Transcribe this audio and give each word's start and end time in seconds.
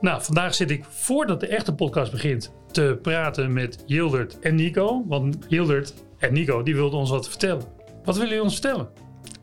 Nou, 0.00 0.22
vandaag 0.22 0.54
zit 0.54 0.70
ik 0.70 0.84
voordat 0.88 1.40
de 1.40 1.46
echte 1.46 1.74
podcast 1.74 2.12
begint 2.12 2.52
te 2.72 2.98
praten 3.02 3.52
met 3.52 3.84
Hildert 3.86 4.38
en 4.38 4.54
Nico. 4.54 5.04
Want 5.06 5.36
Hildert 5.48 5.94
en 6.18 6.32
Nico 6.32 6.62
die 6.62 6.74
wilden 6.74 6.98
ons 6.98 7.10
wat 7.10 7.28
vertellen. 7.28 7.64
Wat 8.04 8.14
willen 8.14 8.28
jullie 8.28 8.44
ons 8.44 8.52
vertellen? 8.52 8.88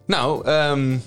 Nou, 0.05 0.45
ehm, 0.45 0.97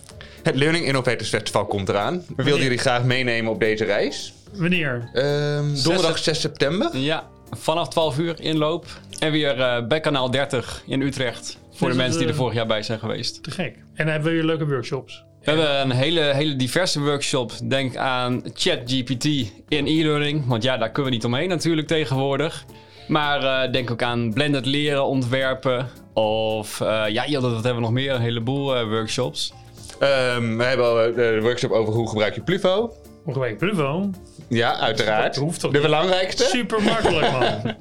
het 0.43 0.55
Learning 0.57 0.85
Innovators 0.87 1.29
Festival 1.29 1.67
komt 1.67 1.89
eraan. 1.89 2.25
We 2.37 2.43
wilden 2.43 2.63
jullie 2.63 2.79
graag 2.79 3.05
meenemen 3.05 3.53
op 3.53 3.61
deze 3.61 3.85
reis. 3.85 4.35
Wanneer? 4.53 5.11
Ehm, 5.13 5.83
donderdag 5.83 6.19
6 6.19 6.41
september. 6.41 6.97
Ja, 6.97 7.29
vanaf 7.51 7.89
12 7.89 8.19
uur 8.19 8.41
inloop. 8.41 8.87
En 9.19 9.33
weer 9.33 9.61
eh 9.61 9.87
bij 9.87 10.01
kanaal 10.01 10.31
30 10.31 10.83
in 10.87 11.01
Utrecht. 11.01 11.59
Voor 11.73 11.89
Dus 11.89 11.97
de 11.97 12.03
mensen 12.03 12.19
die 12.19 12.27
er 12.29 12.35
eh, 12.35 12.39
vorig 12.41 12.55
jaar 12.55 12.67
bij 12.67 12.83
zijn 12.83 12.99
geweest. 12.99 13.43
Te 13.43 13.51
gek. 13.51 13.75
En 13.77 13.85
dan 13.95 14.07
hebben 14.07 14.31
we 14.31 14.37
weer 14.37 14.45
leuke 14.45 14.67
workshops. 14.67 15.25
We 15.45 15.51
hebben 15.51 15.81
een 15.81 15.91
hele, 15.91 16.21
hele 16.21 16.57
diverse 16.57 17.01
workshop. 17.01 17.53
Denk 17.65 17.97
aan 17.97 18.43
ChatGPT 18.55 19.25
in 19.69 19.87
e-learning. 19.87 20.47
Want 20.47 20.63
ja, 20.63 20.77
daar 20.77 20.91
kunnen 20.91 21.11
we 21.11 21.17
niet 21.17 21.27
omheen 21.27 21.49
natuurlijk 21.49 21.87
tegenwoordig. 21.87 22.65
Maar 23.09 23.43
eh, 23.43 23.73
denk 23.73 23.91
ook 23.91 24.03
aan 24.03 24.33
blended 24.33 24.67
leren, 24.67 25.05
ontwerpen. 25.05 25.89
Of 26.13 26.81
uh, 26.81 26.89
ja, 26.89 27.25
ja, 27.25 27.41
dat 27.41 27.53
hebben 27.53 27.75
we 27.75 27.81
nog 27.81 27.91
meer. 27.91 28.15
Een 28.15 28.21
heleboel 28.21 28.77
uh, 28.77 28.89
workshops. 28.89 29.53
Um, 30.03 30.57
we 30.59 30.65
hebben 30.65 30.87
al 30.87 30.95
de 30.95 31.39
workshop 31.43 31.71
over 31.71 31.95
hoe 31.95 32.09
gebruik 32.09 32.35
je 32.35 32.41
Pluvo. 32.41 32.93
Hoe 33.23 33.33
gebruik 33.33 33.53
je 33.53 33.59
Pluvo? 33.59 34.11
Ja, 34.49 34.79
uiteraard. 34.79 35.35
Dat 35.35 35.43
hoeft 35.43 35.61
toch 35.61 35.71
de 35.71 35.79
niet? 35.79 35.87
belangrijkste. 35.87 36.45
Super 36.45 36.83
makkelijk 36.83 37.33
man. 37.33 37.75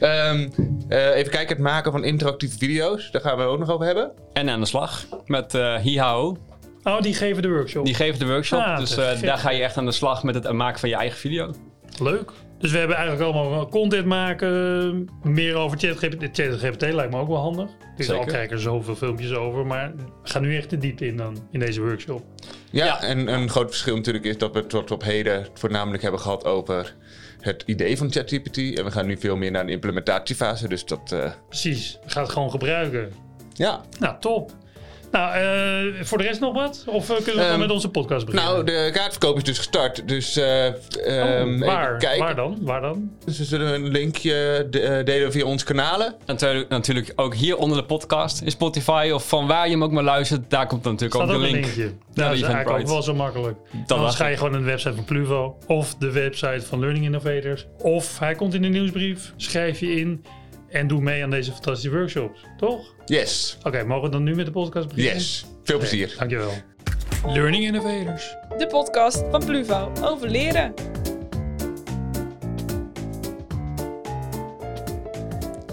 Um, 0.00 0.52
uh, 0.88 1.16
even 1.16 1.30
kijken, 1.30 1.48
het 1.48 1.64
maken 1.64 1.92
van 1.92 2.04
interactieve 2.04 2.58
video's. 2.58 3.10
Daar 3.10 3.22
gaan 3.22 3.36
we 3.36 3.42
het 3.42 3.50
ook 3.50 3.58
nog 3.58 3.70
over 3.70 3.86
hebben. 3.86 4.12
En 4.32 4.48
aan 4.50 4.60
de 4.60 4.66
slag 4.66 5.06
met 5.26 5.54
uh, 5.54 5.74
HiHao. 5.74 6.36
Oh, 6.86 7.00
die 7.00 7.14
geven 7.14 7.42
de 7.42 7.48
workshop. 7.48 7.84
Die 7.84 7.94
geven 7.94 8.18
de 8.18 8.26
workshop. 8.26 8.60
Ah, 8.60 8.78
dus 8.78 8.98
uh, 8.98 9.08
gek. 9.08 9.20
daar 9.22 9.38
ga 9.38 9.50
je 9.50 9.62
echt 9.62 9.76
aan 9.76 9.84
de 9.86 9.92
slag 9.92 10.22
met 10.22 10.34
het 10.34 10.52
maken 10.52 10.80
van 10.80 10.88
je 10.88 10.94
eigen 10.94 11.18
video. 11.18 11.54
Leuk. 12.00 12.30
Dus 12.58 12.70
we 12.70 12.78
hebben 12.78 12.96
eigenlijk 12.96 13.32
allemaal 13.34 13.68
content 13.68 14.06
maken. 14.06 15.08
Meer 15.22 15.54
over 15.54 15.78
ChatGPT. 15.78 16.28
ChatGPT 16.40 16.82
lijkt 16.92 17.12
me 17.12 17.18
ook 17.20 17.28
wel 17.28 17.36
handig. 17.40 17.70
Dus 17.96 18.06
Zeker. 18.06 18.32
al 18.34 18.40
er 18.50 18.60
zoveel 18.60 18.96
filmpjes 18.96 19.32
over. 19.32 19.66
Maar 19.66 19.92
we 19.96 20.02
gaan 20.30 20.42
nu 20.42 20.56
echt 20.56 20.70
de 20.70 20.78
diepte 20.78 21.06
in 21.06 21.16
dan 21.16 21.48
in 21.50 21.60
deze 21.60 21.80
workshop. 21.80 22.22
Ja, 22.70 22.84
Ja. 22.84 23.02
en 23.02 23.32
een 23.32 23.48
groot 23.48 23.68
verschil 23.68 23.96
natuurlijk 23.96 24.24
is 24.24 24.38
dat 24.38 24.52
we 24.52 24.58
het 24.58 24.68
tot 24.70 24.90
op 24.90 25.02
heden 25.02 25.34
het 25.38 25.50
voornamelijk 25.54 26.02
hebben 26.02 26.20
gehad 26.20 26.44
over 26.44 26.94
het 27.40 27.62
idee 27.66 27.96
van 27.96 28.12
ChatGPT. 28.12 28.56
En 28.58 28.84
we 28.84 28.90
gaan 28.90 29.06
nu 29.06 29.16
veel 29.18 29.36
meer 29.36 29.50
naar 29.50 29.66
de 29.66 29.72
implementatiefase. 29.72 30.68
Dus 30.68 30.84
dat, 30.84 31.10
uh, 31.14 31.30
Precies. 31.48 31.98
We 32.04 32.10
gaan 32.10 32.22
het 32.22 32.32
gewoon 32.32 32.50
gebruiken. 32.50 33.12
ja. 33.52 33.80
Nou, 33.98 34.16
top. 34.20 34.52
Nou, 35.10 35.34
eh, 35.34 36.04
voor 36.04 36.18
de 36.18 36.24
rest 36.24 36.40
nog 36.40 36.54
wat? 36.54 36.84
Of 36.86 37.10
eh, 37.10 37.16
kunnen 37.16 37.46
we 37.46 37.52
um, 37.52 37.58
met 37.58 37.70
onze 37.70 37.88
podcast 37.88 38.26
beginnen? 38.26 38.52
Nou, 38.52 38.64
de 38.64 38.90
kaartverkoop 38.92 39.36
is 39.36 39.42
dus 39.42 39.58
gestart. 39.58 40.08
Dus 40.08 40.36
uh, 40.36 40.44
oh, 40.44 41.58
waar? 41.58 42.16
waar 42.18 42.34
dan? 42.34 42.58
Waar 42.60 42.80
dan? 42.80 43.10
Dus 43.24 43.38
we 43.38 43.44
zullen 43.44 43.74
een 43.74 43.88
linkje 43.88 44.66
de, 44.70 45.02
delen 45.04 45.32
via 45.32 45.44
onze 45.44 45.64
kanalen. 45.64 46.14
Natuurlijk, 46.26 46.68
natuurlijk 46.68 47.12
ook 47.16 47.34
hier 47.34 47.56
onder 47.56 47.78
de 47.78 47.84
podcast 47.84 48.40
in 48.40 48.50
Spotify 48.50 49.10
of 49.14 49.28
van 49.28 49.46
waar 49.46 49.64
je 49.64 49.72
hem 49.72 49.84
ook 49.84 49.90
maar 49.90 50.02
luistert. 50.02 50.50
Daar 50.50 50.66
komt 50.66 50.84
dan 50.84 50.92
natuurlijk 50.92 51.22
Staat 51.22 51.36
ook 51.36 51.42
de 51.42 51.46
een 51.46 51.52
link. 51.52 51.64
linkje. 51.64 51.92
dat 52.14 52.32
is 52.32 52.42
eigenlijk 52.42 52.80
ook 52.80 52.88
wel 52.88 53.02
zo 53.02 53.14
makkelijk. 53.14 53.58
Anders 53.72 54.00
was 54.00 54.16
ga 54.16 54.26
je 54.26 54.36
gewoon 54.36 54.52
naar 54.52 54.60
de 54.60 54.66
website 54.66 54.94
van 54.94 55.04
Pluvo 55.04 55.56
of 55.66 55.94
de 55.94 56.10
website 56.10 56.66
van 56.66 56.80
Learning 56.80 57.04
Innovators. 57.04 57.66
Of 57.78 58.18
hij 58.18 58.34
komt 58.34 58.54
in 58.54 58.62
de 58.62 58.68
nieuwsbrief, 58.68 59.32
schrijf 59.36 59.80
je 59.80 60.00
in 60.00 60.24
en 60.68 60.86
doe 60.86 61.00
mee 61.00 61.22
aan 61.22 61.30
deze 61.30 61.52
fantastische 61.52 61.96
workshops. 61.96 62.40
Toch? 62.56 62.94
Yes. 63.04 63.58
Oké, 63.62 63.84
mogen 63.84 64.04
we 64.04 64.10
dan 64.10 64.22
nu 64.22 64.34
met 64.34 64.46
de 64.46 64.52
podcast 64.52 64.88
beginnen? 64.88 65.14
Yes. 65.14 65.46
Veel 65.62 65.78
plezier. 65.78 66.14
Dankjewel. 66.18 66.52
Learning 67.26 67.64
Innovators. 67.64 68.36
De 68.58 68.66
podcast 68.66 69.24
van 69.30 69.44
Pluvo 69.44 69.92
over 70.02 70.28
leren. 70.28 70.74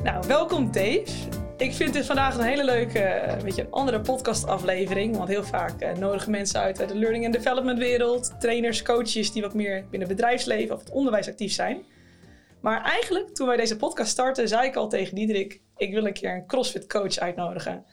Nou, 0.03 0.27
welkom 0.27 0.71
Dave. 0.71 1.31
Ik 1.57 1.73
vind 1.73 1.93
dit 1.93 2.05
vandaag 2.05 2.37
een 2.37 2.43
hele 2.43 2.63
leuke, 2.63 2.99
eh, 2.99 3.37
een 3.37 3.43
beetje 3.43 3.61
een 3.61 3.71
andere 3.71 4.01
podcastaflevering. 4.01 5.17
Want 5.17 5.29
heel 5.29 5.43
vaak 5.43 5.81
eh, 5.81 5.95
nodigen 5.95 6.31
mensen 6.31 6.59
uit 6.59 6.79
uit 6.79 6.89
de 6.89 6.95
learning 6.95 7.25
and 7.25 7.33
development 7.33 7.79
wereld. 7.79 8.33
Trainers, 8.39 8.81
coaches 8.81 9.31
die 9.31 9.41
wat 9.41 9.53
meer 9.53 9.85
binnen 9.89 10.07
het 10.07 10.17
bedrijfsleven 10.17 10.75
of 10.75 10.79
het 10.79 10.89
onderwijs 10.89 11.27
actief 11.27 11.51
zijn. 11.51 11.83
Maar 12.63 12.83
eigenlijk, 12.83 13.35
toen 13.35 13.47
wij 13.47 13.57
deze 13.57 13.75
podcast 13.75 14.11
startten, 14.11 14.47
zei 14.47 14.67
ik 14.67 14.75
al 14.75 14.89
tegen 14.89 15.15
Diederik... 15.15 15.61
ik 15.77 15.93
wil 15.93 16.05
een 16.05 16.13
keer 16.13 16.35
een 16.35 16.47
CrossFit 16.47 16.87
coach 16.87 17.17
uitnodigen. 17.17 17.85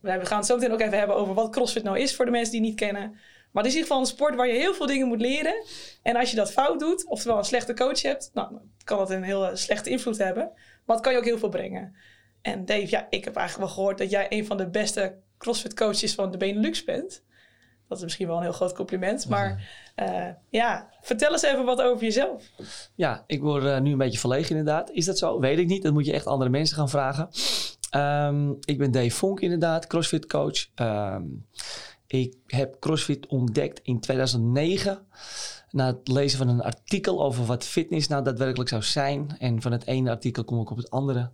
We 0.00 0.26
gaan 0.26 0.38
het 0.38 0.46
zo 0.46 0.54
meteen 0.54 0.72
ook 0.72 0.80
even 0.80 0.98
hebben 0.98 1.16
over 1.16 1.34
wat 1.34 1.50
CrossFit 1.50 1.82
nou 1.82 1.98
is 1.98 2.16
voor 2.16 2.24
de 2.24 2.30
mensen 2.30 2.52
die 2.52 2.60
het 2.60 2.68
niet 2.68 2.78
kennen. 2.78 3.10
Maar 3.52 3.62
het 3.62 3.66
is 3.66 3.72
in 3.72 3.78
ieder 3.78 3.82
geval 3.82 3.98
een 3.98 4.06
sport 4.06 4.34
waar 4.34 4.46
je 4.46 4.52
heel 4.52 4.74
veel 4.74 4.86
dingen 4.86 5.08
moet 5.08 5.20
leren. 5.20 5.64
En 6.02 6.16
als 6.16 6.30
je 6.30 6.36
dat 6.36 6.52
fout 6.52 6.80
doet, 6.80 7.06
oftewel 7.06 7.38
een 7.38 7.44
slechte 7.44 7.74
coach 7.74 8.02
hebt, 8.02 8.30
nou, 8.34 8.58
kan 8.84 8.98
dat 8.98 9.10
een 9.10 9.22
heel 9.22 9.56
slechte 9.56 9.90
invloed 9.90 10.18
hebben. 10.18 10.50
Maar 10.84 10.96
het 10.96 11.04
kan 11.04 11.12
je 11.12 11.18
ook 11.18 11.24
heel 11.24 11.38
veel 11.38 11.48
brengen. 11.48 11.96
En 12.42 12.64
Dave, 12.64 12.90
ja, 12.90 13.06
ik 13.10 13.24
heb 13.24 13.36
eigenlijk 13.36 13.66
wel 13.68 13.76
gehoord 13.76 13.98
dat 13.98 14.10
jij 14.10 14.26
een 14.28 14.46
van 14.46 14.56
de 14.56 14.68
beste 14.68 15.18
CrossFit 15.38 15.74
coaches 15.74 16.14
van 16.14 16.30
de 16.30 16.36
Benelux 16.36 16.84
bent. 16.84 17.22
Dat 17.88 17.98
is 17.98 18.04
misschien 18.04 18.26
wel 18.26 18.36
een 18.36 18.42
heel 18.42 18.52
groot 18.52 18.74
compliment. 18.74 19.28
Maar 19.28 19.68
uh, 19.96 20.28
ja, 20.48 20.88
vertel 21.00 21.32
eens 21.32 21.42
even 21.42 21.64
wat 21.64 21.82
over 21.82 22.04
jezelf. 22.04 22.50
Ja, 22.94 23.24
ik 23.26 23.42
word 23.42 23.64
uh, 23.64 23.78
nu 23.78 23.92
een 23.92 23.98
beetje 23.98 24.18
verlegen 24.18 24.56
inderdaad. 24.56 24.90
Is 24.90 25.04
dat 25.04 25.18
zo? 25.18 25.40
Weet 25.40 25.58
ik 25.58 25.66
niet. 25.66 25.82
Dat 25.82 25.92
moet 25.92 26.06
je 26.06 26.12
echt 26.12 26.26
andere 26.26 26.50
mensen 26.50 26.76
gaan 26.76 26.88
vragen. 26.88 27.28
Um, 27.96 28.56
ik 28.64 28.78
ben 28.78 28.90
Dave 28.90 29.10
Vonk 29.10 29.40
inderdaad, 29.40 29.86
CrossFit 29.86 30.26
coach. 30.26 30.66
Um, 30.74 31.46
ik 32.06 32.34
heb 32.46 32.76
CrossFit 32.80 33.26
ontdekt 33.26 33.80
in 33.82 34.00
2009 34.00 35.06
na 35.70 35.86
het 35.86 36.08
lezen 36.08 36.38
van 36.38 36.48
een 36.48 36.62
artikel 36.62 37.24
over 37.24 37.44
wat 37.44 37.64
fitness 37.64 38.08
nou 38.08 38.24
daadwerkelijk 38.24 38.68
zou 38.68 38.82
zijn. 38.82 39.36
En 39.38 39.62
van 39.62 39.72
het 39.72 39.86
ene 39.86 40.10
artikel 40.10 40.44
kom 40.44 40.60
ik 40.60 40.70
op 40.70 40.76
het 40.76 40.90
andere. 40.90 41.30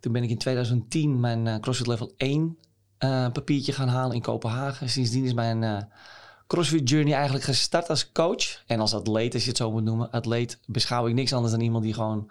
Toen 0.00 0.12
ben 0.12 0.22
ik 0.22 0.30
in 0.30 0.38
2010 0.38 1.20
mijn 1.20 1.46
uh, 1.46 1.56
CrossFit 1.56 1.86
Level 1.86 2.12
1 2.16 2.58
uh, 3.04 3.30
papiertje 3.32 3.72
gaan 3.72 3.88
halen 3.88 4.14
in 4.14 4.22
Kopenhagen. 4.22 4.88
Sindsdien 4.88 5.24
is 5.24 5.32
mijn 5.32 5.62
uh, 5.62 5.78
CrossFit 6.46 6.88
Journey 6.88 7.14
eigenlijk 7.14 7.44
gestart 7.44 7.88
als 7.88 8.12
coach. 8.12 8.62
En 8.66 8.80
als 8.80 8.94
atleet, 8.94 9.34
als 9.34 9.42
je 9.42 9.48
het 9.48 9.58
zo 9.58 9.70
moet 9.70 9.84
noemen. 9.84 10.10
Atleet 10.10 10.58
beschouw 10.66 11.06
ik 11.06 11.14
niks 11.14 11.32
anders 11.32 11.52
dan 11.52 11.62
iemand 11.62 11.84
die 11.84 11.94
gewoon 11.94 12.30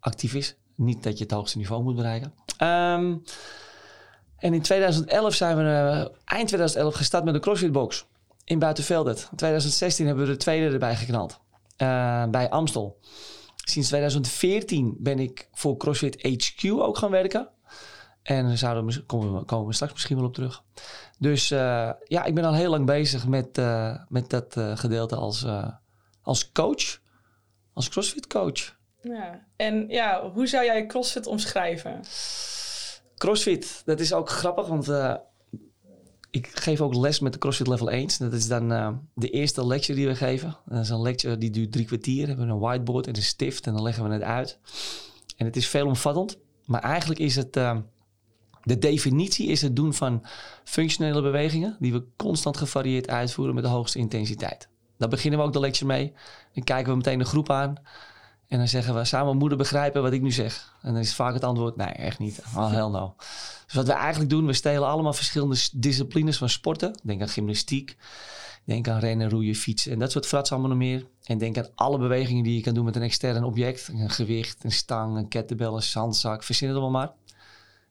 actief 0.00 0.34
is. 0.34 0.56
Niet 0.74 1.02
dat 1.02 1.18
je 1.18 1.24
het 1.24 1.32
hoogste 1.32 1.58
niveau 1.58 1.82
moet 1.82 1.96
bereiken. 1.96 2.32
Um, 2.62 3.22
en 4.36 4.54
in 4.54 4.62
2011 4.62 5.34
zijn 5.34 5.56
we 5.56 5.62
uh, 5.62 6.18
eind 6.24 6.48
2011 6.48 6.94
gestart 6.94 7.24
met 7.24 7.34
de 7.34 7.40
CrossFit 7.40 7.72
Box 7.72 8.06
in 8.44 8.58
Buitenveldert. 8.58 9.28
In 9.30 9.36
2016 9.36 10.06
hebben 10.06 10.26
we 10.26 10.32
de 10.32 10.36
tweede 10.36 10.72
erbij 10.72 10.96
geknald 10.96 11.40
bij 12.30 12.50
Amstel. 12.50 12.98
Sinds 13.56 13.88
2014 13.88 14.96
ben 14.98 15.18
ik 15.18 15.48
voor 15.52 15.76
CrossFit 15.76 16.22
HQ 16.22 16.70
ook 16.70 16.98
gaan 16.98 17.10
werken. 17.10 17.48
En 18.26 18.46
daar 18.46 18.58
zouden 18.58 18.86
we, 18.86 19.00
komen, 19.00 19.38
we, 19.38 19.44
komen 19.44 19.66
we 19.66 19.74
straks 19.74 19.92
misschien 19.92 20.16
wel 20.16 20.26
op 20.26 20.34
terug. 20.34 20.62
Dus 21.18 21.50
uh, 21.50 21.90
ja, 22.04 22.24
ik 22.24 22.34
ben 22.34 22.44
al 22.44 22.54
heel 22.54 22.70
lang 22.70 22.86
bezig 22.86 23.26
met, 23.26 23.58
uh, 23.58 23.96
met 24.08 24.30
dat 24.30 24.56
gedeelte 24.74 25.16
als, 25.16 25.46
als 26.22 26.52
coach. 26.52 26.98
Als 27.72 27.88
CrossFit 27.88 28.26
coach. 28.26 28.76
Ja, 29.00 29.46
en 29.56 29.88
ja, 29.88 30.30
hoe 30.30 30.46
zou 30.46 30.64
jij 30.64 30.86
CrossFit 30.86 31.26
omschrijven? 31.26 32.00
CrossFit, 33.16 33.82
dat 33.84 34.00
is 34.00 34.12
ook 34.12 34.30
grappig, 34.30 34.66
want 34.66 35.18
ik 36.30 36.46
geef 36.46 36.80
ook 36.80 36.94
les 36.94 37.20
met 37.20 37.32
de 37.32 37.38
CrossFit 37.38 37.66
Level 37.66 37.90
1. 37.90 38.08
Dat 38.18 38.32
is 38.32 38.48
dan 38.48 38.68
de 39.14 39.30
eerste 39.30 39.66
lecture 39.66 39.98
die 39.98 40.06
we 40.06 40.14
geven. 40.14 40.56
Dat 40.64 40.82
is 40.82 40.88
een 40.88 41.02
lecture 41.02 41.38
die 41.38 41.50
duurt 41.50 41.72
drie 41.72 41.86
kwartier. 41.86 42.22
We 42.22 42.28
hebben 42.28 42.48
een 42.48 42.58
whiteboard 42.58 43.06
en 43.06 43.16
een 43.16 43.22
stift 43.22 43.66
en 43.66 43.72
dan 43.72 43.82
leggen 43.82 44.08
we 44.08 44.12
het 44.12 44.22
uit. 44.22 44.58
En 45.36 45.46
het 45.46 45.56
is 45.56 45.68
veelomvattend, 45.68 46.38
maar 46.64 46.82
eigenlijk 46.82 47.20
is 47.20 47.36
het... 47.36 47.56
De 48.66 48.78
definitie 48.78 49.46
is 49.48 49.62
het 49.62 49.76
doen 49.76 49.94
van 49.94 50.24
functionele 50.64 51.22
bewegingen... 51.22 51.76
die 51.80 51.92
we 51.92 52.04
constant 52.16 52.56
gevarieerd 52.56 53.08
uitvoeren 53.08 53.54
met 53.54 53.64
de 53.64 53.70
hoogste 53.70 53.98
intensiteit. 53.98 54.68
Daar 54.98 55.08
beginnen 55.08 55.40
we 55.40 55.46
ook 55.46 55.52
de 55.52 55.60
lecture 55.60 55.86
mee. 55.86 56.12
Dan 56.54 56.64
kijken 56.64 56.90
we 56.90 56.96
meteen 56.96 57.18
de 57.18 57.24
groep 57.24 57.50
aan... 57.50 57.76
En 58.48 58.58
dan 58.58 58.68
zeggen 58.68 58.94
we 58.94 59.04
samen 59.04 59.36
moeder 59.36 59.58
begrijpen 59.58 60.02
wat 60.02 60.12
ik 60.12 60.22
nu 60.22 60.32
zeg. 60.32 60.74
En 60.82 60.92
dan 60.92 61.02
is 61.02 61.14
vaak 61.14 61.34
het 61.34 61.44
antwoord, 61.44 61.76
nee, 61.76 61.88
echt 61.88 62.18
niet. 62.18 62.42
Oh, 62.56 62.70
hell 62.70 62.88
no. 62.88 63.14
Dus 63.64 63.74
wat 63.74 63.86
we 63.86 63.92
eigenlijk 63.92 64.30
doen, 64.30 64.46
we 64.46 64.52
stelen 64.52 64.88
allemaal 64.88 65.12
verschillende 65.12 65.56
disciplines 65.72 66.38
van 66.38 66.48
sporten. 66.48 67.00
Denk 67.02 67.20
aan 67.20 67.28
gymnastiek, 67.28 67.96
denk 68.64 68.88
aan 68.88 68.98
rennen, 68.98 69.30
roeien, 69.30 69.54
fietsen 69.54 69.92
en 69.92 69.98
dat 69.98 70.12
soort 70.12 70.26
frats 70.26 70.52
allemaal 70.52 70.68
nog 70.68 70.78
meer. 70.78 71.06
En 71.24 71.38
denk 71.38 71.58
aan 71.58 71.68
alle 71.74 71.98
bewegingen 71.98 72.44
die 72.44 72.54
je 72.54 72.60
kan 72.60 72.74
doen 72.74 72.84
met 72.84 72.96
een 72.96 73.02
extern 73.02 73.44
object. 73.44 73.88
Een 73.88 74.10
gewicht, 74.10 74.64
een 74.64 74.72
stang, 74.72 75.16
een 75.16 75.28
kettlebell, 75.28 75.72
een 75.72 75.82
zandzak, 75.82 76.42
verzin 76.42 76.68
het 76.68 76.76
allemaal 76.76 77.00
maar. 77.00 77.14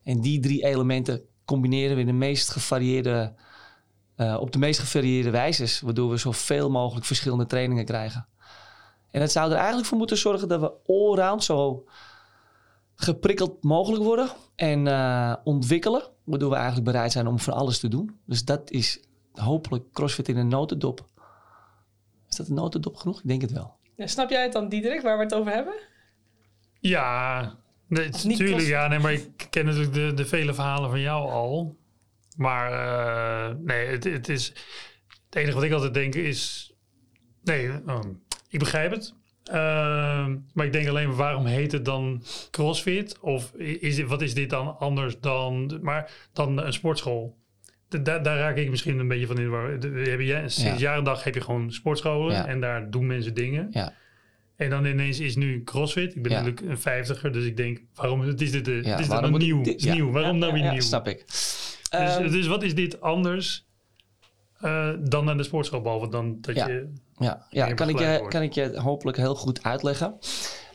En 0.06 0.22
die 0.22 0.40
drie 0.40 0.66
elementen 0.66 1.22
combineren 1.46 1.96
we 1.96 2.02
in 2.02 2.08
de 2.08 2.14
meest 2.14 2.50
gevarieerde, 2.50 3.34
uh, 4.18 4.38
op 4.40 4.52
de 4.52 4.60
meest 4.60 4.80
gevarieerde 4.80 5.30
wijzes. 5.30 5.82
Waardoor 5.82 6.10
we 6.10 6.18
zoveel 6.18 6.70
mogelijk 6.70 7.06
verschillende 7.06 7.46
trainingen 7.46 7.86
krijgen. 7.86 8.28
En 9.12 9.22
het 9.22 9.32
zou 9.32 9.52
er 9.52 9.58
eigenlijk 9.58 9.88
voor 9.88 9.98
moeten 9.98 10.18
zorgen 10.18 10.48
dat 10.48 10.60
we 10.60 10.72
allround 10.94 11.44
zo 11.44 11.86
geprikkeld 12.96 13.64
mogelijk 13.64 14.04
worden 14.04 14.30
en 14.56 14.86
uh, 14.86 15.36
ontwikkelen. 15.44 16.10
Waardoor 16.24 16.50
we 16.50 16.56
eigenlijk 16.56 16.86
bereid 16.86 17.12
zijn 17.12 17.28
om 17.28 17.40
van 17.40 17.54
alles 17.54 17.80
te 17.80 17.88
doen. 17.88 18.20
Dus 18.26 18.46
dat 18.46 18.72
is 18.72 19.00
hopelijk 19.34 19.92
CrossFit 19.92 20.28
in 20.28 20.38
een 20.38 20.48
notendop. 20.48 21.06
Is 22.30 22.36
dat 22.36 22.48
een 22.48 22.56
notendop 22.56 22.96
genoeg? 22.96 23.20
Ik 23.20 23.28
denk 23.28 23.42
het 23.42 23.52
wel. 23.52 23.76
Ja, 23.96 24.08
snap 24.08 24.30
jij 24.30 24.44
het 24.44 24.54
dan, 24.54 24.70
Diederik, 24.70 25.02
waar 25.02 25.18
we 25.18 25.24
het 25.24 25.34
over 25.34 25.52
hebben? 25.54 25.74
Ja, 26.80 27.56
nee, 27.88 28.10
natuurlijk. 28.24 28.68
Ja, 28.68 28.88
nee, 28.88 29.00
maar 29.00 29.14
ik 29.14 29.48
ken 29.50 29.66
natuurlijk 29.66 29.94
de, 29.94 30.12
de 30.14 30.26
vele 30.26 30.54
verhalen 30.54 30.90
van 30.90 31.00
jou 31.02 31.30
al. 31.32 31.78
Maar 32.38 32.72
eh, 32.72 33.56
nee, 33.60 33.86
het, 33.88 34.04
het 34.04 34.30
is. 34.30 34.48
Het 35.26 35.36
enige 35.36 35.54
wat 35.56 35.64
ik 35.64 35.72
altijd 35.72 35.94
denk 35.94 36.16
is. 36.16 36.72
Nee, 37.44 37.70
ehm, 37.86 38.10
ik 38.50 38.60
begrijp 38.60 38.92
het. 38.92 39.14
Ehm, 39.44 40.36
maar 40.54 40.66
ik 40.66 40.72
denk 40.74 40.88
alleen, 40.88 41.16
waarom 41.16 41.46
heet 41.46 41.72
het 41.72 41.86
dan 41.86 42.24
CrossFit? 42.52 43.20
Of 43.20 43.54
is 43.54 43.96
dit, 43.96 44.08
wat 44.08 44.22
is 44.22 44.34
dit 44.34 44.50
dan 44.50 44.78
anders 44.80 45.20
dan, 45.20 45.80
maar, 45.82 46.12
dan 46.34 46.58
een 46.66 46.74
sportschool? 46.74 47.38
Da- 47.90 47.98
daar- 47.98 48.24
daar 48.24 48.38
raak 48.38 48.58
ik 48.58 48.70
misschien 48.70 49.00
een 49.00 49.08
beetje 49.08 49.28
van 49.28 49.38
in. 49.38 49.44
de 49.44 49.50
war. 49.50 49.80
De- 49.80 50.16
ja, 50.24 50.48
sinds 50.48 50.80
Ja. 50.80 50.88
jaar 50.88 50.98
en 50.98 51.04
dag 51.04 51.24
heb 51.24 51.34
je 51.34 51.42
gewoon 51.42 51.72
sportscholen 51.72 52.36
Ja. 52.36 52.48
en 52.48 52.60
daar 52.60 52.90
doen 52.90 53.08
mensen 53.08 53.34
dingen. 53.34 53.68
Ja. 53.72 53.94
En 54.56 54.70
dan 54.70 54.86
ineens 54.86 55.20
is 55.20 55.36
nu 55.36 55.64
CrossFit. 55.64 56.16
Ik 56.16 56.22
ben 56.24 56.32
Ja. 56.32 56.42
natuurlijk 56.42 56.70
een 56.70 56.78
vijftiger, 56.80 57.32
dus 57.32 57.46
ik 57.46 57.58
denk, 57.58 57.82
waarom 57.96 58.22
het 58.22 58.42
is 58.42 58.52
dit, 58.52 58.66
de, 58.66 58.76
is 58.80 58.98
dit 58.98 59.08
waarom 59.08 59.38
nieuw? 59.38 59.62
dit- 59.64 59.82
ja. 59.82 59.94
nieuw. 59.94 60.12
Waarom 60.12 60.38
nou 60.38 60.54
weer 60.54 60.72
nieuw? 60.72 60.82
snap 60.82 61.08
ik. 61.08 61.24
Dus, 61.28 61.74
Ehm, 61.90 62.30
dus 62.32 62.48
wat 62.48 62.64
is 62.64 62.76
dit 62.76 63.02
anders 63.02 63.66
eh, 64.60 64.90
dan 65.00 65.30
aan 65.30 65.38
de 65.38 65.44
sportschool? 65.44 65.82
Behalve 65.82 66.10
dan 66.10 66.38
dat 66.42 66.56
Ja. 66.56 66.68
je... 66.68 66.94
Ja, 67.18 67.46
ja 67.50 67.74
kan, 67.74 67.90
ik 67.90 68.00
je, 68.00 68.06
wordt. 68.18 68.34
kan 68.34 68.42
ik 68.42 68.54
je 68.54 68.80
hopelijk 68.80 69.18
heel 69.18 69.36
goed 69.36 69.64
uitleggen. 69.64 70.18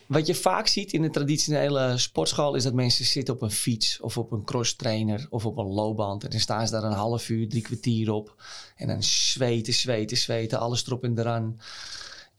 Wat 0.06 0.26
je 0.26 0.34
vaak 0.34 0.66
ziet 0.66 0.92
in 0.92 1.02
de 1.02 1.10
traditionele 1.10 1.98
sportschool 1.98 2.54
is 2.54 2.62
dat 2.62 2.72
mensen 2.74 3.04
zitten 3.04 3.34
op 3.34 3.42
een 3.42 3.50
fiets 3.50 4.00
of 4.00 4.18
op 4.18 4.32
een 4.32 4.44
cross 4.44 4.76
trainer 4.76 5.26
of 5.30 5.46
op 5.46 5.56
een 5.58 5.66
loopband. 5.66 6.24
En 6.24 6.30
dan 6.30 6.40
staan 6.40 6.66
ze 6.66 6.72
daar 6.72 6.82
een 6.84 6.92
half 6.92 7.28
uur, 7.28 7.48
drie 7.48 7.62
kwartier 7.62 8.10
op. 8.12 8.42
En 8.76 8.86
dan 8.86 9.02
zweten, 9.02 9.72
zweten, 9.72 10.16
zweten, 10.16 10.58
alles 10.58 10.86
erop 10.86 11.04
en 11.04 11.18
eraan. 11.18 11.60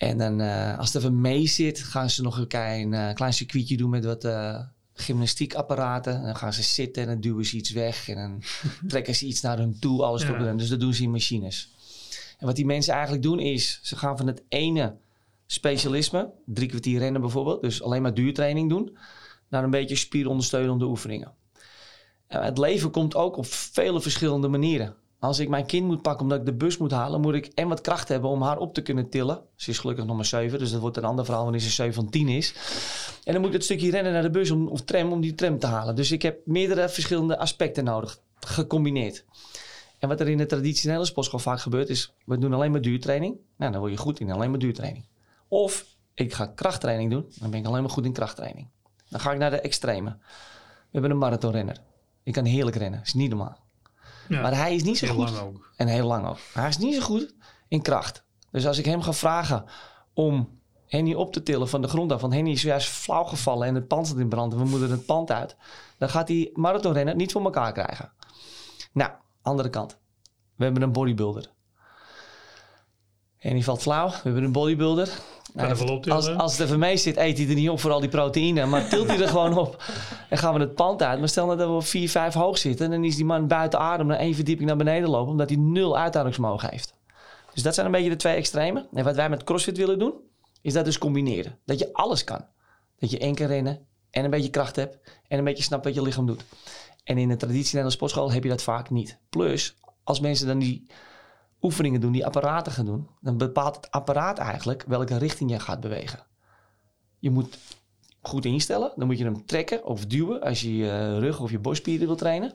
En 0.02 0.18
dan 0.18 0.42
eh, 0.42 0.78
als 0.78 0.94
het 0.94 1.04
even 1.04 1.22
mee 1.22 1.48
zit, 1.48 1.80
gaan 1.80 2.10
ze 2.10 2.22
nog 2.22 2.38
een 2.38 2.48
klein, 2.48 2.94
eh, 2.94 3.14
klein 3.14 3.34
circuitje 3.34 3.78
doen 3.78 3.90
met 3.90 4.06
wat 4.06 4.24
eh, 4.24 4.60
gymnastiekapparaten. 4.94 6.16
En 6.16 6.24
dan 6.24 6.36
gaan 6.36 6.54
ze 6.54 6.64
zitten 6.64 7.02
en 7.04 7.08
dan 7.10 7.20
duwen 7.20 7.46
ze 7.46 7.56
iets 7.56 7.72
weg. 7.72 8.10
En 8.10 8.16
dan 8.16 8.44
trekken 8.90 9.16
ze 9.16 9.26
iets 9.26 9.42
naar 9.42 9.58
hun 9.58 9.80
toe, 9.80 10.04
alles 10.04 10.22
Ja. 10.22 10.28
eraan. 10.28 10.58
Dus 10.58 10.70
dat 10.70 10.80
doen 10.80 10.94
ze 10.94 11.04
in 11.04 11.12
machines. 11.12 11.70
En 12.38 12.46
wat 12.46 12.56
die 12.56 12.66
mensen 12.66 12.94
eigenlijk 12.94 13.24
doen 13.24 13.40
is, 13.40 13.80
ze 13.82 13.96
gaan 13.96 14.18
van 14.18 14.28
het 14.28 14.44
ene 14.50 14.96
specialisme, 15.46 16.32
drie 16.46 16.68
kwartier 16.68 17.00
rennen 17.00 17.22
bijvoorbeeld, 17.22 17.62
dus 17.62 17.84
alleen 17.84 18.02
maar 18.02 18.14
duurtraining 18.14 18.70
doen, 18.70 18.98
naar 19.50 19.64
een 19.64 19.70
beetje 19.70 19.96
spierondersteunende 19.96 20.86
oefeningen. 20.86 21.34
Het 22.28 22.58
leven 22.58 22.92
komt 22.92 23.16
ook 23.16 23.38
op 23.38 23.46
vele 23.46 24.02
verschillende 24.02 24.48
manieren. 24.48 24.96
Als 25.22 25.40
ik 25.40 25.50
mijn 25.50 25.66
kind 25.66 25.86
moet 25.86 26.02
pakken 26.02 26.22
omdat 26.24 26.40
ik 26.40 26.46
de 26.46 26.54
bus 26.54 26.78
moet 26.78 26.92
halen, 26.92 27.22
moet 27.22 27.34
ik 27.34 27.46
en 27.46 27.68
wat 27.68 27.82
kracht 27.82 28.08
hebben 28.08 28.30
om 28.30 28.42
haar 28.42 28.58
op 28.58 28.74
te 28.74 28.82
kunnen 28.82 29.10
tillen. 29.10 29.42
Ze 29.56 29.70
is 29.70 29.80
gelukkig 29.80 30.06
nog 30.06 30.16
maar 30.16 30.26
7, 30.26 30.60
dus 30.60 30.72
dat 30.72 30.82
wordt 30.82 30.98
een 30.98 31.04
ander 31.04 31.26
verhaal 31.26 31.44
wanneer 31.44 31.62
ze 31.62 31.70
7 31.70 31.94
van 31.94 32.10
10 32.10 32.28
is. 32.28 32.54
En 33.24 33.32
dan 33.32 33.42
moet 33.42 33.50
ik 33.50 33.56
het 33.56 33.64
stukje 33.64 33.92
rennen 33.92 34.14
naar 34.14 34.22
de 34.22 34.30
bus 34.30 34.52
of 34.52 34.82
tram 34.82 35.12
om 35.12 35.22
die 35.22 35.36
tram 35.36 35.60
te 35.60 35.68
halen. 35.68 35.96
Dus 35.96 36.12
ik 36.12 36.22
heb 36.22 36.46
meerdere 36.46 36.90
verschillende 36.90 37.38
aspecten 37.38 37.84
nodig, 37.84 38.20
gecombineerd. 38.40 39.26
En 40.00 40.10
wat 40.10 40.20
er 40.20 40.30
in 40.30 40.38
de 40.38 40.46
traditionele 40.46 41.06
sportschool 41.06 41.40
vaak 41.40 41.60
gebeurt 41.60 41.90
is, 41.90 42.14
we 42.26 42.38
doen 42.38 42.54
alleen 42.54 42.72
maar 42.72 42.82
duurtraining. 42.82 43.38
Nou, 43.58 43.72
dan 43.72 43.82
word 43.82 43.92
je 43.92 43.98
goed 43.98 44.20
in 44.20 44.32
alleen 44.32 44.50
maar 44.50 44.60
duurtraining. 44.60 45.06
Of 45.48 45.86
ik 46.14 46.34
ga 46.34 46.46
krachttraining 46.46 47.12
doen, 47.12 47.26
dan 47.40 47.50
ben 47.50 47.60
ik 47.60 47.66
alleen 47.66 47.82
maar 47.82 47.92
goed 47.92 48.06
in 48.06 48.14
krachttraining. 48.14 48.68
Dan 49.10 49.20
ga 49.20 49.32
ik 49.32 49.38
naar 49.38 49.50
de 49.50 49.62
extreme. 49.62 50.10
We 50.10 50.90
hebben 50.92 51.12
een 51.12 51.18
marathonrenner. 51.18 51.78
Die 52.24 52.34
kan 52.34 52.46
heerlijk 52.46 52.76
rennen, 52.76 53.02
is 53.04 53.14
niet 53.14 53.30
normaal. 53.30 53.61
Ja, 54.32 54.42
Maar 54.42 54.56
hij 54.56 54.76
is 54.76 54.84
niet 54.84 54.98
zo 54.98 55.06
heel 55.06 55.16
goed. 55.16 55.30
lang 55.30 55.38
ook. 55.40 55.70
En 55.76 55.88
heel 55.88 56.08
lang 56.08 56.28
ook. 56.28 56.38
Maar 56.54 56.64
hij 56.64 56.70
is 56.70 56.78
niet 56.78 56.96
zo 56.96 57.02
goed 57.02 57.34
in 57.68 57.82
kracht. 57.82 58.24
Dus 58.52 58.68
als 58.68 58.78
ik 58.78 58.86
hem 58.86 59.02
ga 59.02 59.14
vragen 59.14 59.66
om 60.14 60.60
Henny 60.88 61.14
op 61.14 61.34
te 61.34 61.44
tillen 61.44 61.70
van 61.70 61.82
de 61.82 61.88
grond 61.88 62.12
af. 62.12 62.22
Want 62.22 62.34
Henny 62.34 62.52
is 62.52 62.62
juist 62.62 62.88
flauw 62.90 63.24
gevallen 63.24 63.68
en 63.68 63.76
het 63.76 63.88
pand 63.88 64.08
staat 64.08 64.20
in 64.20 64.30
brand. 64.30 64.54
En 64.54 64.60
we 64.60 64.66
moeten 64.66 64.92
het 64.92 65.06
pand 65.06 65.32
uit. 65.32 65.56
Dan 65.98 66.10
gaat 66.10 66.28
die 66.28 66.50
marathonrenner 66.54 67.16
niet 67.16 67.32
voor 67.32 67.44
elkaar 67.44 67.72
krijgen. 67.74 68.12
Nou, 68.92 69.12
andere 69.42 69.70
kant. 69.70 69.98
We 70.56 70.64
hebben 70.64 70.82
een 70.84 70.92
bodybuilder. 70.92 71.52
Henny 73.38 73.62
valt 73.62 73.82
flauw. 73.82 74.10
We 74.10 74.20
hebben 74.24 74.44
een 74.44 74.52
bodybuilder. 74.52 75.20
Tillen. 75.56 76.18
als, 76.18 76.28
als 76.28 76.58
het 76.58 76.68
even 76.68 76.80
mee 76.80 76.98
zit, 76.98 77.18
eet 77.18 77.38
hij 77.38 77.48
er 77.48 77.54
niet 77.56 77.70
op 77.70 77.80
voor 77.80 77.92
al 77.92 78.00
die 78.00 78.10
proteïne. 78.10 78.66
Maar 78.66 78.90
tilt 78.90 79.08
hij 79.08 79.22
er 79.22 79.28
gewoon 79.38 79.58
op. 79.58 79.84
En 80.30 80.38
gaan 80.38 80.54
we 80.54 80.60
het 80.60 80.76
pand 80.76 81.04
uit. 81.04 81.20
Maar 81.20 81.30
stel 81.30 81.46
nou 81.46 81.58
dat 81.58 81.68
we 81.68 81.74
op 81.74 81.86
4, 81.86 82.10
5 82.10 82.34
hoog 82.34 82.58
zitten. 82.58 82.86
En 82.86 82.92
dan 82.92 83.04
is 83.04 83.16
die 83.16 83.26
man 83.26 83.48
buiten 83.48 83.80
adem 83.80 84.08
naar 84.08 84.18
één 84.18 84.36
verdieping 84.36 84.68
naar 84.68 84.78
beneden 84.78 85.10
lopen. 85.10 85.32
Omdat 85.32 85.50
hij 85.50 85.58
nul 85.58 85.98
uithoudingsvermogen 85.98 86.70
heeft. 86.70 86.94
Dus 87.54 87.64
dat 87.64 87.74
zijn 87.74 87.86
een 87.86 87.92
beetje 87.92 88.10
de 88.10 88.16
twee 88.16 88.36
extremen. 88.36 88.88
En 88.94 89.04
wat 89.04 89.16
wij 89.16 89.30
met 89.30 89.44
CrossFit 89.44 89.78
willen 89.78 90.00
doen, 90.00 90.14
is 90.62 90.74
dat 90.74 90.86
dus 90.86 90.98
combineren. 90.98 91.60
Dat 91.66 91.80
je 91.80 91.94
alles 91.94 92.24
kan. 92.24 92.46
Dat 93.00 93.12
je 93.12 93.20
één 93.20 93.36
kan 93.36 93.48
rennen 93.48 93.80
en 94.10 94.24
een 94.24 94.30
beetje 94.30 94.50
kracht 94.50 94.76
hebt. 94.76 94.98
En 95.28 95.38
een 95.38 95.44
beetje 95.44 95.64
snapt 95.64 95.86
wat 95.86 95.94
je 95.94 96.02
lichaam 96.02 96.26
doet. 96.26 96.44
En 97.04 97.18
in 97.18 97.30
de 97.30 97.38
traditionele 97.38 97.90
sportschool 97.90 98.32
heb 98.32 98.44
je 98.44 98.50
dat 98.50 98.64
vaak 98.64 98.90
niet. 98.90 99.18
Plus, 99.30 99.76
als 100.04 100.20
mensen 100.20 100.48
dan 100.48 100.60
die 100.60 100.86
oefeningen 101.62 102.02
doen, 102.02 102.12
die 102.12 102.26
apparaten 102.26 102.72
gaan 102.72 102.86
doen, 102.86 103.08
dan 103.22 103.38
bepaalt 103.38 103.76
het 103.76 103.92
apparaat 103.92 104.38
eigenlijk 104.38 104.84
welke 104.88 105.18
richting 105.18 105.52
je 105.52 105.60
gaat 105.60 105.80
bewegen. 105.80 106.26
Je 107.20 107.30
moet 107.30 107.58
goed 108.22 108.46
instellen, 108.46 108.92
dan 108.96 109.08
moet 109.08 109.18
je 109.18 109.24
hem 109.24 109.46
trekken 109.46 109.86
of 109.86 110.06
duwen 110.06 110.42
als 110.42 110.62
je 110.62 110.76
je 110.76 111.20
rug 111.20 111.40
of 111.40 111.52
je 111.52 111.60
borstspieren 111.60 112.08
wil 112.08 112.16
trainen. 112.16 112.54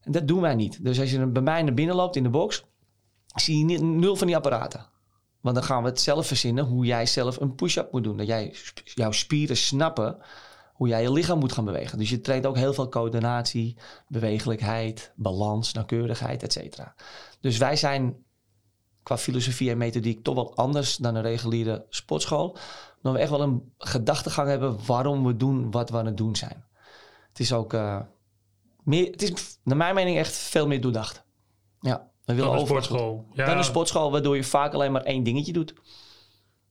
En 0.00 0.12
dat 0.12 0.28
doen 0.28 0.40
wij 0.40 0.54
niet. 0.54 0.84
Dus 0.84 1.00
als 1.00 1.10
je 1.10 1.26
bij 1.26 1.42
mij 1.42 1.62
naar 1.62 1.74
binnen 1.74 1.96
loopt 1.96 2.16
in 2.16 2.22
de 2.22 2.28
box, 2.28 2.64
zie 3.34 3.66
je 3.66 3.78
nul 3.82 4.16
van 4.16 4.26
die 4.26 4.36
apparaten. 4.36 4.86
Want 5.40 5.54
dan 5.56 5.64
gaan 5.64 5.82
we 5.82 5.88
het 5.88 6.00
zelf 6.00 6.26
verzinnen 6.26 6.64
hoe 6.64 6.84
jij 6.84 7.06
zelf 7.06 7.40
een 7.40 7.54
push-up 7.54 7.92
moet 7.92 8.04
doen. 8.04 8.16
Dat 8.16 8.26
jij 8.26 8.54
jouw 8.84 9.12
spieren 9.12 9.56
snappen 9.56 10.18
hoe 10.78 10.88
jij 10.88 11.02
je 11.02 11.12
lichaam 11.12 11.38
moet 11.38 11.52
gaan 11.52 11.64
bewegen. 11.64 11.98
Dus 11.98 12.10
je 12.10 12.20
traint 12.20 12.46
ook 12.46 12.56
heel 12.56 12.72
veel 12.72 12.88
coördinatie, 12.88 13.76
bewegelijkheid, 14.08 15.12
balans, 15.16 15.72
nauwkeurigheid, 15.72 16.42
et 16.42 16.52
cetera. 16.52 16.94
Dus 17.40 17.56
wij 17.56 17.76
zijn 17.76 18.16
qua 19.02 19.18
filosofie 19.18 19.70
en 19.70 19.78
methodiek 19.78 20.22
toch 20.22 20.34
wel 20.34 20.56
anders 20.56 20.96
dan 20.96 21.14
een 21.14 21.22
reguliere 21.22 21.86
sportschool. 21.88 22.56
Omdat 22.96 23.12
we 23.12 23.18
echt 23.18 23.30
wel 23.30 23.40
een 23.40 23.72
gedachtegang 23.78 24.48
hebben 24.48 24.78
waarom 24.86 25.24
we 25.24 25.36
doen 25.36 25.70
wat 25.70 25.90
we 25.90 25.96
aan 25.96 26.06
het 26.06 26.16
doen 26.16 26.36
zijn. 26.36 26.64
Het 27.28 27.40
is 27.40 27.52
ook 27.52 27.72
eh, 27.72 28.00
meer, 28.82 29.10
het 29.10 29.22
is 29.22 29.58
naar 29.62 29.76
mijn 29.76 29.94
mening 29.94 30.16
echt 30.16 30.36
veel 30.36 30.66
meer 30.66 30.80
doordacht. 30.80 31.24
Ja, 31.80 32.10
we 32.24 32.34
willen 32.34 32.50
Dan 32.50 32.60
een 32.60 32.66
sportschool. 32.66 33.26
Ja, 33.32 33.46
dan 33.46 33.56
een 33.56 33.64
sportschool 33.64 34.10
waardoor 34.10 34.36
je 34.36 34.44
vaak 34.44 34.74
alleen 34.74 34.92
maar 34.92 35.02
één 35.02 35.22
dingetje 35.22 35.52
doet. 35.52 35.74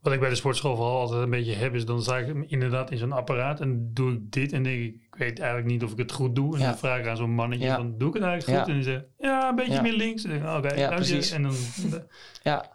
Wat 0.08 0.16
ik 0.16 0.22
bij 0.22 0.30
de 0.32 0.36
sportschool 0.36 0.76
vooral 0.76 1.00
altijd 1.00 1.22
een 1.22 1.30
beetje 1.30 1.54
heb, 1.54 1.74
is 1.76 1.86
dan 1.86 2.02
sta 2.02 2.18
ik 2.18 2.50
inderdaad 2.50 2.92
in 2.92 2.98
zo'n 2.98 3.12
apparaat 3.12 3.60
en 3.60 3.90
doe 3.94 4.12
ik 4.14 4.32
dit 4.32 4.54
en 4.54 4.64
denk 4.64 4.80
ik, 4.82 4.94
ik 4.94 5.16
weet 5.18 5.40
eigenlijk 5.40 5.70
niet 5.70 5.84
of 5.84 5.92
ik 5.92 5.98
het 5.98 6.12
goed 6.12 6.36
doe. 6.36 6.54
En 6.56 6.60
Ja. 6.62 6.66
dan 6.70 6.78
vraag 6.78 7.00
ik 7.00 7.08
aan 7.08 7.18
zo'n 7.18 7.32
mannetje, 7.34 7.66
Ja. 7.66 7.76
dan 7.78 7.98
doe 7.98 8.08
ik 8.08 8.14
het 8.14 8.24
eigenlijk 8.24 8.58
goed? 8.60 8.68
Ja. 8.68 8.74
En 8.74 8.80
die 8.82 8.92
zegt, 8.92 9.06
ja, 9.18 9.50
een 9.50 9.56
beetje 9.56 9.74
Ja. 9.74 9.82
meer 9.82 9.94
links. 9.96 10.24
En 10.24 10.56
oké, 10.56 10.74
Ja, 10.74 10.90
je. 10.90 10.96
precies. 10.96 11.32
En 11.32 11.42
dan, 11.44 11.54
Ja, 12.44 12.62
en 12.64 12.70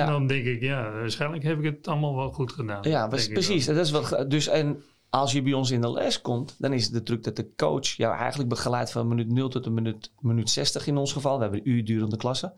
Ja. 0.00 0.06
dan 0.06 0.26
denk 0.26 0.44
ik, 0.44 0.60
ja, 0.60 0.92
waarschijnlijk 0.92 1.42
heb 1.42 1.58
ik 1.58 1.64
het 1.64 1.88
allemaal 1.88 2.16
wel 2.16 2.30
goed 2.32 2.52
gedaan. 2.52 2.82
ja 2.82 3.08
precies. 3.08 3.66
Dat 3.66 3.76
is 3.76 3.90
wat, 3.90 4.24
dus 4.28 4.48
en 4.48 4.82
als 5.10 5.32
je 5.32 5.42
bij 5.42 5.52
ons 5.52 5.70
in 5.70 5.80
de 5.80 5.90
les 5.90 6.20
komt, 6.20 6.56
dan 6.58 6.72
is 6.72 6.84
het 6.84 6.92
de 6.92 7.02
truc 7.02 7.22
dat 7.24 7.36
de 7.36 7.48
coach 7.56 7.86
jou 7.86 8.16
eigenlijk 8.16 8.48
begeleidt 8.48 8.92
van 8.92 9.08
minuut 9.08 9.32
0 9.32 9.48
tot 9.48 9.66
een 9.66 9.74
minuut, 9.74 10.12
minuut 10.20 10.50
60 10.50 10.86
in 10.86 10.96
ons 10.96 11.12
geval. 11.12 11.36
We 11.36 11.42
hebben 11.42 11.60
een 11.64 11.70
uur 11.70 11.84
durende 11.84 12.16
klasse. 12.16 12.52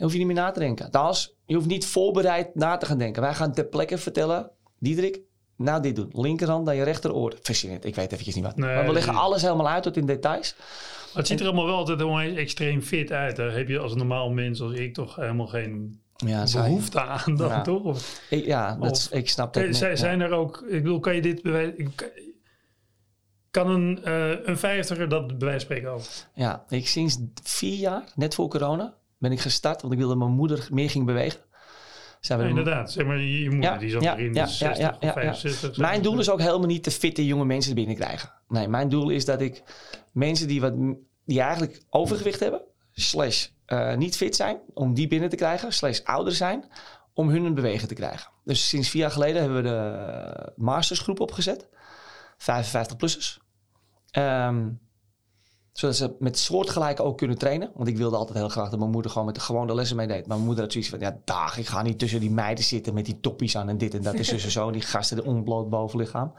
Hoef 0.00 0.12
je 0.12 0.18
niet 0.18 0.26
meer 0.26 0.36
na 0.36 0.50
te 0.50 0.60
denken. 0.60 0.84
Althans, 0.84 1.34
je 1.46 1.54
hoeft 1.54 1.66
niet 1.66 1.86
voorbereid 1.86 2.54
na 2.54 2.76
te 2.76 2.86
gaan 2.86 2.98
denken. 2.98 3.22
Wij 3.22 3.34
gaan 3.34 3.52
ter 3.52 3.64
plekke 3.64 3.98
vertellen, 3.98 4.50
Diederik, 4.78 5.20
nou 5.56 5.82
dit 5.82 5.96
doen. 5.96 6.08
Linkerhand 6.12 6.64
naar 6.64 6.74
je 6.74 6.82
rechteroor. 6.82 7.30
Het, 7.42 7.84
ik 7.84 7.94
weet 7.94 8.12
eventjes 8.12 8.34
niet 8.34 8.44
wat. 8.44 8.56
Nee, 8.56 8.74
maar 8.74 8.86
we 8.86 8.92
leggen 8.92 9.14
alles 9.14 9.42
helemaal 9.42 9.68
uit 9.68 9.82
tot 9.82 9.96
in 9.96 10.06
details. 10.06 10.54
Maar 10.58 11.16
het 11.18 11.26
ziet 11.26 11.40
er 11.40 11.46
allemaal 11.46 11.66
wel 11.66 11.76
altijd 11.76 12.36
extreem 12.36 12.82
fit 12.82 13.12
uit. 13.12 13.36
Daar 13.36 13.52
heb 13.52 13.68
je 13.68 13.78
als 13.78 13.94
normaal 13.94 14.30
mens 14.30 14.60
als 14.60 14.72
ik 14.72 14.94
toch 14.94 15.16
helemaal 15.16 15.46
geen 15.46 16.00
Ja, 16.16 16.44
behoefte 16.52 17.00
aan 17.00 17.36
dan, 17.36 17.48
Ja. 17.48 17.62
toch? 17.62 17.82
Of, 17.82 18.20
Ik, 18.30 18.44
ja, 18.44 18.76
dat, 18.80 18.96
is- 18.96 19.08
ik 19.08 19.28
snap 19.28 19.54
dat. 19.54 19.76
Zijn, 19.76 19.90
ja. 19.90 19.96
zijn 19.96 20.20
er 20.20 20.32
ook, 20.32 20.64
ik 20.68 20.82
bedoel, 20.82 21.00
kan 21.00 21.14
je 21.14 21.22
dit 21.22 21.42
bewijzen? 21.42 21.94
Kan 23.50 23.70
een, 23.70 24.04
eh 24.04 24.30
een 24.44 24.58
vijftiger 24.58 25.08
dat 25.08 25.38
bij 25.38 25.50
van 25.50 25.60
spreken 25.60 25.90
ook? 25.90 26.02
Ja, 26.34 26.64
ik 26.68 26.86
sinds 26.88 27.18
vier 27.42 27.76
jaar, 27.78 28.04
net 28.14 28.34
voor 28.34 28.48
corona, 28.48 28.94
ben 29.20 29.32
ik 29.32 29.40
gestart. 29.40 29.80
Want 29.80 29.92
ik 29.92 29.98
wilde 29.98 30.14
dat 30.14 30.22
mijn 30.24 30.36
moeder 30.36 30.68
meer 30.70 30.90
ging 30.90 31.06
bewegen. 31.06 31.40
Zijn 32.20 32.38
we 32.38 32.44
Ja, 32.44 32.50
er- 32.50 32.58
inderdaad, 32.58 32.92
zeg 32.92 33.06
maar, 33.06 33.18
je, 33.20 33.50
moeder 33.50 33.70
Ja, 33.72 33.78
die 33.78 33.96
al 33.96 34.02
ja, 34.02 34.14
de 34.14 34.30
ja, 34.32 34.46
60 34.46 34.78
ja, 34.78 34.88
of 34.90 34.96
ja, 35.00 35.06
ja. 35.08 35.12
65. 35.12 35.76
Mijn 35.76 36.02
doel 36.02 36.18
is 36.18 36.30
ook 36.30 36.40
helemaal 36.40 36.66
niet 36.66 36.82
te 36.82 36.90
fitte 36.90 37.26
jonge 37.26 37.44
mensen 37.44 37.74
binnenkrijgen. 37.74 38.32
Nee, 38.48 38.68
mijn 38.68 38.88
doel 38.88 39.10
is 39.10 39.24
dat 39.24 39.40
ik 39.40 39.62
mensen 40.12 40.48
die, 40.48 40.60
wat, 40.60 40.74
die 41.24 41.40
eigenlijk 41.40 41.82
overgewicht 41.90 42.40
hebben, 42.40 42.62
slash 42.92 43.46
eh, 43.66 43.96
niet 43.96 44.16
fit 44.16 44.36
zijn, 44.36 44.60
om 44.74 44.94
die 44.94 45.08
binnen 45.08 45.28
te 45.28 45.36
krijgen, 45.36 45.72
slash 45.72 46.00
ouder 46.00 46.32
zijn, 46.34 46.64
om 47.14 47.28
hun 47.28 47.54
bewegen 47.54 47.88
te 47.88 47.94
krijgen. 47.94 48.30
Dus 48.44 48.68
sinds 48.68 48.88
vier 48.88 49.00
jaar 49.00 49.10
geleden 49.10 49.40
hebben 49.42 49.62
we 49.62 49.68
de 49.68 49.76
eh, 49.76 50.48
mastersgroep 50.56 51.20
opgezet. 51.20 51.68
55-plussers. 52.38 53.38
Ehm, 54.10 54.68
Zodat 55.72 55.96
ze 55.96 56.14
met 56.18 56.38
soortgelijke 56.38 57.02
ook 57.02 57.18
kunnen 57.18 57.38
trainen. 57.38 57.70
Want 57.74 57.88
ik 57.88 57.96
wilde 57.96 58.16
altijd 58.16 58.38
heel 58.38 58.48
graag 58.48 58.70
dat 58.70 58.78
mijn 58.78 58.90
moeder 58.90 59.10
gewoon 59.10 59.26
met 59.26 59.34
de 59.34 59.40
gewone 59.40 59.74
lessen 59.74 59.96
meedeed. 59.96 60.18
Maar 60.26 60.36
mijn 60.36 60.44
moeder 60.46 60.62
had 60.64 60.72
zoiets 60.72 60.90
van, 60.90 61.00
ja 61.00 61.18
dag, 61.24 61.56
ik 61.58 61.66
ga 61.66 61.82
niet 61.82 61.98
tussen 61.98 62.20
die 62.20 62.30
meiden 62.30 62.64
zitten 62.64 62.94
met 62.94 63.04
die 63.04 63.20
toppies 63.20 63.56
aan 63.56 63.68
en 63.68 63.78
dit 63.78 63.94
en 63.94 64.02
dat 64.02 64.14
is 64.14 64.28
dus 64.28 64.48
zo. 64.48 64.70
Die 64.70 64.80
gasten 64.80 65.16
de 65.16 65.24
onbloot 65.24 65.68
bovenlichaam. 65.70 66.32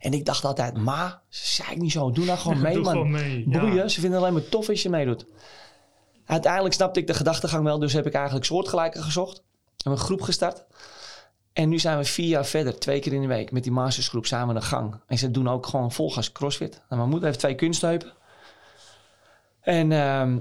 En 0.00 0.12
ik 0.12 0.24
dacht 0.24 0.44
altijd, 0.44 0.76
ma, 0.76 1.22
zei 1.28 1.70
ik 1.70 1.80
niet 1.80 1.92
zo, 1.92 2.10
doe 2.10 2.24
nou 2.24 2.38
gewoon 2.38 2.60
mee 2.66 2.74
Doe 2.74 2.82
man. 2.82 2.92
gewoon 2.92 3.10
mee. 3.10 3.44
ja. 3.48 3.60
Boeien, 3.60 3.90
ze 3.90 4.00
vinden 4.00 4.18
het 4.18 4.28
alleen 4.28 4.40
maar 4.40 4.50
tof 4.50 4.68
als 4.68 4.82
je 4.82 4.90
meedoet. 4.90 5.26
Uiteindelijk 6.26 6.74
snapte 6.74 7.00
ik 7.00 7.06
de 7.06 7.14
gedachtegang 7.14 7.64
wel, 7.64 7.78
dus 7.78 7.92
heb 7.92 8.06
ik 8.06 8.14
eigenlijk 8.14 8.44
soortgelijke 8.46 9.02
gezocht. 9.02 9.42
Hebben 9.76 10.00
een 10.00 10.06
groep 10.06 10.22
gestart. 10.22 10.64
En 11.52 11.68
nu 11.68 11.78
zijn 11.78 11.98
we 11.98 12.04
vier 12.04 12.28
jaar 12.28 12.44
verder, 12.44 12.78
twee 12.78 13.00
keer 13.00 13.12
in 13.12 13.20
de 13.20 13.26
week, 13.26 13.52
met 13.52 13.62
die 13.62 13.72
mastersgroep 13.72 14.26
samen 14.26 14.48
aan 14.48 14.60
de 14.60 14.66
gang. 14.66 15.00
En 15.06 15.18
ze 15.18 15.30
doen 15.30 15.48
ook 15.48 15.66
gewoon 15.66 15.92
volgas 15.92 16.32
crossfit. 16.32 16.82
En 16.88 16.96
mijn 16.96 17.08
moeder 17.08 17.26
heeft 17.26 17.38
twee 17.38 17.54
kunstheupen. 17.54 18.12
En 19.64 19.92
ehm, 19.92 20.38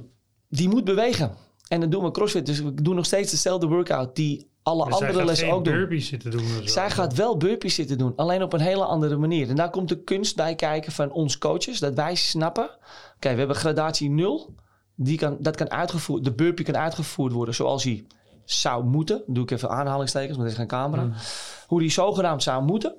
die 0.49 0.69
moet 0.69 0.83
bewegen. 0.83 1.31
En 1.67 1.79
dan 1.79 1.89
doen 1.89 2.03
we 2.03 2.11
crossfit. 2.11 2.45
Dus 2.45 2.59
we 2.59 2.73
doen 2.73 2.95
nog 2.95 3.05
steeds 3.05 3.31
dezelfde 3.31 3.67
workout 3.67 4.15
die 4.15 4.51
alle 4.63 4.83
Maar 4.83 4.97
zij 4.97 5.07
andere 5.07 5.25
lessen 5.25 5.51
ook 5.51 5.65
doen. 5.65 5.73
burpees 5.73 6.07
zitten 6.07 6.31
doen. 6.31 6.43
Zij 6.63 6.89
gaat 6.89 7.13
wel 7.13 7.37
burpees 7.37 7.75
zitten 7.75 7.97
doen, 7.97 8.13
alleen 8.15 8.43
op 8.43 8.53
een 8.53 8.59
hele 8.59 8.85
andere 8.85 9.17
manier. 9.17 9.49
En 9.49 9.55
daar 9.55 9.69
komt 9.69 9.89
de 9.89 10.03
kunst 10.03 10.35
bij 10.35 10.55
kijken 10.55 10.91
van 10.91 11.11
ons 11.11 11.37
coaches, 11.37 11.79
dat 11.79 11.93
wij 11.93 12.15
snappen. 12.15 12.69
Oké, 13.15 13.31
we 13.31 13.37
hebben 13.37 13.55
gradatie 13.55 14.09
0. 14.09 14.55
Die 14.95 15.17
kan, 15.17 15.37
dat 15.39 15.55
kan 15.55 15.71
uitgevoerd, 15.71 16.23
de 16.23 16.33
burpee 16.33 16.65
kan 16.65 16.77
uitgevoerd 16.77 17.31
worden 17.31 17.55
zoals 17.55 17.83
hij 17.83 18.05
zou 18.45 18.83
moeten. 18.83 19.23
Doe 19.27 19.43
ik 19.43 19.51
even 19.51 19.69
aanhalingstekens, 19.69 20.37
want 20.37 20.43
er 20.43 20.51
is 20.51 20.57
geen 20.57 20.67
camera. 20.67 21.09
Hoe 21.67 21.79
die 21.79 21.91
zogenaamd 21.91 22.43
zou 22.43 22.63
moeten. 22.63 22.95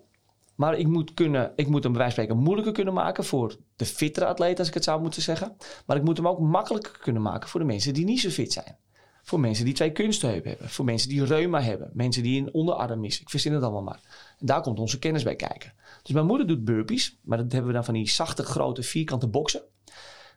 Maar 0.55 0.79
ik 0.79 0.87
moet, 0.87 1.15
kunnen, 1.15 1.53
ik 1.57 1.69
moet 1.69 1.83
hem 1.83 1.93
bij 1.93 2.01
wijze 2.01 2.15
van 2.15 2.25
spreken 2.25 2.45
moeilijker 2.45 2.73
kunnen 2.73 2.95
maken 2.95 3.25
voor 3.25 3.57
de 3.77 3.87
fittere 3.87 4.27
atleet, 4.27 4.59
als 4.59 4.69
ik 4.69 4.75
het 4.75 4.85
zou 4.85 5.01
moeten 5.01 5.23
zeggen. 5.23 5.57
Maar 5.87 5.97
ik 5.97 6.03
moet 6.03 6.17
hem 6.17 6.29
ook 6.29 6.41
makkelijker 6.41 6.99
kunnen 6.99 7.23
maken 7.23 7.49
voor 7.49 7.61
de 7.61 7.67
mensen 7.67 7.95
die 7.95 8.05
niet 8.05 8.21
zo 8.21 8.29
fit 8.29 8.53
zijn. 8.53 8.77
Voor 9.23 9.41
mensen 9.41 9.65
die 9.65 9.75
twee 9.75 9.93
kunstheupen 9.93 10.51
hebben. 10.51 10.69
Voor 10.69 10.85
mensen 10.85 11.09
die 11.09 11.25
reuma 11.25 11.61
hebben. 11.61 11.91
Mensen 11.93 12.23
die 12.23 12.41
een 12.41 12.55
onderarm 12.55 13.05
is. 13.05 13.21
Ik 13.21 13.31
verzin 13.31 13.53
het 13.53 13.63
allemaal 13.63 13.83
maar. 13.83 14.01
En 14.39 14.47
daar 14.47 14.61
komt 14.61 14.79
onze 14.79 14.99
kennis 14.99 15.23
bij 15.23 15.37
kijken. 15.37 15.73
Dus 16.03 16.15
mijn 16.15 16.27
moeder 16.27 16.47
doet 16.47 16.65
burpees. 16.65 17.19
Maar 17.23 17.39
dat 17.39 17.53
hebben 17.53 17.71
we 17.71 17.77
dan 17.77 17.85
van 17.85 17.95
die 17.95 18.09
zachte, 18.09 18.43
grote, 18.43 18.83
vierkante 18.83 19.27
boksen. 19.27 19.63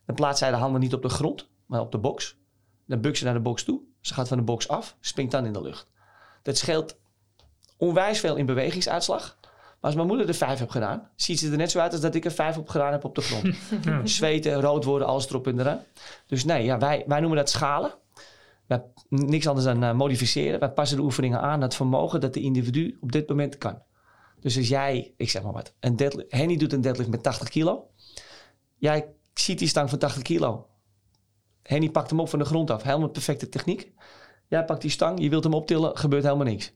Dan 0.06 0.16
plaatst 0.16 0.40
zij 0.40 0.50
de 0.50 0.56
handen 0.56 0.82
niet 0.82 0.94
op 0.94 1.02
de 1.02 1.10
grond, 1.10 1.50
maar 1.66 1.82
op 1.82 1.92
de 1.92 1.98
box. 1.98 2.38
Dan 2.86 3.02
bukt 3.02 3.18
ze 3.18 3.24
naar 3.24 3.34
de 3.34 3.40
box 3.40 3.64
toe. 3.64 3.82
Ze 4.02 4.14
gaat 4.14 4.28
van 4.28 4.38
de 4.38 4.44
box 4.44 4.68
af, 4.68 4.98
springt 5.00 5.32
dan 5.32 5.46
in 5.46 5.54
de 5.54 5.62
lucht. 5.62 5.88
Dat 6.44 6.58
scheelt 6.58 6.98
onwijs 7.78 8.20
veel 8.20 8.36
in 8.36 8.46
bewegingsuitslag. 8.46 9.38
Maar 9.80 9.90
als 9.90 9.96
mijn 9.96 10.08
moeder 10.08 10.28
er 10.28 10.34
vijf 10.34 10.60
heeft 10.60 10.72
gedaan, 10.72 11.10
ziet 11.16 11.40
ze 11.40 11.52
er 11.52 11.58
net 11.58 11.72
zo 11.72 11.80
uit 11.80 11.92
als 11.92 12.02
dat 12.02 12.16
ik 12.16 12.26
er 12.26 12.32
vijf 12.32 12.58
op 12.58 12.70
gedaan 12.70 12.92
heb 12.92 13.04
op 13.04 13.16
de 13.16 13.22
grond. 13.22 13.56
Zweten, 14.10 14.62
rood 14.62 14.84
worden, 14.84 15.08
alles 15.08 15.30
erop 15.30 15.48
en 15.48 15.60
eraan. 15.60 15.80
Dus 16.28 16.46
nee, 16.46 16.64
ja, 16.64 16.78
wij, 16.78 17.04
wij 17.08 17.20
noemen 17.20 17.38
dat 17.38 17.50
schalen. 17.50 17.94
Wij, 18.68 18.84
niks 19.10 19.48
anders 19.48 19.66
dan 19.66 19.84
eh, 19.84 19.94
modificeren. 19.94 20.60
Wij 20.60 20.72
passen 20.72 20.98
de 20.98 21.04
oefeningen 21.04 21.42
aan 21.42 21.50
aan 21.50 21.62
het 21.62 21.76
vermogen 21.76 22.22
dat 22.22 22.34
de 22.34 22.42
individu 22.42 22.98
op 23.02 23.12
dit 23.12 23.30
moment 23.30 23.58
kan. 23.58 23.82
Dus 24.40 24.58
als 24.58 24.68
jij, 24.68 25.14
ik 25.18 25.30
zeg 25.30 25.44
maar 25.44 25.54
wat, 25.54 25.74
een 25.80 25.96
deadlift, 25.96 26.32
Henny 26.32 26.58
doet 26.58 26.74
een 26.74 26.82
deadlift 26.82 27.10
met 27.10 27.24
80 27.24 27.50
kilo. 27.50 27.90
Jij 28.76 29.14
ziet 29.34 29.60
die 29.60 29.68
stang 29.68 29.90
van 29.90 30.00
80 30.00 30.22
kilo. 30.22 30.68
Henny 31.62 31.90
pakt 31.90 32.10
hem 32.10 32.20
op 32.20 32.30
van 32.30 32.40
de 32.40 32.46
grond 32.46 32.72
af. 32.72 32.84
Helemaal 32.84 33.10
perfecte 33.10 33.50
techniek. 33.50 33.92
Jij 34.48 34.66
pakt 34.66 34.82
die 34.82 34.92
stang, 34.92 35.22
je 35.22 35.30
wilt 35.30 35.44
hem 35.44 35.54
optillen, 35.54 35.98
gebeurt 35.98 36.24
helemaal 36.24 36.46
niks. 36.46 36.74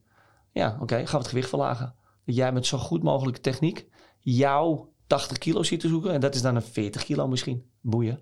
Ja, 0.51 0.77
oké, 0.81 0.95
gaan 0.95 1.05
we 1.05 1.17
het 1.17 1.27
gewicht 1.27 1.49
verlagen. 1.49 1.95
Dat 2.31 2.39
jij 2.39 2.51
met 2.51 2.65
zo 2.65 2.77
goed 2.77 3.03
mogelijke 3.03 3.41
techniek 3.41 3.87
jouw 4.19 4.93
80 5.07 5.37
kilo 5.37 5.63
ziet 5.63 5.79
te 5.79 5.87
zoeken. 5.87 6.11
En 6.13 6.21
dat 6.21 6.35
is 6.35 6.41
dan 6.41 6.55
een 6.55 6.61
40 6.61 7.03
kilo 7.03 7.27
misschien. 7.27 7.69
Boeien. 7.81 8.17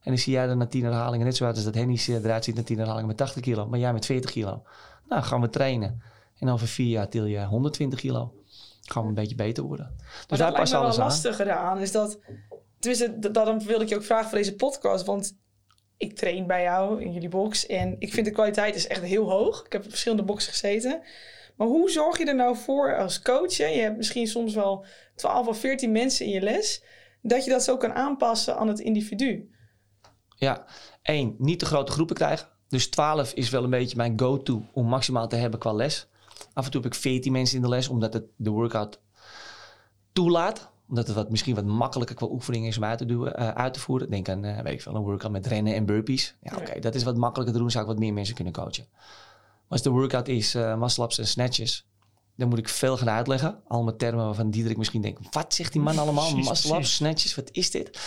En 0.00 0.10
dan 0.10 0.18
zie 0.18 0.32
jij 0.32 0.48
er 0.48 0.56
na 0.56 0.66
10 0.66 0.84
herhalingen 0.84 1.26
net 1.26 1.36
zo 1.36 1.44
uit 1.44 1.54
als 1.54 1.64
dat 1.64 1.74
Henny 1.74 2.00
eruit 2.08 2.44
ziet 2.44 2.54
na 2.54 2.62
10 2.62 2.76
herhalingen 2.76 3.08
met 3.08 3.16
80 3.16 3.42
kilo. 3.42 3.66
Maar 3.66 3.78
jij 3.78 3.92
met 3.92 4.06
40 4.06 4.30
kilo. 4.30 4.62
Nou, 5.08 5.22
gaan 5.22 5.40
we 5.40 5.48
trainen. 5.48 6.02
En 6.38 6.48
over 6.48 6.66
vier 6.66 6.88
jaar 6.88 7.08
til 7.08 7.24
je 7.24 7.44
120 7.44 8.00
kilo. 8.00 8.32
Gaan 8.82 9.02
we 9.02 9.08
een 9.08 9.14
beetje 9.14 9.34
beter 9.34 9.64
worden. 9.64 9.94
Dus 9.96 10.04
Maar 10.28 10.38
daar 10.38 10.70
wel 10.70 10.80
alles 10.80 10.98
aan. 10.98 11.04
lastiger 11.04 11.50
aan. 11.50 11.78
Is 11.78 11.92
dat, 11.92 12.18
tenminste, 12.78 13.18
dat- 13.18 13.34
daarom 13.34 13.58
wilde 13.64 13.82
ik 13.82 13.88
je 13.88 13.96
ook 13.96 14.02
vragen 14.02 14.28
voor 14.28 14.38
deze 14.38 14.54
podcast. 14.54 15.04
Want 15.06 15.36
ik 15.96 16.16
train 16.16 16.46
bij 16.46 16.62
jou 16.62 17.02
in 17.02 17.12
jullie 17.12 17.28
box. 17.28 17.66
En 17.66 17.96
ik 17.98 18.12
vind 18.12 18.26
de 18.26 18.32
kwaliteit 18.32 18.74
is 18.74 18.86
echt 18.86 19.02
heel 19.02 19.30
hoog. 19.30 19.64
Ik 19.66 19.72
heb 19.72 19.84
verschillende 19.88 20.22
boxen 20.24 20.52
gezeten. 20.52 21.02
Maar 21.56 21.66
hoe 21.66 21.90
zorg 21.90 22.18
je 22.18 22.24
er 22.24 22.34
nou 22.34 22.56
voor 22.56 22.96
als 22.96 23.22
coach? 23.22 23.56
hè? 23.56 23.66
Je 23.66 23.80
hebt 23.80 23.96
misschien 23.96 24.26
soms 24.26 24.54
wel 24.54 24.84
12 25.14 25.46
of 25.46 25.58
14 25.58 25.92
mensen 25.92 26.26
in 26.26 26.32
je 26.32 26.40
les. 26.40 26.84
Dat 27.22 27.44
je 27.44 27.50
dat 27.50 27.62
zo 27.62 27.76
kan 27.76 27.92
aanpassen 27.92 28.56
aan 28.56 28.68
het 28.68 28.78
individu. 28.78 29.50
Ja, 30.36 30.64
één, 31.02 31.34
niet 31.38 31.58
te 31.58 31.66
grote 31.66 31.92
groepen 31.92 32.16
krijgen. 32.16 32.48
Dus 32.68 32.90
12 32.90 33.32
is 33.32 33.50
wel 33.50 33.64
een 33.64 33.70
beetje 33.70 33.96
mijn 33.96 34.20
go-to 34.20 34.62
om 34.72 34.86
maximaal 34.86 35.28
te 35.28 35.36
hebben 35.36 35.60
qua 35.60 35.72
les. 35.72 36.08
Af 36.52 36.64
en 36.64 36.70
toe 36.70 36.80
heb 36.82 36.92
ik 36.92 36.98
14 36.98 37.32
mensen 37.32 37.56
in 37.56 37.62
de 37.62 37.68
les, 37.68 37.88
omdat 37.88 38.12
het 38.12 38.24
de 38.36 38.50
workout 38.50 39.00
toelaat. 40.12 40.72
Omdat 40.88 41.06
het 41.06 41.16
wat, 41.16 41.30
misschien 41.30 41.54
wat 41.54 41.64
makkelijker 41.64 42.16
qua 42.16 42.26
oefening 42.26 42.66
is 42.66 42.76
om 42.76 42.84
uit 42.84 42.98
te, 42.98 43.06
doen, 43.06 43.32
eh, 43.32 43.48
uit 43.48 43.74
te 43.74 43.80
voeren. 43.80 44.10
Denk 44.10 44.28
aan 44.28 44.44
eh, 44.44 44.60
weet 44.60 44.72
ik 44.72 44.82
veel, 44.82 44.94
een 44.94 45.02
workout 45.02 45.32
met 45.32 45.46
rennen 45.46 45.74
en 45.74 45.86
burpees. 45.86 46.36
Ja, 46.40 46.56
oké, 46.56 46.80
dat 46.80 46.94
is 46.94 47.02
wat 47.02 47.16
makkelijker 47.16 47.54
te 47.54 47.60
doen. 47.60 47.70
Zou 47.70 47.84
ik 47.84 47.90
wat 47.90 47.98
meer 47.98 48.12
mensen 48.12 48.34
kunnen 48.34 48.52
coachen. 48.52 48.86
Als 49.74 49.82
de 49.82 49.90
workout 49.90 50.28
is 50.28 50.54
eh 50.54 50.76
muscle-ups 50.76 51.18
en 51.18 51.26
snatches... 51.26 51.86
dan 52.36 52.48
moet 52.48 52.58
ik 52.58 52.68
veel 52.68 52.96
gaan 52.96 53.10
uitleggen. 53.10 53.60
Al 53.68 53.82
met 53.82 53.98
termen 53.98 54.24
waarvan 54.24 54.50
Diederik 54.50 54.76
misschien 54.76 55.00
denkt... 55.00 55.34
wat 55.34 55.54
zegt 55.54 55.72
die 55.72 55.80
man 55.80 55.98
allemaal? 55.98 56.36
Muscle-ups, 56.36 56.94
snatches, 56.94 57.34
wat 57.34 57.48
is 57.52 57.70
dit? 57.70 58.00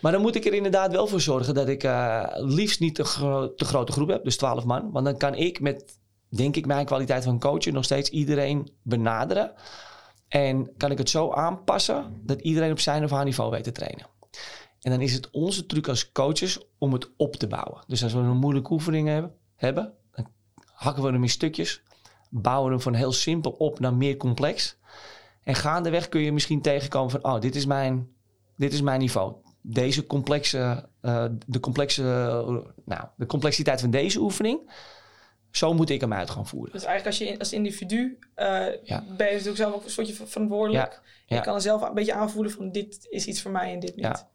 Maar 0.00 0.12
dan 0.12 0.20
moet 0.20 0.34
ik 0.34 0.44
er 0.46 0.54
inderdaad 0.54 0.92
wel 0.92 1.06
voor 1.06 1.20
zorgen... 1.20 1.54
dat 1.54 1.68
ik 1.68 1.84
eh, 1.84 2.24
liefst 2.34 2.80
niet 2.80 2.94
te, 2.94 3.04
gro- 3.04 3.54
te 3.54 3.64
grote 3.64 3.92
groep 3.92 4.08
heb. 4.08 4.24
Dus 4.24 4.36
12 4.36 4.64
man. 4.64 4.90
Want 4.90 5.04
dan 5.04 5.16
kan 5.16 5.34
ik 5.34 5.60
met, 5.60 5.98
denk 6.28 6.56
ik, 6.56 6.66
mijn 6.66 6.86
kwaliteit 6.86 7.24
van 7.24 7.38
coachen... 7.38 7.72
nog 7.72 7.84
steeds 7.84 8.10
iedereen 8.10 8.70
benaderen. 8.82 9.52
En 10.28 10.70
kan 10.76 10.90
ik 10.90 10.98
het 10.98 11.10
zo 11.10 11.32
aanpassen... 11.32 12.20
dat 12.24 12.40
iedereen 12.40 12.70
op 12.70 12.80
zijn 12.80 13.04
of 13.04 13.10
haar 13.10 13.24
niveau 13.24 13.50
weet 13.50 13.64
te 13.64 13.72
trainen. 13.72 14.06
En 14.80 14.90
dan 14.90 15.00
is 15.00 15.12
het 15.12 15.30
onze 15.30 15.66
truc 15.66 15.88
als 15.88 16.12
coaches 16.12 16.58
om 16.78 16.92
het 16.92 17.10
op 17.16 17.36
te 17.36 17.46
bouwen. 17.46 17.82
Dus 17.86 18.02
als 18.02 18.12
we 18.12 18.18
een 18.18 18.36
moeilijke 18.36 18.72
oefening 18.72 19.08
hebben, 19.08 19.32
hebben 19.56 19.97
hakken 20.78 21.02
we 21.02 21.10
hem 21.12 21.22
in 21.22 21.28
stukjes, 21.28 21.82
bouwen 22.30 22.66
we 22.66 22.72
hem 22.74 22.82
van 22.82 22.94
heel 22.94 23.12
simpel 23.12 23.50
op 23.50 23.80
naar 23.80 23.94
meer 23.94 24.16
complex. 24.16 24.76
En 25.42 25.54
gaandeweg 25.54 26.08
kun 26.08 26.20
je 26.20 26.32
misschien 26.32 26.62
tegenkomen 26.62 27.10
van, 27.10 27.24
oh, 27.24 27.40
dit 27.40 27.56
is 27.56 27.66
mijn, 27.66 28.08
dit 28.56 28.72
is 28.72 28.80
mijn 28.80 29.00
niveau. 29.00 29.34
Deze 29.60 30.06
complexe, 30.06 30.88
eh, 31.00 31.24
de 31.46 31.60
complexe, 31.60 32.02
nou, 32.84 33.04
de 33.16 33.26
complexiteit 33.26 33.80
van 33.80 33.90
deze 33.90 34.20
oefening, 34.20 34.70
zo 35.50 35.74
moet 35.74 35.90
ik 35.90 36.00
hem 36.00 36.12
uit 36.12 36.30
gaan 36.30 36.46
voeren. 36.46 36.72
Dus 36.72 36.84
eigenlijk 36.84 37.18
als 37.20 37.28
je 37.28 37.38
als 37.38 37.52
individu 37.52 38.18
eh, 38.34 38.46
Ja. 38.82 39.04
ben 39.16 39.26
je 39.26 39.32
natuurlijk 39.32 39.56
zelf 39.56 39.74
ook 39.74 39.84
een 39.84 39.90
soortje 39.90 40.14
verantwoordelijk. 40.14 41.00
Ja, 41.26 41.36
Je 41.36 41.42
kan 41.42 41.54
er 41.54 41.60
zelf 41.60 41.82
een 41.82 41.94
beetje 41.94 42.14
aanvoelen 42.14 42.52
van 42.52 42.70
dit 42.72 43.06
is 43.10 43.26
iets 43.26 43.42
voor 43.42 43.50
mij 43.50 43.72
en 43.72 43.80
dit 43.80 43.96
niet. 43.96 44.26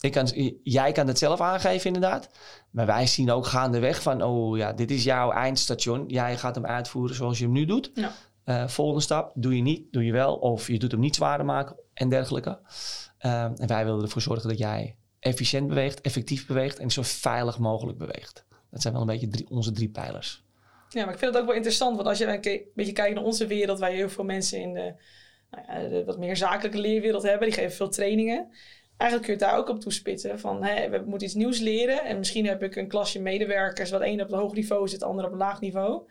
Ik 0.00 0.12
kan, 0.12 0.26
jij 0.62 0.92
kan 0.92 1.06
het 1.06 1.18
zelf 1.18 1.40
aangeven, 1.40 1.86
inderdaad. 1.86 2.28
Maar 2.70 2.86
wij 2.86 3.06
zien 3.06 3.30
ook 3.30 3.46
gaandeweg 3.46 4.02
van, 4.02 4.22
oh 4.22 4.56
ja, 4.56 4.72
dit 4.72 4.90
is 4.90 5.04
jouw 5.04 5.30
eindstation. 5.30 6.04
Jij 6.06 6.36
gaat 6.36 6.54
hem 6.54 6.66
uitvoeren 6.66 7.16
zoals 7.16 7.38
je 7.38 7.44
hem 7.44 7.52
nu 7.52 7.64
doet. 7.64 7.90
Ja. 7.94 8.12
Eh, 8.44 8.68
volgende 8.68 9.00
stap, 9.00 9.32
doe 9.34 9.56
je 9.56 9.62
niet, 9.62 9.92
doe 9.92 10.04
je 10.04 10.12
wel. 10.12 10.34
Of 10.34 10.66
je 10.66 10.78
doet 10.78 10.90
hem 10.90 11.00
niet 11.00 11.14
zwaarder 11.14 11.46
maken 11.46 11.76
en 11.94 12.08
dergelijke. 12.08 12.58
Eh, 13.18 13.42
en 13.42 13.66
wij 13.66 13.84
willen 13.84 14.02
ervoor 14.02 14.22
zorgen 14.22 14.48
dat 14.48 14.58
jij 14.58 14.96
efficiënt 15.18 15.68
beweegt, 15.68 16.00
effectief 16.00 16.46
beweegt 16.46 16.78
en 16.78 16.90
zo 16.90 17.02
veilig 17.02 17.58
mogelijk 17.58 17.98
beweegt. 17.98 18.44
Dat 18.70 18.82
zijn 18.82 18.92
wel 18.92 19.02
een 19.02 19.08
beetje 19.08 19.28
drie, 19.28 19.50
onze 19.50 19.72
drie 19.72 19.88
pijlers. 19.88 20.44
Ja, 20.88 21.04
maar 21.04 21.12
ik 21.12 21.18
vind 21.18 21.32
het 21.32 21.40
ook 21.40 21.46
wel 21.46 21.56
interessant, 21.56 21.96
want 21.96 22.08
als 22.08 22.18
je 22.18 22.26
een 22.26 22.70
beetje 22.74 22.92
kijkt 22.92 23.14
naar 23.14 23.24
onze 23.24 23.46
wereld, 23.46 23.78
waar 23.78 23.90
je 23.90 23.96
heel 23.96 24.08
veel 24.08 24.24
mensen 24.24 24.60
in 24.60 24.72
de, 24.72 24.94
nou 25.50 25.64
ja, 25.66 25.88
de 25.88 26.04
wat 26.04 26.18
meer 26.18 26.36
zakelijke 26.36 26.78
leerwereld 26.78 27.22
hebben, 27.22 27.48
die 27.48 27.56
geven 27.56 27.76
veel 27.76 27.88
trainingen. 27.88 28.48
Eigenlijk 28.96 29.30
kun 29.30 29.38
je 29.38 29.44
het 29.44 29.50
daar 29.50 29.58
ook 29.58 29.68
op 29.68 29.80
toespitsen 29.80 30.40
van 30.40 30.64
hè, 30.64 30.88
we 30.90 31.02
moeten 31.06 31.26
iets 31.26 31.36
nieuws 31.36 31.58
leren 31.60 32.04
en 32.04 32.18
misschien 32.18 32.46
heb 32.46 32.62
ik 32.62 32.76
een 32.76 32.88
klasje 32.88 33.20
medewerkers, 33.20 33.90
wat 33.90 34.00
één 34.00 34.20
op 34.20 34.26
het 34.26 34.40
hoog 34.40 34.52
niveau 34.54 34.88
zit, 34.88 35.00
de 35.00 35.06
ander 35.06 35.24
op 35.24 35.32
een 35.32 35.38
laag 35.38 35.60
niveau. 35.60 36.08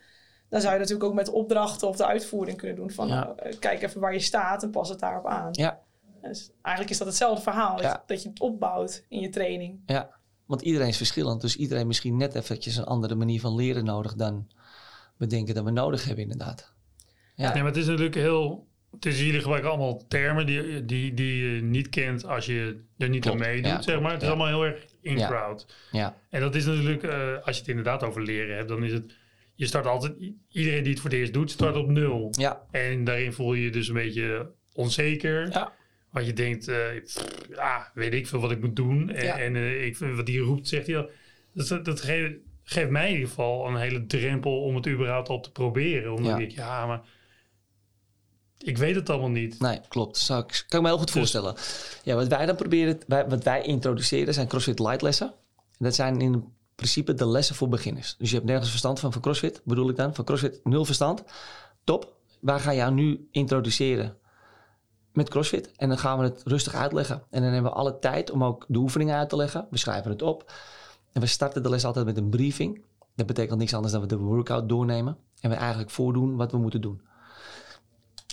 Dan 0.49 0.61
zou 0.61 0.73
je 0.73 0.79
natuurlijk 0.79 1.09
ook 1.09 1.13
met 1.15 1.29
opdrachten 1.29 1.87
of 1.87 1.95
de 1.95 2.05
uitvoering 2.05 2.57
kunnen 2.57 2.75
doen 2.75 2.91
van 2.91 3.07
Ja. 3.07 3.23
nou, 3.23 3.37
eh, 3.39 3.59
kijk 3.59 3.81
even 3.81 4.01
waar 4.01 4.13
je 4.13 4.19
staat 4.19 4.63
en 4.63 4.69
pas 4.71 4.89
het 4.89 4.99
daarop 4.99 5.25
aan. 5.25 5.49
Ja. 5.51 5.79
Dus 6.21 6.51
eigenlijk 6.61 6.93
is 6.93 6.97
dat 6.97 7.07
hetzelfde 7.07 7.41
verhaal, 7.41 7.75
dat, 7.75 7.85
Ja. 7.85 7.91
je, 7.91 7.99
dat 8.05 8.23
je 8.23 8.29
het 8.29 8.39
opbouwt 8.39 9.05
in 9.09 9.19
je 9.19 9.29
training. 9.29 9.79
Ja, 9.85 10.09
want 10.45 10.61
iedereen 10.61 10.87
is 10.87 10.97
verschillend. 10.97 11.41
Dus 11.41 11.55
iedereen 11.55 11.87
misschien 11.87 12.17
net 12.17 12.35
eventjes 12.35 12.75
een 12.75 12.83
andere 12.83 13.15
manier 13.15 13.39
van 13.39 13.55
leren 13.55 13.85
nodig 13.85 14.15
dan 14.15 14.47
we 15.17 15.27
denken 15.27 15.55
dat 15.55 15.63
we 15.63 15.71
nodig 15.71 16.05
hebben, 16.05 16.23
inderdaad. 16.23 16.73
Ja. 17.35 17.53
Nee, 17.53 17.61
maar 17.63 17.71
het 17.71 17.81
is 17.81 17.87
natuurlijk 17.87 18.15
heel... 18.15 18.67
Is, 18.99 19.19
jullie 19.19 19.41
gebruiken 19.41 19.69
allemaal 19.69 20.07
termen 20.07 20.45
die, 20.45 20.85
die, 20.85 21.13
die 21.13 21.43
je 21.43 21.61
niet 21.61 21.89
kent 21.89 22.25
als 22.25 22.45
je 22.45 22.79
er 22.97 23.09
niet 23.09 23.27
aan 23.27 23.37
meedoet, 23.37 23.65
ja, 23.65 23.81
zeg 23.81 24.01
maar. 24.01 24.11
Het 24.11 24.21
is 24.21 24.27
ja. 24.27 24.33
allemaal 24.33 24.61
heel 24.61 24.65
erg 24.65 24.85
in-crowd. 25.01 25.75
Ja. 25.91 26.17
En 26.29 26.41
dat 26.41 26.55
is 26.55 26.65
natuurlijk, 26.65 27.03
eh, 27.03 27.33
als 27.43 27.55
je 27.55 27.61
het 27.61 27.69
inderdaad 27.69 28.03
over 28.03 28.21
leren 28.21 28.55
hebt, 28.55 28.69
dan 28.69 28.83
is 28.83 28.91
het... 28.91 29.13
Je 29.55 29.65
start 29.65 29.85
altijd... 29.85 30.13
Iedereen 30.49 30.83
die 30.83 30.91
het 30.91 31.01
voor 31.01 31.09
het 31.09 31.19
eerst 31.19 31.33
doet, 31.33 31.51
start 31.51 31.75
op 31.75 31.89
nul. 31.89 32.27
Ja. 32.31 32.61
En 32.71 33.03
daarin 33.03 33.33
voel 33.33 33.53
je 33.53 33.63
je 33.63 33.69
dus 33.69 33.87
een 33.87 33.93
beetje 33.93 34.51
onzeker. 34.73 35.49
Ja. 35.51 35.73
Wat 36.11 36.25
je 36.25 36.33
denkt, 36.33 36.71
pff, 37.03 37.45
ja, 37.55 37.91
weet 37.93 38.13
ik 38.13 38.27
veel 38.27 38.39
wat 38.39 38.51
ik 38.51 38.61
moet 38.61 38.75
doen. 38.75 39.09
En, 39.09 39.33
en 39.33 39.55
eh, 39.55 39.85
ik, 39.85 39.97
wat 39.97 40.25
die 40.25 40.39
roept, 40.39 40.67
zegt 40.67 40.87
hij 40.87 40.97
al. 40.97 41.09
Dat, 41.53 41.85
dat, 41.85 42.01
geeft, 42.01 42.33
geeft 42.63 42.89
mij 42.89 43.07
in 43.07 43.13
ieder 43.13 43.27
geval 43.27 43.67
een 43.67 43.75
hele 43.75 44.05
drempel 44.05 44.61
om 44.61 44.75
het 44.75 44.87
überhaupt 44.87 45.29
al 45.29 45.39
te 45.39 45.51
proberen. 45.51 46.13
Omdat 46.13 46.39
ik, 46.39 46.51
ja, 46.51 46.85
maar 46.85 47.01
ik 48.65 48.77
weet 48.77 48.95
het 48.95 49.09
allemaal 49.09 49.29
niet. 49.29 49.59
Nee, 49.59 49.79
klopt. 49.87 50.17
Zou 50.17 50.43
ik, 50.43 50.65
kan 50.67 50.79
ik 50.79 50.85
me 50.85 50.91
heel 50.91 50.97
goed 50.97 51.07
Dus- 51.07 51.15
voorstellen. 51.15 51.55
Ja, 52.03 52.15
wat 52.15 52.27
wij 52.27 52.45
dan 52.45 52.55
proberen, 52.55 52.99
wij, 53.07 53.27
wat 53.27 53.43
wij 53.43 53.61
introduceren 53.61 54.33
zijn 54.33 54.47
CrossFit 54.47 54.79
Light 54.79 55.01
lessen. 55.01 55.33
En 55.55 55.85
dat 55.85 55.95
zijn 55.95 56.21
in 56.21 56.53
principe 56.75 57.13
de 57.13 57.27
lessen 57.27 57.55
voor 57.55 57.69
beginners. 57.69 58.15
Dus 58.17 58.29
je 58.29 58.35
hebt 58.35 58.47
nergens 58.47 58.69
verstand 58.69 58.99
van, 58.99 59.11
van 59.11 59.21
CrossFit, 59.21 59.61
bedoel 59.63 59.89
ik 59.89 59.95
dan. 59.95 60.15
Van 60.15 60.25
CrossFit 60.25 60.59
nul 60.63 60.85
verstand. 60.85 61.23
Top. 61.83 62.13
Wij 62.39 62.59
gaan 62.59 62.75
jou 62.75 62.93
nu 62.93 63.27
introduceren 63.31 64.17
met 65.13 65.29
CrossFit. 65.29 65.71
En 65.75 65.89
dan 65.89 65.97
gaan 65.97 66.17
we 66.17 66.23
het 66.23 66.41
rustig 66.45 66.73
uitleggen. 66.73 67.23
En 67.29 67.41
dan 67.41 67.51
hebben 67.51 67.71
we 67.71 67.77
alle 67.77 67.99
tijd 67.99 68.31
om 68.31 68.43
ook 68.43 68.65
de 68.67 68.77
oefeningen 68.77 69.15
uit 69.15 69.29
te 69.29 69.35
leggen. 69.35 69.67
We 69.69 69.77
schrijven 69.77 70.11
het 70.11 70.21
op. 70.21 70.51
En 71.11 71.21
we 71.21 71.27
starten 71.27 71.63
de 71.63 71.69
les 71.69 71.85
altijd 71.85 72.05
met 72.05 72.17
een 72.17 72.29
briefing. 72.29 72.85
Dat 73.15 73.25
betekent 73.25 73.59
niks 73.59 73.73
anders 73.73 73.93
dan 73.93 74.01
we 74.01 74.07
de 74.07 74.17
workout 74.17 74.69
doornemen. 74.69 75.17
En 75.39 75.49
we 75.49 75.55
eigenlijk 75.55 75.89
voordoen 75.89 76.35
wat 76.35 76.51
we 76.51 76.57
moeten 76.57 76.81
doen. 76.81 77.01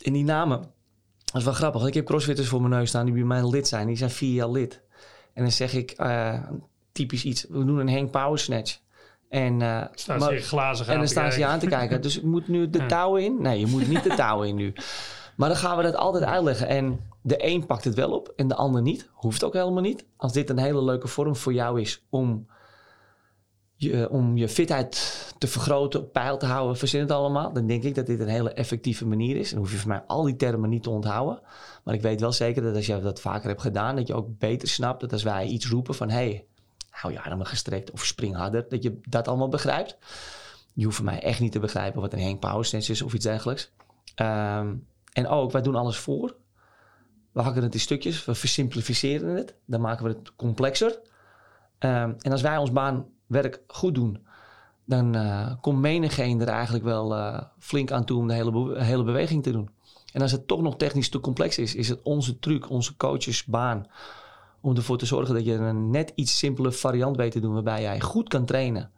En 0.02 0.12
die 0.12 0.24
namen, 0.24 0.58
dat 1.24 1.34
is 1.34 1.44
wel 1.44 1.52
grappig. 1.52 1.86
Ik 1.86 1.94
heb 1.94 2.04
crossfitters 2.06 2.48
voor 2.48 2.60
mijn 2.60 2.72
neus 2.72 2.88
staan 2.88 3.04
die 3.04 3.14
bij 3.14 3.22
mij 3.22 3.48
lid 3.48 3.68
zijn. 3.68 3.86
Die 3.86 3.96
zijn 3.96 4.10
vier 4.10 4.34
jaar 4.34 4.50
lid. 4.50 4.80
En 5.34 5.42
dan 5.42 5.52
zeg 5.52 5.74
ik 5.74 5.90
eh, 5.90 6.38
typisch 6.92 7.24
iets. 7.24 7.46
We 7.48 7.64
doen 7.64 7.78
een 7.78 7.92
hang 7.92 8.10
power 8.10 8.38
snatch. 8.38 8.78
En, 9.28 9.62
eh, 9.62 9.82
Staan 9.94 10.18
maar- 10.18 10.38
ze 10.38 10.56
aan 10.56 10.86
en 10.86 10.98
dan 10.98 11.08
staan 11.08 11.32
ze 11.32 11.38
je 11.38 11.46
aan 11.46 11.58
te 11.58 11.66
kijken. 11.66 12.02
Dus 12.02 12.16
ik 12.16 12.22
moet 12.22 12.48
nu 12.48 12.70
de 12.70 12.78
Ja. 12.78 12.86
touwen 12.86 13.24
in? 13.24 13.42
Nee, 13.42 13.58
je 13.60 13.66
moet 13.66 13.88
niet 13.88 14.02
de 14.02 14.14
touwen 14.24 14.48
in 14.48 14.54
nu. 14.54 14.72
Maar 15.36 15.48
dan 15.48 15.58
gaan 15.58 15.76
we 15.76 15.82
dat 15.82 15.96
altijd 15.96 16.24
uitleggen. 16.24 16.68
En 16.68 17.00
de 17.22 17.46
een 17.46 17.66
pakt 17.66 17.84
het 17.84 17.94
wel 17.94 18.10
op 18.10 18.32
en 18.36 18.48
de 18.48 18.54
ander 18.54 18.82
niet. 18.82 19.08
Hoeft 19.12 19.44
ook 19.44 19.52
helemaal 19.52 19.82
niet. 19.82 20.04
Als 20.16 20.32
dit 20.32 20.50
een 20.50 20.58
hele 20.58 20.84
leuke 20.84 21.08
vorm 21.08 21.36
voor 21.36 21.52
jou 21.52 21.80
is 21.80 22.04
om 22.10 22.46
je, 23.82 24.10
om 24.10 24.36
je 24.36 24.48
fitheid 24.48 25.34
te 25.38 25.46
vergroten, 25.46 26.00
op 26.00 26.12
peil 26.12 26.38
te 26.38 26.46
houden, 26.46 26.76
verzin 26.76 27.00
het 27.00 27.10
allemaal. 27.10 27.52
Dan 27.52 27.66
denk 27.66 27.82
ik 27.82 27.94
dat 27.94 28.06
dit 28.06 28.20
een 28.20 28.28
hele 28.28 28.52
effectieve 28.52 29.06
manier 29.06 29.36
is. 29.36 29.52
En 29.52 29.58
hoef 29.58 29.70
je 29.70 29.76
voor 29.76 29.88
mij 29.88 30.02
al 30.06 30.22
die 30.22 30.36
termen 30.36 30.70
niet 30.70 30.82
te 30.82 30.90
onthouden. 30.90 31.40
Maar 31.84 31.94
ik 31.94 32.02
weet 32.02 32.20
wel 32.20 32.32
zeker 32.32 32.62
dat 32.62 32.74
als 32.74 32.86
je 32.86 33.00
dat 33.00 33.20
vaker 33.20 33.48
hebt 33.48 33.60
gedaan, 33.60 33.96
dat 33.96 34.06
je 34.06 34.14
ook 34.14 34.38
beter 34.38 34.68
snapt 34.68 35.00
dat 35.00 35.12
als 35.12 35.22
wij 35.22 35.46
iets 35.46 35.68
roepen 35.68 35.94
van... 35.94 36.10
Hey, 36.10 36.44
hou 36.90 37.12
je 37.12 37.22
armen 37.22 37.46
gestrekt 37.46 37.90
of 37.90 38.04
spring 38.04 38.36
harder, 38.36 38.66
dat 38.68 38.82
je 38.82 39.00
dat 39.08 39.28
allemaal 39.28 39.48
begrijpt. 39.48 39.96
Je 40.74 40.84
hoeft 40.84 40.96
voor 40.96 41.04
mij 41.04 41.22
echt 41.22 41.40
niet 41.40 41.52
te 41.52 41.58
begrijpen 41.58 42.00
wat 42.00 42.12
een 42.12 42.22
hang 42.22 42.38
power 42.38 42.74
is 42.74 43.02
of 43.02 43.14
iets 43.14 43.24
dergelijks. 43.24 43.70
Ehm, 44.14 44.74
en 45.12 45.26
ook, 45.26 45.52
wij 45.52 45.62
doen 45.62 45.74
alles 45.74 45.96
voor. 45.96 46.36
We 47.32 47.40
hakken 47.40 47.62
het 47.62 47.74
in 47.74 47.80
stukjes, 47.80 48.24
we 48.24 48.34
versimplificeren 48.34 49.36
het. 49.36 49.54
Dan 49.64 49.80
maken 49.80 50.04
we 50.04 50.10
het 50.10 50.36
complexer. 50.36 51.00
Ehm, 51.78 52.12
en 52.18 52.32
als 52.32 52.42
wij 52.42 52.56
ons 52.56 52.72
baanwerk 53.32 53.62
goed 53.66 53.94
doen, 53.94 54.18
dan 54.84 55.14
eh 55.14 55.52
komt 55.60 55.80
menigeen 55.80 56.40
er 56.40 56.48
eigenlijk 56.48 56.84
wel 56.84 57.16
eh, 57.16 57.42
flink 57.58 57.92
aan 57.92 58.04
toe 58.04 58.18
om 58.18 58.28
de 58.28 58.34
hele, 58.34 58.80
hele 58.82 59.04
beweging 59.04 59.42
te 59.42 59.52
doen. 59.52 59.70
En 60.12 60.22
als 60.22 60.32
het 60.32 60.46
toch 60.46 60.62
nog 60.62 60.76
technisch 60.76 61.08
te 61.08 61.20
complex 61.20 61.58
is, 61.58 61.74
is 61.74 61.88
het 61.88 62.02
onze 62.02 62.38
truc, 62.38 62.70
onze 62.70 62.96
coachesbaan, 62.96 63.86
om 64.60 64.76
ervoor 64.76 64.98
te 64.98 65.06
zorgen 65.06 65.34
dat 65.34 65.44
je 65.44 65.54
een 65.54 65.90
net 65.90 66.12
iets 66.14 66.38
simpele 66.38 66.72
variant 66.72 67.16
weet 67.16 67.32
te 67.32 67.40
doen, 67.40 67.52
waarbij 67.52 67.82
jij 67.82 68.00
goed 68.00 68.28
kan 68.28 68.44
trainen. 68.44 68.90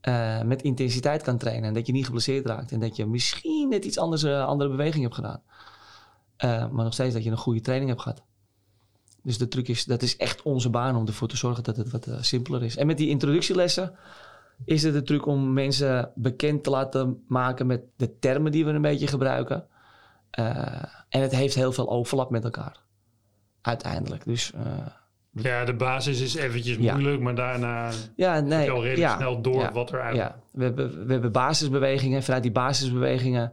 eh, 0.00 0.42
met 0.42 0.62
intensiteit 0.62 1.22
kan 1.22 1.38
trainen 1.38 1.64
en 1.64 1.74
dat 1.74 1.86
je 1.86 1.92
niet 1.92 2.04
geblesseerd 2.04 2.46
raakt 2.46 2.72
en 2.72 2.80
dat 2.80 2.96
je 2.96 3.06
misschien 3.06 3.68
net 3.68 3.84
iets 3.84 3.98
anders, 3.98 4.24
andere 4.24 4.70
beweging 4.70 5.02
hebt 5.02 5.14
gedaan. 5.14 5.42
Maar 6.72 6.84
nog 6.84 6.92
steeds 6.92 7.14
dat 7.14 7.24
je 7.24 7.30
een 7.30 7.36
goede 7.36 7.60
training 7.60 7.90
hebt 7.90 8.02
gehad. 8.02 8.22
Dus 9.22 9.38
de 9.38 9.48
truc 9.48 9.68
is, 9.68 9.84
dat 9.84 10.02
is 10.02 10.16
echt 10.16 10.42
onze 10.42 10.70
baan 10.70 10.96
om 10.96 11.06
ervoor 11.06 11.28
te 11.28 11.36
zorgen 11.36 11.64
dat 11.64 11.76
het 11.76 11.90
wat 11.90 12.06
eh, 12.06 12.14
simpeler 12.20 12.62
is. 12.62 12.76
En 12.76 12.86
met 12.86 12.96
die 12.96 13.08
introductielessen 13.08 13.94
is 14.64 14.82
het 14.82 14.92
de 14.92 15.02
truc 15.02 15.26
om 15.26 15.52
mensen 15.52 16.10
bekend 16.14 16.64
te 16.64 16.70
laten 16.70 17.24
maken 17.28 17.66
met 17.66 17.82
de 17.96 18.18
termen 18.18 18.52
die 18.52 18.64
we 18.64 18.70
een 18.70 18.82
beetje 18.82 19.06
gebruiken. 19.06 19.66
Eh, 20.30 20.84
en 21.08 21.20
het 21.20 21.32
heeft 21.34 21.54
heel 21.54 21.72
veel 21.72 21.90
overlap 21.90 22.30
met 22.30 22.44
elkaar. 22.44 22.80
Uiteindelijk. 23.60 24.24
Dus 24.24 24.52
eh, 24.52 24.86
Ja, 25.30 25.64
de 25.64 25.74
basis 25.74 26.20
is 26.20 26.34
eventjes 26.34 26.76
Ja. 26.76 26.92
moeilijk, 26.92 27.22
maar 27.22 27.34
daarna 27.34 27.90
ja, 28.16 28.34
heb 28.34 28.44
nee. 28.44 28.64
je 28.64 28.70
al 28.70 28.82
redelijk 28.82 29.10
ja, 29.10 29.16
snel 29.16 29.40
door 29.40 29.60
ja, 29.60 29.72
wat 29.72 29.92
er 29.92 30.00
uit 30.00 30.16
Ja, 30.16 30.40
we 30.50 30.64
hebben, 30.64 31.06
we 31.06 31.12
hebben 31.12 31.32
basisbewegingen. 31.32 32.22
Vanuit 32.22 32.42
die 32.42 32.52
basisbewegingen 32.52 33.52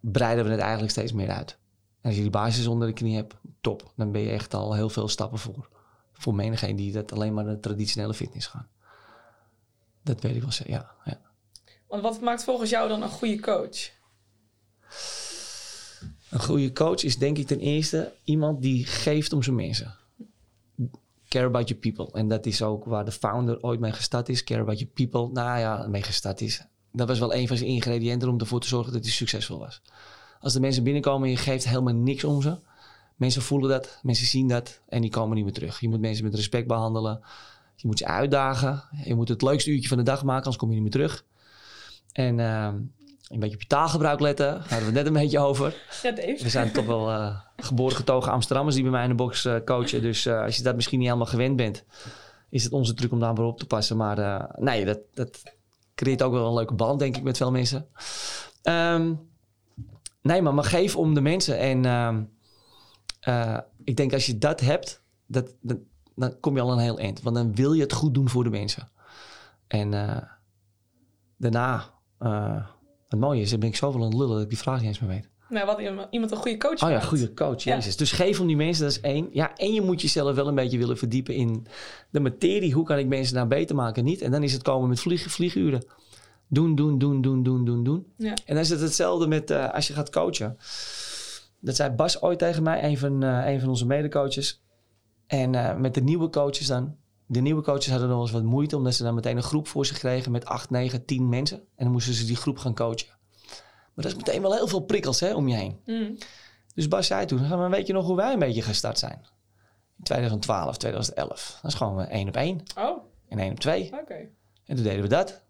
breiden 0.00 0.44
we 0.44 0.50
het 0.50 0.60
eigenlijk 0.60 0.90
steeds 0.90 1.12
meer 1.12 1.30
uit. 1.30 1.58
En 2.02 2.08
als 2.08 2.14
je 2.14 2.20
die 2.20 2.30
basis 2.30 2.66
onder 2.66 2.88
de 2.88 2.94
knie 2.94 3.14
hebt, 3.14 3.34
top. 3.60 3.92
Dan 3.96 4.12
ben 4.12 4.20
je 4.20 4.30
echt 4.30 4.54
al 4.54 4.74
heel 4.74 4.88
veel 4.88 5.08
stappen 5.08 5.38
voor. 5.38 5.68
Voor 6.12 6.34
menigeen 6.34 6.76
die 6.76 6.92
dat 6.92 7.12
alleen 7.12 7.34
maar 7.34 7.44
de 7.44 7.60
traditionele 7.60 8.14
fitness 8.14 8.46
gaan. 8.46 8.68
Dat 10.02 10.20
weet 10.20 10.34
ik 10.34 10.42
wel 10.42 10.52
zeker, 10.52 10.72
ja, 10.72 10.90
ja. 11.04 11.20
Want 11.86 12.02
wat 12.02 12.20
maakt 12.20 12.44
volgens 12.44 12.70
jou 12.70 12.88
dan 12.88 13.02
een 13.02 13.08
goede 13.08 13.40
coach? 13.40 13.90
Een 16.30 16.40
goede 16.40 16.72
coach 16.72 17.02
is 17.02 17.18
denk 17.18 17.38
ik 17.38 17.46
ten 17.46 17.60
eerste 17.60 18.12
iemand 18.24 18.62
die 18.62 18.86
geeft 18.86 19.32
om 19.32 19.42
zijn 19.42 19.56
mensen. 19.56 19.96
Care 21.28 21.46
about 21.46 21.68
your 21.68 21.82
people. 21.82 22.18
En 22.18 22.28
dat 22.28 22.46
is 22.46 22.62
ook 22.62 22.84
waar 22.84 23.04
de 23.04 23.12
founder 23.12 23.62
ooit 23.62 23.80
mee 23.80 23.92
gestart 23.92 24.28
is. 24.28 24.44
Care 24.44 24.60
about 24.60 24.78
your 24.78 24.92
people. 24.92 25.42
Nou 25.42 25.58
ja, 25.58 25.86
mee 25.86 26.02
gestart 26.02 26.40
is. 26.40 26.64
Dat 26.92 27.08
was 27.08 27.18
wel 27.18 27.34
een 27.34 27.48
van 27.48 27.56
zijn 27.56 27.68
ingrediënten 27.68 28.28
om 28.28 28.40
ervoor 28.40 28.60
te 28.60 28.68
zorgen 28.68 28.92
dat 28.92 29.02
hij 29.02 29.12
succesvol 29.12 29.58
was. 29.58 29.82
Als 30.42 30.52
de 30.52 30.60
mensen 30.60 30.84
binnenkomen 30.84 31.26
en 31.28 31.30
je 31.30 31.40
geeft 31.40 31.68
helemaal 31.68 31.94
niks 31.94 32.24
om 32.24 32.42
ze. 32.42 32.56
Mensen 33.16 33.42
voelen 33.42 33.70
dat, 33.70 33.98
mensen 34.02 34.26
zien 34.26 34.48
dat 34.48 34.80
en 34.88 35.00
die 35.00 35.10
komen 35.10 35.34
niet 35.36 35.44
meer 35.44 35.52
terug. 35.52 35.80
Je 35.80 35.88
moet 35.88 36.00
mensen 36.00 36.24
met 36.24 36.34
respect 36.34 36.66
behandelen. 36.66 37.20
Je 37.76 37.86
moet 37.86 37.98
ze 37.98 38.06
uitdagen. 38.06 38.82
Je 39.04 39.14
moet 39.14 39.28
het 39.28 39.42
leukste 39.42 39.70
uurtje 39.70 39.88
van 39.88 39.98
de 39.98 40.02
dag 40.02 40.22
maken, 40.22 40.44
anders 40.44 40.56
kom 40.56 40.68
je 40.68 40.74
niet 40.74 40.82
meer 40.82 40.92
terug. 40.92 41.24
En 42.12 42.40
ehm, 42.40 42.74
een 43.28 43.38
beetje 43.38 43.54
op 43.54 43.60
je 43.60 43.66
taalgebruik 43.66 44.20
letten. 44.20 44.46
Daar 44.46 44.58
hadden 44.60 44.78
we 44.78 44.84
het 44.84 44.94
net 44.94 45.06
een 45.06 45.12
beetje 45.12 45.38
over. 45.38 45.74
Ja. 46.02 46.14
We 46.14 46.48
zijn 46.48 46.72
toch 46.72 46.86
wel 46.86 47.10
eh, 47.10 47.36
geboren 47.56 47.96
getogen 47.96 48.32
Amsterdammers 48.32 48.74
die 48.74 48.84
bij 48.84 48.92
mij 48.92 49.02
in 49.02 49.08
de 49.08 49.14
box 49.14 49.44
eh, 49.44 49.56
coachen. 49.64 50.02
Dus 50.02 50.26
eh, 50.26 50.42
als 50.42 50.56
je 50.56 50.62
dat 50.62 50.74
misschien 50.74 50.98
niet 50.98 51.06
helemaal 51.08 51.28
gewend 51.28 51.56
bent, 51.56 51.84
is 52.48 52.64
het 52.64 52.72
onze 52.72 52.94
truc 52.94 53.12
om 53.12 53.20
daar 53.20 53.32
maar 53.32 53.44
op 53.44 53.58
te 53.58 53.66
passen. 53.66 53.96
Maar 53.96 54.18
eh, 54.18 54.44
nee, 54.56 54.84
dat, 54.84 54.98
dat 55.14 55.42
creëert 55.94 56.22
ook 56.22 56.32
wel 56.32 56.46
een 56.46 56.54
leuke 56.54 56.74
band, 56.74 56.98
denk 56.98 57.16
ik, 57.16 57.22
met 57.22 57.36
veel 57.36 57.50
mensen. 57.50 57.86
Ehm, 58.62 59.14
nee, 60.22 60.42
maar, 60.42 60.54
maar 60.54 60.64
geef 60.64 60.96
om 60.96 61.14
de 61.14 61.20
mensen. 61.20 61.58
En 61.58 61.84
ehm, 61.84 62.22
eh, 63.20 63.58
ik 63.84 63.96
denk 63.96 64.12
als 64.12 64.26
je 64.26 64.38
dat 64.38 64.60
hebt, 64.60 65.02
dat, 65.26 65.54
dat, 65.60 65.78
dan 66.14 66.40
kom 66.40 66.54
je 66.54 66.60
al 66.60 66.72
een 66.72 66.78
heel 66.78 66.98
eind. 66.98 67.22
Want 67.22 67.36
dan 67.36 67.54
wil 67.54 67.72
je 67.72 67.82
het 67.82 67.92
goed 67.92 68.14
doen 68.14 68.28
voor 68.28 68.44
de 68.44 68.50
mensen. 68.50 68.90
En 69.66 69.94
eh, 69.94 70.22
daarna, 71.36 71.90
eh, 72.18 72.66
het 73.08 73.20
mooie 73.20 73.40
is, 73.40 73.50
dan 73.50 73.60
ben 73.60 73.68
ik 73.68 73.76
zoveel 73.76 74.00
aan 74.00 74.06
het 74.06 74.16
lullen 74.18 74.34
dat 74.34 74.42
ik 74.42 74.48
die 74.48 74.58
vraag 74.58 74.78
niet 74.78 74.88
eens 74.88 74.98
meer 75.00 75.10
weet. 75.10 75.30
Nou, 75.48 75.66
wat 75.66 75.80
iemand 75.80 76.08
iemand 76.10 76.30
een 76.30 76.36
goede 76.36 76.56
coach 76.56 76.82
Oh 76.82 76.90
ja, 76.90 77.00
goede 77.00 77.34
coach, 77.34 77.62
Ja. 77.62 77.74
jezus. 77.74 77.96
Dus 77.96 78.12
geef 78.12 78.40
om 78.40 78.46
die 78.46 78.56
mensen, 78.56 78.84
dat 78.84 78.92
is 78.92 79.00
één. 79.00 79.28
Ja, 79.32 79.56
en 79.56 79.72
je 79.72 79.80
moet 79.80 80.00
jezelf 80.00 80.34
wel 80.34 80.48
een 80.48 80.54
beetje 80.54 80.78
willen 80.78 80.98
verdiepen 80.98 81.34
in 81.34 81.66
de 82.10 82.20
materie. 82.20 82.72
Hoe 82.72 82.84
kan 82.84 82.98
ik 82.98 83.06
mensen 83.06 83.34
nou 83.34 83.48
beter 83.48 83.76
maken? 83.76 84.04
Niet. 84.04 84.20
En 84.20 84.30
dan 84.30 84.42
is 84.42 84.52
het 84.52 84.62
komen 84.62 84.88
met 84.88 85.00
vlieg, 85.00 85.30
vlieguren. 85.30 85.82
Doen, 86.52 86.74
doen, 86.74 86.98
doen, 86.98 87.20
doen, 87.20 87.42
doen, 87.42 87.64
doen, 87.64 87.84
doen. 87.84 88.12
Ja. 88.16 88.30
En 88.30 88.54
dan 88.54 88.56
is 88.56 88.68
het 88.68 88.80
hetzelfde 88.80 89.26
met 89.26 89.50
eh, 89.50 89.72
als 89.72 89.86
je 89.86 89.92
gaat 89.92 90.10
coachen. 90.10 90.56
Dat 91.60 91.76
zei 91.76 91.90
Bas 91.90 92.22
ooit 92.22 92.38
tegen 92.38 92.62
mij, 92.62 92.84
een 92.84 92.98
van, 92.98 93.22
eh, 93.22 93.52
een 93.52 93.60
van 93.60 93.68
onze 93.68 93.86
medecoaches. 93.86 94.62
En 95.26 95.54
eh, 95.54 95.76
met 95.76 95.94
de 95.94 96.00
nieuwe 96.00 96.28
coaches 96.30 96.66
dan. 96.66 96.96
De 97.26 97.40
nieuwe 97.40 97.62
coaches 97.62 97.88
hadden 97.90 98.08
nog 98.08 98.20
eens 98.20 98.30
wat 98.30 98.42
moeite, 98.42 98.76
omdat 98.76 98.94
ze 98.94 99.02
dan 99.02 99.14
meteen 99.14 99.36
een 99.36 99.42
groep 99.42 99.68
voor 99.68 99.86
zich 99.86 99.98
kregen 99.98 100.32
met 100.32 100.44
8, 100.44 100.70
9, 100.70 101.04
10 101.04 101.28
mensen. 101.28 101.56
En 101.56 101.84
dan 101.84 101.92
moesten 101.92 102.14
ze 102.14 102.24
die 102.24 102.36
groep 102.36 102.58
gaan 102.58 102.74
coachen. 102.74 103.08
Maar 103.94 104.04
dat 104.04 104.06
is 104.06 104.14
meteen 104.14 104.42
wel 104.42 104.54
heel 104.54 104.68
veel 104.68 104.80
prikkels 104.80 105.20
hè, 105.20 105.34
om 105.34 105.48
je 105.48 105.56
heen. 105.56 105.80
Mm. 105.84 106.18
Dus 106.74 106.88
Bas 106.88 107.06
zei 107.06 107.26
toen, 107.26 107.48
maar 107.48 107.70
weet 107.70 107.86
je 107.86 107.92
nog 107.92 108.06
hoe 108.06 108.16
wij 108.16 108.32
een 108.32 108.38
beetje 108.38 108.62
gestart 108.62 108.98
zijn? 108.98 109.20
In 109.98 110.04
2012, 110.04 110.76
2011. 110.76 111.58
Dat 111.62 111.70
is 111.70 111.76
gewoon 111.76 112.04
één 112.06 112.28
op 112.28 112.36
één 112.36 112.62
Oh, 112.78 113.04
en 113.28 113.38
één 113.38 113.50
op 113.50 113.60
twee. 113.60 113.92
oké. 114.00 114.28
En 114.66 114.76
toen 114.76 114.84
deden 114.84 115.02
we 115.02 115.08
dat. 115.08 115.42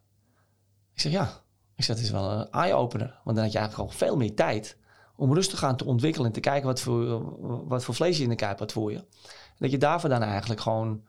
Ik 0.95 1.01
zeg 1.01 1.13
ja, 1.13 1.43
ik 1.77 1.85
zeg, 1.85 1.97
dat 1.97 2.05
is 2.05 2.11
wel 2.11 2.31
een 2.31 2.51
eye-opener. 2.51 3.21
Want 3.25 3.37
dan 3.37 3.45
had 3.45 3.53
je 3.53 3.59
eigenlijk 3.59 3.91
al 3.91 3.97
veel 3.97 4.17
meer 4.17 4.35
tijd 4.35 4.77
om 5.17 5.35
rustig 5.35 5.65
aan 5.65 5.77
te 5.77 5.85
ontwikkelen 5.85 6.27
en 6.27 6.33
te 6.33 6.41
kijken 6.41 6.67
wat 6.67 6.81
voor, 6.81 7.23
wat 7.69 7.85
voor 7.85 7.95
vlees 7.95 8.17
je 8.17 8.23
in 8.23 8.29
de 8.29 8.35
kuip 8.35 8.59
had 8.59 8.73
voor 8.73 8.93
je. 8.93 8.99
En 8.99 9.59
dat 9.59 9.71
je 9.71 9.79
daarvoor 9.79 10.09
dan 10.09 10.23
eigenlijk 10.23 10.61
gewoon 10.61 11.03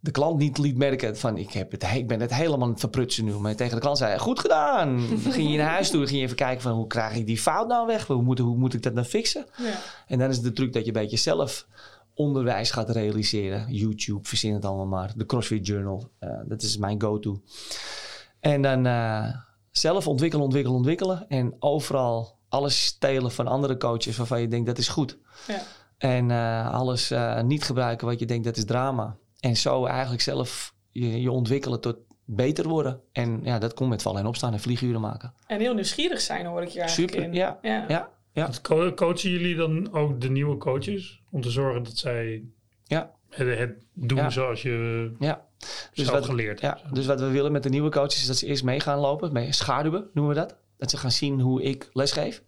de 0.00 0.10
klant 0.10 0.38
niet 0.38 0.58
liet 0.58 0.76
merken 0.76 1.16
van 1.16 1.36
ik, 1.36 1.52
heb 1.52 1.70
het, 1.70 1.84
ik 1.94 2.08
ben 2.08 2.20
het 2.20 2.34
helemaal 2.34 2.62
aan 2.62 2.70
het 2.70 2.80
verprutsen 2.80 3.24
nu. 3.24 3.32
Maar 3.32 3.56
tegen 3.56 3.74
de 3.74 3.80
klant 3.80 3.98
zei 3.98 4.18
goed 4.18 4.40
gedaan. 4.40 4.96
Dan 5.24 5.32
ging 5.32 5.50
je 5.50 5.56
naar 5.56 5.70
huis 5.70 5.90
toe, 5.90 5.98
dan 5.98 6.08
ging 6.08 6.18
je 6.18 6.24
even 6.24 6.36
kijken 6.36 6.62
van 6.62 6.72
hoe 6.72 6.86
krijg 6.86 7.16
ik 7.16 7.26
die 7.26 7.38
fout 7.38 7.68
nou 7.68 7.86
weg? 7.86 8.06
Hoe 8.06 8.22
moet, 8.22 8.38
hoe 8.38 8.56
moet 8.56 8.74
ik 8.74 8.82
dat 8.82 8.94
nou 8.94 9.06
fixen? 9.06 9.46
Ja. 9.56 9.78
En 10.06 10.18
dan 10.18 10.28
is 10.28 10.36
het 10.36 10.44
de 10.44 10.52
truc 10.52 10.72
dat 10.72 10.82
je 10.82 10.88
een 10.88 11.00
beetje 11.00 11.16
zelf 11.16 11.66
onderwijs 12.14 12.70
gaat 12.70 12.90
realiseren. 12.90 13.66
YouTube, 13.68 14.28
verzin 14.28 14.54
het 14.54 14.64
allemaal 14.64 14.86
maar. 14.86 15.12
De 15.16 15.26
CrossFit 15.26 15.66
Journal, 15.66 16.10
eh, 16.18 16.30
dat 16.44 16.62
is 16.62 16.76
mijn 16.76 17.00
go-to. 17.00 17.40
En 18.40 18.62
dan 18.62 18.86
eh, 18.86 19.34
zelf 19.70 20.06
ontwikkelen, 20.08 20.44
ontwikkelen, 20.44 20.76
ontwikkelen. 20.78 21.28
En 21.28 21.56
overal 21.58 22.38
alles 22.48 22.84
stelen 22.84 23.30
van 23.30 23.46
andere 23.46 23.76
coaches 23.76 24.16
waarvan 24.16 24.40
je 24.40 24.48
denkt 24.48 24.66
dat 24.66 24.78
is 24.78 24.88
goed. 24.88 25.18
Ja. 25.46 25.62
En 25.98 26.30
eh, 26.30 26.74
alles 26.74 27.10
eh, 27.10 27.40
niet 27.42 27.64
gebruiken 27.64 28.06
wat 28.06 28.18
je 28.18 28.26
denkt 28.26 28.44
dat 28.44 28.56
is 28.56 28.64
drama. 28.64 29.16
En 29.40 29.56
zo 29.56 29.84
eigenlijk 29.84 30.22
zelf 30.22 30.74
je, 30.90 31.20
je 31.20 31.30
ontwikkelen 31.30 31.80
tot 31.80 31.96
beter 32.24 32.68
worden. 32.68 33.00
En 33.12 33.40
ja, 33.42 33.58
dat 33.58 33.74
komt 33.74 33.90
met 33.90 34.02
vallen 34.02 34.20
en 34.20 34.26
opstaan 34.26 34.52
en 34.52 34.60
vlieguren 34.60 35.00
maken. 35.00 35.34
En 35.46 35.60
heel 35.60 35.74
nieuwsgierig 35.74 36.20
zijn 36.20 36.46
hoor 36.46 36.62
ik 36.62 36.68
je 36.68 36.80
eigenlijk 36.80 37.10
Super, 37.12 37.26
in. 37.28 37.34
ja. 37.34 37.58
ja. 37.62 37.84
Ja, 37.88 38.08
ja. 38.32 38.42
Want 38.42 38.60
co- 38.60 38.94
Coachen 38.94 39.30
jullie 39.30 39.56
dan 39.56 39.92
ook 39.92 40.20
de 40.20 40.30
nieuwe 40.30 40.56
coaches 40.56 41.22
om 41.30 41.40
te 41.40 41.50
zorgen 41.50 41.82
dat 41.82 41.96
zij 41.96 42.44
Ja. 42.84 43.10
het, 43.28 43.58
het 43.58 43.84
doen 43.94 44.18
Ja. 44.18 44.30
zoals 44.30 44.62
je 44.62 45.10
ja. 45.18 45.44
Dus 45.60 46.06
zelf 46.06 46.10
wat, 46.10 46.24
geleerd 46.24 46.60
ja, 46.60 46.80
dus 46.92 47.06
wat 47.06 47.20
we 47.20 47.30
willen 47.30 47.52
met 47.52 47.62
de 47.62 47.68
nieuwe 47.68 47.90
coaches 47.90 48.20
is 48.20 48.26
dat 48.26 48.36
ze 48.36 48.46
eerst 48.46 48.64
mee 48.64 48.80
gaan 48.80 48.98
lopen. 48.98 49.32
Mee 49.32 49.52
schaduwen 49.52 50.10
noemen 50.14 50.34
we 50.34 50.40
dat. 50.40 50.56
Dat 50.76 50.90
ze 50.90 50.96
gaan 50.96 51.10
zien 51.10 51.40
hoe 51.40 51.62
ik 51.62 51.90
lesgeef. 51.92 52.42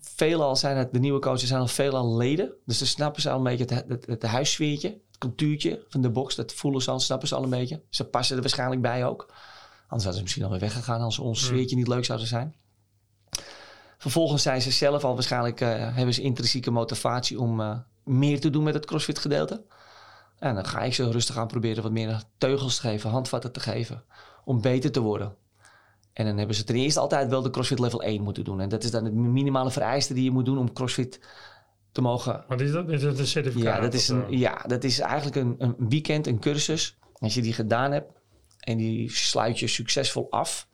Veelal 0.00 0.56
zijn 0.56 0.76
het, 0.76 0.92
de 0.92 0.98
nieuwe 0.98 1.18
coaches 1.18 1.48
zijn 1.48 1.60
al 1.60 1.66
veelal 1.66 2.16
leden. 2.16 2.52
Dus 2.64 2.78
dan 2.78 2.88
snappen 2.88 3.22
ze 3.22 3.30
al 3.30 3.36
een 3.36 3.56
beetje 3.56 3.74
het, 3.74 3.84
het, 3.88 4.06
het 4.06 4.22
huissfeertje, 4.22 4.88
het 4.88 5.18
cultuurtje 5.18 5.84
van 5.88 6.00
de 6.00 6.10
box. 6.10 6.34
Dat 6.34 6.52
voelen 6.52 6.82
ze 6.82 6.90
al, 6.90 7.00
snappen 7.00 7.28
ze 7.28 7.34
al 7.34 7.42
een 7.42 7.50
beetje. 7.50 7.82
Ze 7.88 8.04
passen 8.04 8.36
er 8.36 8.42
waarschijnlijk 8.42 8.82
bij 8.82 9.06
ook. 9.06 9.26
Anders 9.80 9.92
hadden 9.92 10.14
ze 10.14 10.22
misschien 10.22 10.44
alweer 10.44 10.60
weggegaan 10.60 11.00
als 11.00 11.18
ons 11.18 11.40
Hmm. 11.40 11.48
sfeertje 11.48 11.76
niet 11.76 11.88
leuk 11.88 12.04
zouden 12.04 12.28
zijn. 12.28 12.54
Vervolgens 13.98 14.42
zijn 14.42 14.62
ze 14.62 14.70
zelf 14.70 15.04
al 15.04 15.14
waarschijnlijk, 15.14 15.60
eh, 15.60 15.68
hebben 15.96 16.14
ze 16.14 16.22
intrinsieke 16.22 16.70
motivatie 16.70 17.40
om 17.40 17.60
eh, 17.60 17.78
meer 18.04 18.40
te 18.40 18.50
doen 18.50 18.62
met 18.62 18.74
het 18.74 18.86
CrossFit 18.86 19.18
gedeelte. 19.18 19.64
En 20.42 20.54
dan 20.54 20.66
ga 20.66 20.80
ik 20.80 20.94
ze 20.94 21.10
rustig 21.10 21.36
aan 21.36 21.46
proberen 21.46 21.82
wat 21.82 21.92
meer 21.92 22.22
teugels 22.38 22.74
te 22.74 22.80
geven, 22.80 23.10
handvatten 23.10 23.52
te 23.52 23.60
geven, 23.60 24.04
om 24.44 24.60
beter 24.60 24.92
te 24.92 25.00
worden. 25.00 25.34
En 26.12 26.26
dan 26.26 26.38
hebben 26.38 26.56
ze 26.56 26.64
ten 26.64 26.74
eerste 26.74 27.00
altijd 27.00 27.28
wel 27.28 27.42
de 27.42 27.50
CrossFit 27.50 27.78
level 27.78 28.02
1 28.02 28.22
moeten 28.22 28.44
doen. 28.44 28.60
En 28.60 28.68
dat 28.68 28.84
is 28.84 28.90
dan 28.90 29.04
het 29.04 29.14
minimale 29.14 29.70
vereiste 29.70 30.14
die 30.14 30.24
je 30.24 30.30
moet 30.30 30.44
doen 30.44 30.58
om 30.58 30.72
CrossFit 30.72 31.20
te 31.92 32.00
mogen 32.00 32.44
Wat 32.48 32.60
is 32.60 32.72
dat? 32.72 32.88
Is 32.88 33.00
dat 33.00 33.18
een 33.18 33.26
certificaat? 33.26 33.74
ja, 33.74 33.80
dat 33.80 33.94
is, 33.94 34.08
een, 34.08 34.20
zo? 34.20 34.34
ja, 34.34 34.64
dat 34.66 34.84
is 34.84 34.98
eigenlijk 34.98 35.36
een, 35.36 35.54
een 35.58 35.76
weekend, 35.88 36.26
een 36.26 36.40
cursus. 36.40 36.98
Als 37.18 37.34
je 37.34 37.42
die 37.42 37.52
gedaan 37.52 37.92
hebt 37.92 38.12
en 38.58 38.76
die 38.76 39.10
sluit 39.10 39.58
je 39.58 39.66
succesvol 39.66 40.26
af, 40.30 40.68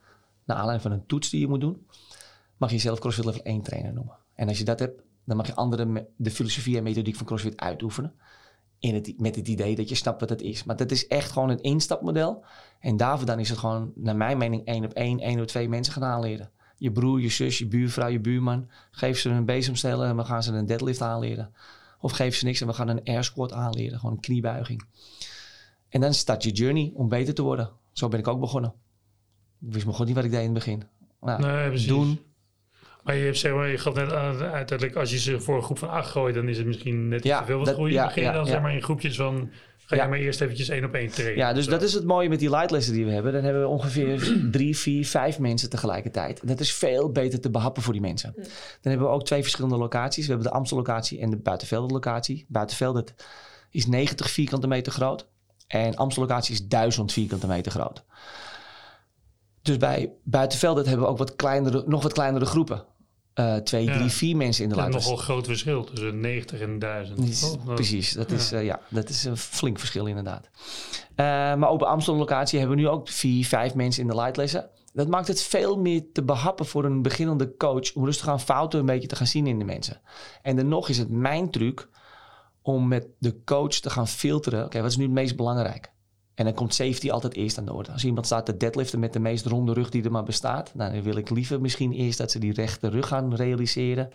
naar 0.44 0.56
aanleiding 0.56 0.90
van 0.90 0.92
een 0.92 1.06
toets 1.06 1.30
die 1.30 1.40
je 1.40 1.48
moet 1.48 1.60
doen, 1.60 1.86
mag 2.56 2.68
je 2.68 2.76
jezelf 2.76 2.98
CrossFit 2.98 3.24
Level 3.24 3.42
1 3.42 3.62
trainer 3.62 3.92
noemen. 3.92 4.16
En 4.34 4.48
als 4.48 4.58
je 4.58 4.64
dat 4.64 4.78
hebt, 4.78 5.02
dan 5.24 5.36
mag 5.36 5.46
je 5.46 5.54
anderen 5.54 6.06
de 6.16 6.30
filosofie 6.30 6.76
en 6.76 6.82
methodiek 6.82 7.16
van 7.16 7.26
CrossFit 7.26 7.60
uitoefenen. 7.60 8.14
In 8.78 8.94
het, 8.94 9.20
met 9.20 9.36
het 9.36 9.48
idee 9.48 9.76
dat 9.76 9.88
je 9.88 9.94
snapt 9.94 10.20
wat 10.20 10.28
het 10.28 10.42
is. 10.42 10.64
Maar 10.64 10.76
dat 10.76 10.90
is 10.90 11.06
echt 11.06 11.32
gewoon 11.32 11.48
een 11.48 11.60
instapmodel. 11.60 12.44
En 12.80 12.96
daarvoor 12.96 13.26
dan 13.26 13.38
is 13.38 13.48
het 13.48 13.58
gewoon, 13.58 13.92
naar 13.94 14.16
mijn 14.16 14.38
mening, 14.38 14.64
één 14.64 14.84
op 14.84 14.92
één, 14.92 15.20
één 15.20 15.40
op 15.40 15.46
twee 15.46 15.68
mensen 15.68 15.92
gaan 15.92 16.04
aanleren. 16.04 16.50
Je 16.76 16.92
broer, 16.92 17.20
je 17.20 17.28
zus, 17.28 17.58
je 17.58 17.66
buurvrouw, 17.66 18.08
je 18.08 18.20
buurman. 18.20 18.68
Geef 18.90 19.18
ze 19.18 19.28
een 19.30 19.44
bezemstellen 19.44 20.08
en 20.08 20.16
we 20.16 20.24
gaan 20.24 20.42
ze 20.42 20.52
een 20.52 20.66
deadlift 20.66 21.02
aanleren. 21.02 21.52
Of 22.00 22.12
geef 22.12 22.36
ze 22.36 22.44
niks 22.44 22.60
en 22.60 22.66
we 22.66 22.72
gaan 22.72 22.88
een 22.88 23.04
air 23.04 23.24
squat 23.24 23.52
aanleren. 23.52 23.98
Gewoon 23.98 24.14
een 24.14 24.20
kniebuiging. 24.20 24.84
En 25.88 26.00
dan 26.00 26.14
start 26.14 26.42
je 26.42 26.50
journey 26.50 26.92
om 26.94 27.08
beter 27.08 27.34
te 27.34 27.42
worden. 27.42 27.70
Zo 27.92 28.08
ben 28.08 28.18
ik 28.18 28.28
ook 28.28 28.40
begonnen. 28.40 28.72
Ik 29.60 29.72
wist 29.72 29.86
me 29.86 29.92
gewoon 29.92 30.06
niet 30.06 30.16
wat 30.16 30.24
ik 30.24 30.30
deed 30.30 30.40
in 30.40 30.54
het 30.54 30.54
begin. 30.54 30.82
Nou, 31.20 31.42
Nee, 31.42 31.86
doen. 31.86 32.20
Maar 33.08 33.16
je, 33.16 33.24
hebt, 33.24 33.38
zeg 33.38 33.52
maar, 33.52 33.68
je 33.68 33.78
gaf 33.78 33.94
net 33.94 34.12
aan, 34.12 34.42
uiteindelijk, 34.42 34.96
als 34.96 35.10
je 35.10 35.18
ze 35.18 35.40
voor 35.40 35.56
een 35.56 35.62
groep 35.62 35.78
van 35.78 35.88
acht 35.90 36.10
gooit, 36.10 36.34
dan 36.34 36.48
is 36.48 36.56
het 36.56 36.66
misschien 36.66 37.08
net 37.08 37.24
Ja, 37.24 37.38
te 37.38 37.44
veel. 37.46 37.56
Wat 37.56 37.66
dat- 37.66 37.74
groei 37.74 37.90
je 37.90 37.96
ja, 37.96 38.06
begin 38.06 38.22
ja, 38.22 38.32
dan 38.32 38.44
ja. 38.44 38.50
zeg 38.50 38.60
maar 38.60 38.74
in 38.74 38.82
groepjes 38.82 39.16
van, 39.16 39.50
ga 39.78 39.96
je 40.02 40.08
maar 40.08 40.18
eerst 40.18 40.40
eventjes 40.40 40.68
één 40.68 40.84
op 40.84 40.94
één 40.94 41.08
trainen. 41.10 41.36
Ja, 41.38 41.52
dus 41.52 41.66
dat 41.66 41.82
is 41.82 41.92
het 41.92 42.04
mooie 42.04 42.28
met 42.28 42.38
die 42.38 42.50
lightlessen 42.50 42.92
die 42.94 43.04
we 43.04 43.10
hebben. 43.10 43.32
Dan 43.32 43.42
hebben 43.42 43.62
we 43.62 43.68
ongeveer 43.68 44.36
drie, 44.50 44.76
vier, 44.76 45.06
vijf 45.06 45.38
mensen 45.38 45.70
tegelijkertijd. 45.70 46.48
Dat 46.48 46.60
is 46.60 46.72
veel 46.72 47.12
beter 47.12 47.40
te 47.40 47.50
behappen 47.50 47.82
voor 47.82 47.92
die 47.92 48.02
mensen. 48.02 48.32
Dan 48.34 48.44
hebben 48.80 49.06
we 49.06 49.12
ook 49.12 49.24
twee 49.24 49.42
verschillende 49.42 49.76
locaties. 49.76 50.26
We 50.26 50.32
hebben 50.32 50.50
de 50.50 50.56
Amstel 50.56 50.76
locatie 50.76 51.20
en 51.20 51.30
de 51.30 51.36
Buitenvelden 51.36 51.92
locatie. 51.92 52.46
Buitenvelden 52.48 53.04
is 53.70 53.86
90 53.86 54.30
vierkante 54.30 54.66
meter 54.66 54.92
groot. 54.92 55.28
En 55.66 55.94
Amstel 55.96 56.22
locatie 56.22 56.54
is 56.54 56.66
1000 56.66 57.12
vierkante 57.12 57.46
meter 57.46 57.72
groot. 57.72 58.04
Dus 59.62 59.76
bij 59.76 60.12
Buitenvelden 60.24 60.86
hebben 60.86 61.04
we 61.04 61.10
ook 61.12 61.18
wat 61.18 61.36
kleinere, 61.36 61.82
nog 61.86 62.02
wat 62.02 62.12
kleinere 62.12 62.44
groepen. 62.44 62.84
Eh, 63.38 63.56
twee, 63.56 63.84
Ja. 63.84 63.96
drie, 63.96 64.08
vier 64.10 64.36
mensen 64.36 64.62
in 64.62 64.68
de 64.68 64.74
Dat 64.74 64.88
is 64.88 64.94
nogal 64.94 65.12
een 65.12 65.18
groot 65.18 65.46
verschil 65.46 65.84
tussen 65.84 66.20
90 66.20 66.60
en 66.60 66.78
1000. 66.78 67.18
Is- 67.28 67.40
toch? 67.40 67.64
Dat- 67.64 67.74
Precies, 67.74 68.12
dat 68.12 68.30
is, 68.30 68.52
eh, 68.52 68.64
ja, 68.64 68.80
dat 68.88 69.08
is 69.08 69.24
een 69.24 69.36
flink 69.36 69.78
verschil 69.78 70.06
inderdaad. 70.06 70.48
Eh, 71.14 71.24
maar 71.54 71.70
op 71.70 71.78
de 71.78 71.86
Amsterdam 71.86 72.20
locatie 72.22 72.58
hebben 72.58 72.76
we 72.76 72.82
nu 72.82 72.88
ook 72.88 73.08
vier, 73.08 73.44
vijf 73.46 73.74
mensen 73.74 74.02
in 74.02 74.08
de 74.08 74.14
lightlessen. 74.14 74.70
Dat 74.92 75.08
maakt 75.08 75.28
het 75.28 75.42
veel 75.42 75.78
meer 75.78 76.02
te 76.12 76.22
behappen 76.22 76.66
voor 76.66 76.84
een 76.84 77.02
beginnende 77.02 77.56
coach 77.56 77.92
om 77.94 78.04
rustig 78.04 78.28
aan 78.28 78.40
fouten 78.40 78.80
een 78.80 78.86
beetje 78.86 79.08
te 79.08 79.16
gaan 79.16 79.26
zien 79.26 79.46
in 79.46 79.58
de 79.58 79.64
mensen. 79.64 80.00
En 80.42 80.56
dan 80.56 80.68
nog 80.68 80.88
is 80.88 80.98
het 80.98 81.10
mijn 81.10 81.50
truc 81.50 81.88
om 82.62 82.88
met 82.88 83.06
de 83.18 83.36
coach 83.44 83.74
te 83.74 83.90
gaan 83.90 84.08
filteren. 84.08 84.64
Oké, 84.64 84.80
wat 84.80 84.90
is 84.90 84.96
nu 84.96 85.04
het 85.04 85.12
meest 85.12 85.36
belangrijk? 85.36 85.92
En 86.38 86.44
dan 86.44 86.54
komt 86.54 86.74
safety 86.74 87.10
altijd 87.10 87.34
eerst 87.34 87.58
aan 87.58 87.64
de 87.64 87.72
orde. 87.72 87.92
Als 87.92 88.04
iemand 88.04 88.26
staat 88.26 88.46
te 88.46 88.56
deadliften 88.56 88.98
met 88.98 89.12
de 89.12 89.18
meest 89.18 89.46
ronde 89.46 89.72
rug 89.72 89.90
die 89.90 90.04
er 90.04 90.10
maar 90.10 90.22
bestaat, 90.22 90.74
nou, 90.74 90.92
dan 90.92 91.02
wil 91.02 91.16
ik 91.16 91.30
liever 91.30 91.60
misschien 91.60 91.92
eerst 91.92 92.18
dat 92.18 92.30
ze 92.30 92.38
die 92.38 92.52
rechte 92.52 92.88
rug 92.88 93.08
gaan 93.08 93.34
realiseren, 93.34 94.10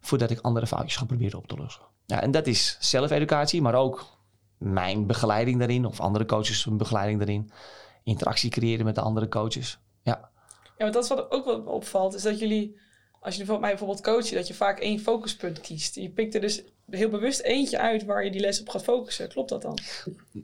voordat 0.00 0.30
ik 0.30 0.40
andere 0.40 0.66
foutjes 0.66 0.96
ga 0.96 1.04
proberen 1.04 1.38
op 1.38 1.46
te 1.46 1.56
lossen. 1.56 1.82
Ja, 2.06 2.22
en 2.22 2.30
dat 2.30 2.46
is 2.46 2.76
zelfeducatie, 2.80 3.62
maar 3.62 3.74
ook 3.74 4.18
mijn 4.58 5.06
begeleiding 5.06 5.58
daarin, 5.58 5.86
of 5.86 6.00
andere 6.00 6.24
coaches 6.24 6.64
hun 6.64 6.76
begeleiding 6.76 7.18
daarin. 7.18 7.50
Interactie 8.02 8.50
creëren 8.50 8.84
met 8.84 8.94
de 8.94 9.00
andere 9.00 9.28
coaches. 9.28 9.78
Ja, 10.02 10.30
Ja, 10.62 10.70
want 10.76 10.92
dat 10.92 11.02
is 11.02 11.08
wat 11.08 11.30
ook 11.30 11.44
wat 11.44 11.64
me 11.64 11.70
opvalt, 11.70 12.14
is 12.14 12.22
dat 12.22 12.38
jullie, 12.38 12.78
als 13.20 13.36
je 13.36 13.44
bijvoorbeeld 13.44 13.60
mij 13.60 13.70
bijvoorbeeld 13.70 14.02
coachen, 14.02 14.36
dat 14.36 14.48
je 14.48 14.54
vaak 14.54 14.78
één 14.78 14.98
focuspunt 14.98 15.60
kiest. 15.60 15.94
Je 15.94 16.10
pikt 16.10 16.34
er 16.34 16.40
dus 16.40 16.62
heel 16.90 17.08
bewust 17.08 17.40
eentje 17.40 17.78
uit 17.78 18.04
waar 18.04 18.24
je 18.24 18.30
die 18.30 18.40
les 18.40 18.60
op 18.60 18.68
gaat 18.68 18.82
focussen. 18.82 19.28
Klopt 19.28 19.48
dat 19.48 19.62
dan? 19.62 19.78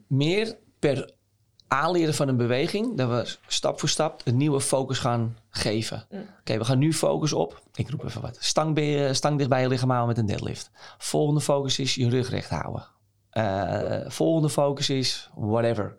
meer 0.07 0.57
per 0.79 1.15
aanleren 1.67 2.13
van 2.13 2.27
een 2.27 2.37
beweging, 2.37 2.97
dat 2.97 3.09
we 3.09 3.35
stap 3.47 3.79
voor 3.79 3.89
stap 3.89 4.21
een 4.23 4.37
nieuwe 4.37 4.61
focus 4.61 4.99
gaan 4.99 5.37
geven. 5.49 6.05
Mm. 6.09 6.25
Oké, 6.39 6.57
we 6.57 6.65
gaan 6.65 6.77
nu 6.77 6.93
focus 6.93 7.33
op, 7.33 7.61
ik 7.73 7.89
roep 7.89 8.03
even 8.03 8.21
wat, 8.21 8.37
stang, 8.39 8.79
stang 9.11 9.37
dicht 9.37 9.49
bij 9.49 9.61
je 9.61 9.67
lichaam 9.67 9.89
houden 9.89 10.15
met 10.15 10.17
een 10.17 10.35
deadlift. 10.35 10.71
Volgende 10.97 11.41
focus 11.41 11.79
is 11.79 11.95
je 11.95 12.09
rug 12.09 12.29
recht 12.29 12.49
houden. 12.49 12.87
Eh, 13.29 14.09
volgende 14.09 14.49
focus 14.49 14.89
is 14.89 15.29
whatever. 15.35 15.95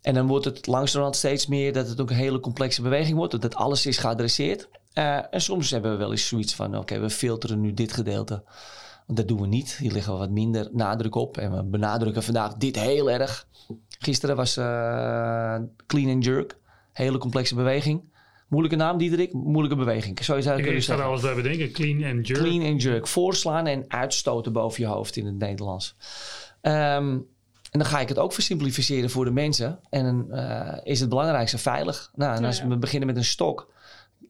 En 0.00 0.14
dan 0.14 0.26
wordt 0.26 0.44
het 0.44 0.66
langzamerhand 0.66 1.16
steeds 1.16 1.46
meer 1.46 1.72
dat 1.72 1.88
het 1.88 2.00
ook 2.00 2.10
een 2.10 2.16
hele 2.16 2.40
complexe 2.40 2.82
beweging 2.82 3.16
wordt. 3.16 3.40
Dat 3.40 3.54
alles 3.54 3.86
is 3.86 3.98
geadresseerd. 3.98 4.68
Eh, 4.92 5.34
en 5.34 5.40
soms 5.40 5.70
hebben 5.70 5.90
we 5.90 5.96
wel 5.96 6.10
eens 6.10 6.28
zoiets 6.28 6.54
van, 6.54 6.78
oké, 6.78 6.98
we 6.98 7.10
filteren 7.10 7.60
nu 7.60 7.74
dit 7.74 7.92
gedeelte. 7.92 8.42
Want 9.06 9.18
dat 9.18 9.28
doen 9.28 9.40
we 9.40 9.46
niet. 9.46 9.76
Hier 9.80 9.92
liggen 9.92 10.12
we 10.12 10.18
wat 10.18 10.30
minder 10.30 10.68
nadruk 10.72 11.14
op. 11.14 11.36
En 11.36 11.56
we 11.56 11.62
benadrukken 11.64 12.22
vandaag 12.22 12.54
dit 12.54 12.80
heel 12.80 13.10
erg. 13.10 13.46
Gisteren 13.98 14.36
was 14.36 14.56
eh, 14.56 14.64
clean 15.86 16.10
and 16.14 16.24
jerk. 16.24 16.56
Hele 16.92 17.18
complexe 17.18 17.54
beweging. 17.54 18.10
Moeilijke 18.48 18.76
naam, 18.76 18.98
Diederik. 18.98 19.32
Moeilijke 19.32 19.76
beweging. 19.76 20.18
Zo 20.24 20.24
zou 20.24 20.36
je 20.36 20.48
Ik, 20.48 20.54
kunnen 20.54 20.64
ik 20.64 20.68
ga 20.70 20.76
er 20.76 20.82
zeggen. 20.82 21.04
alles 21.04 21.20
bij 21.20 21.34
bedenken. 21.34 21.72
Clean 21.72 22.16
and 22.16 22.26
jerk. 22.26 22.40
Clean 22.40 22.72
and 22.72 22.82
jerk. 22.82 23.06
Voorslaan 23.06 23.66
en 23.66 23.84
uitstoten 23.88 24.52
boven 24.52 24.82
je 24.82 24.88
hoofd 24.88 25.16
in 25.16 25.26
het 25.26 25.38
Nederlands. 25.38 25.96
Ehm, 26.60 27.18
en 27.70 27.78
dan 27.78 27.84
ga 27.84 28.00
ik 28.00 28.08
het 28.08 28.18
ook 28.18 28.32
versimplificeren 28.32 29.10
voor 29.10 29.24
de 29.24 29.30
mensen. 29.30 29.78
En 29.90 30.26
eh, 30.30 30.78
is 30.82 31.00
het 31.00 31.08
belangrijkste 31.08 31.58
veilig. 31.58 32.10
Nou, 32.14 32.34
en 32.34 32.40
Ja, 32.40 32.46
als 32.46 32.58
ja. 32.58 32.68
we 32.68 32.76
beginnen 32.76 33.08
met 33.08 33.16
een 33.16 33.24
stok. 33.24 33.71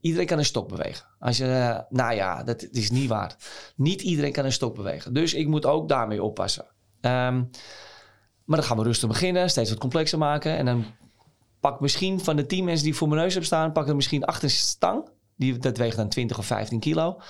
Iedereen 0.03 0.27
kan 0.27 0.39
een 0.39 0.45
stok 0.45 0.69
bewegen. 0.69 1.07
Als 1.19 1.37
je, 1.37 1.45
eh, 1.45 1.79
nou 1.89 2.15
ja, 2.15 2.43
dat 2.43 2.69
is 2.71 2.91
niet 2.91 3.09
waar. 3.09 3.37
Niet 3.77 4.03
iedereen 4.03 4.33
kan 4.33 4.45
een 4.45 4.53
stok 4.53 4.75
bewegen. 4.75 5.15
Dus 5.15 5.35
ik 5.35 5.47
moet 5.47 5.67
ook 5.67 5.89
daarmee 5.89 6.23
oppassen. 6.23 6.67
Ehm, 7.01 7.37
maar 8.45 8.59
dan 8.59 8.63
gaan 8.63 8.77
we 8.77 8.83
rustig 8.83 9.09
beginnen. 9.09 9.51
Steeds 9.51 9.71
wat 9.71 9.79
complexer 9.79 10.19
maken. 10.19 10.57
En 10.57 10.65
dan 10.65 10.85
pak 11.61 11.81
misschien 11.81 12.21
van 12.21 12.37
de 12.37 12.47
10 12.47 12.65
mensen 12.65 12.85
die 12.85 12.95
voor 12.95 13.09
mijn 13.09 13.21
neus 13.21 13.31
hebben 13.31 13.49
staan... 13.49 13.73
pak 13.73 13.89
er 13.89 13.97
misschien 13.97 14.25
acht 14.25 14.43
een 14.43 14.51
stang. 14.51 15.09
Die, 15.37 15.59
dat 15.59 15.77
weegt 15.77 15.97
dan 15.97 16.09
20 16.09 16.39
of 16.39 16.47
15 16.47 16.81
kilo. 16.81 17.21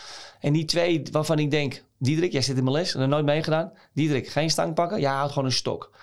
En 0.40 0.52
die 0.52 0.64
twee 0.64 1.02
waarvan 1.11 1.38
ik 1.38 1.50
denk... 1.50 1.85
Diederik, 1.98 2.32
jij 2.32 2.42
zit 2.42 2.56
in 2.56 2.64
mijn 2.64 2.76
les 2.76 2.94
en 2.94 3.00
er 3.00 3.08
nooit 3.08 3.24
meegedaan. 3.24 3.72
Diederik, 3.94 4.28
geen 4.28 4.50
stang 4.50 4.74
pakken. 4.74 5.00
Ja, 5.00 5.16
houdt 5.16 5.32
gewoon 5.32 5.48
een 5.48 5.54
stok. 5.54 5.96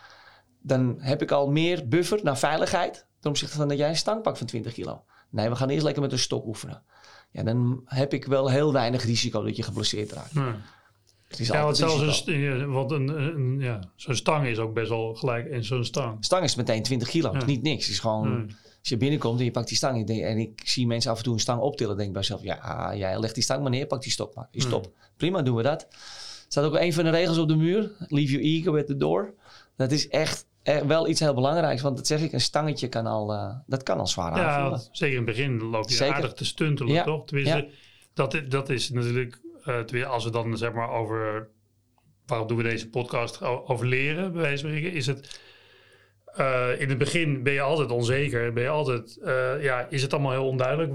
Dan 0.61 0.95
heb 0.99 1.21
ik 1.21 1.31
al 1.31 1.51
meer 1.51 1.87
buffer 1.87 2.19
naar 2.23 2.37
veiligheid... 2.37 3.05
ten 3.19 3.29
opzichte 3.29 3.55
van 3.55 3.67
dat 3.67 3.77
jij 3.77 3.89
een 3.89 3.95
stang 3.95 4.21
pakt 4.21 4.37
van 4.37 4.47
20 4.47 4.73
kilo. 4.73 5.03
Nee, 5.29 5.49
we 5.49 5.55
gaan 5.55 5.69
eerst 5.69 5.83
lekker 5.83 6.01
met 6.01 6.11
een 6.11 6.19
stok 6.19 6.45
oefenen. 6.45 6.83
Ja, 7.31 7.43
dan 7.43 7.81
heb 7.85 8.13
ik 8.13 8.25
wel 8.25 8.49
heel 8.49 8.73
weinig 8.73 9.03
risico 9.03 9.43
dat 9.43 9.55
je 9.55 9.63
geblesseerd 9.63 10.11
raakt. 10.11 10.33
Ja. 10.33 10.55
Het 11.27 11.39
is 11.39 11.47
Ja, 11.47 11.63
want 11.63 11.77
zelfs 11.77 12.01
een, 12.01 12.13
st- 12.13 12.25
ja, 12.27 12.65
want 12.65 12.91
een, 12.91 13.07
een, 13.07 13.59
ja, 13.59 13.79
zo'n 13.95 14.15
stang 14.15 14.47
is 14.47 14.57
ook 14.57 14.73
best 14.73 14.89
wel 14.89 15.15
gelijk 15.15 15.45
in 15.49 15.63
zo'n 15.63 15.83
stang. 15.85 16.25
Stang 16.25 16.43
is 16.43 16.55
meteen 16.55 16.83
20 16.83 17.09
kilo. 17.09 17.31
Is 17.31 17.39
Ja. 17.39 17.45
niet 17.45 17.61
niks. 17.61 17.89
Is 17.89 17.99
gewoon... 17.99 18.37
Nee. 18.37 18.55
Als 18.79 18.89
je 18.89 18.97
binnenkomt 18.97 19.39
en 19.39 19.45
je 19.45 19.51
pakt 19.51 19.67
die 19.67 19.77
stang 19.77 20.05
denk- 20.07 20.21
en 20.23 20.37
ik 20.37 20.61
zie 20.65 20.87
mensen 20.87 21.11
af 21.11 21.17
en 21.17 21.23
toe 21.23 21.33
een 21.33 21.39
stang 21.39 21.61
optillen, 21.61 21.95
denk 21.95 22.07
ik 22.07 22.13
bij 22.13 22.21
mezelf, 22.21 22.43
ja, 22.43 22.95
jij 22.95 23.19
legt 23.19 23.33
die 23.33 23.43
stang 23.43 23.61
maar 23.61 23.71
neer, 23.71 23.85
pak 23.87 24.01
die 24.01 24.11
stok 24.11 24.35
maar. 24.35 24.47
Die 24.51 24.61
Hmm. 24.61 24.69
stop. 24.71 24.91
Prima, 25.17 25.41
doen 25.41 25.55
we 25.55 25.63
dat. 25.63 25.81
Er 25.81 25.97
staat 26.47 26.63
ook 26.65 26.75
een 26.75 26.93
van 26.93 27.03
de 27.03 27.09
regels 27.09 27.37
op 27.37 27.47
de 27.47 27.55
muur, 27.55 27.91
leave 28.07 28.31
your 28.31 28.45
ego 28.45 28.77
at 28.77 28.85
the 28.87 28.97
door. 28.97 29.33
Dat 29.75 29.91
is 29.91 30.07
echt 30.07 30.41
eh, 30.41 30.48
wel 30.63 31.07
iets 31.07 31.19
heel 31.19 31.33
belangrijks, 31.33 31.81
want 31.81 31.97
dat 31.97 32.07
zeg 32.07 32.21
ik, 32.21 32.31
een 32.33 32.41
stangetje 32.41 32.87
kan 32.87 33.05
al, 33.05 33.33
eh, 33.33 33.55
dat 33.65 33.83
kan 33.83 33.99
al 33.99 34.07
zwaar 34.07 34.31
aanvoelen. 34.31 34.79
Ja, 34.79 34.87
zeker 34.91 35.17
in 35.17 35.25
het 35.25 35.35
begin 35.35 35.63
loop 35.63 35.89
je 35.89 35.95
Zeker. 35.95 36.15
aardig 36.15 36.33
te 36.33 36.45
stuntelen, 36.45 36.93
Ja. 36.93 37.03
toch? 37.03 37.25
Tenminste, 37.25 37.57
Ja. 37.57 37.65
dat, 38.13 38.41
dat 38.47 38.69
is 38.69 38.89
natuurlijk, 38.89 39.39
eh, 39.93 40.09
als 40.09 40.23
we 40.23 40.31
dan 40.31 40.57
zeg 40.57 40.73
maar 40.73 40.89
over, 40.89 41.49
waarom 42.25 42.47
doen 42.47 42.57
we 42.57 42.63
deze 42.63 42.89
podcast, 42.89 43.41
over 43.43 43.85
leren, 43.85 44.31
bij 44.31 44.41
wijze 44.41 44.61
van 44.61 44.69
spreken, 44.69 44.91
is 44.97 45.07
het, 45.07 45.39
eh, 46.25 46.81
in 46.81 46.89
het 46.89 46.97
begin 46.97 47.43
ben 47.43 47.53
je 47.53 47.61
altijd 47.61 47.91
onzeker, 47.91 48.53
ben 48.53 48.63
je 48.63 48.69
altijd, 48.69 49.17
ja, 49.61 49.87
is 49.89 50.01
het 50.01 50.13
allemaal 50.13 50.31
heel 50.31 50.47
onduidelijk 50.47 50.93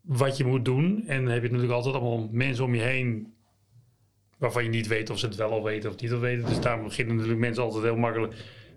wat 0.00 0.36
je 0.36 0.44
moet 0.44 0.64
doen. 0.64 1.04
En 1.06 1.26
heb 1.26 1.42
je 1.42 1.48
natuurlijk 1.48 1.72
altijd 1.72 1.94
allemaal 1.94 2.28
mensen 2.30 2.64
om 2.64 2.74
je 2.74 2.82
heen 2.82 3.32
waarvan 4.38 4.62
je 4.62 4.68
niet 4.68 4.86
weet 4.86 5.10
of 5.10 5.18
ze 5.18 5.26
het 5.26 5.36
wel 5.36 5.50
al 5.50 5.62
weten 5.62 5.90
of 5.90 6.00
niet 6.00 6.12
al 6.12 6.18
weten. 6.18 6.48
Dus 6.48 6.60
daarom 6.60 6.84
beginnen 6.84 7.14
natuurlijk 7.14 7.40
mensen 7.40 7.62
altijd 7.62 7.84
heel 7.84 7.96
makkelijk 7.96 8.34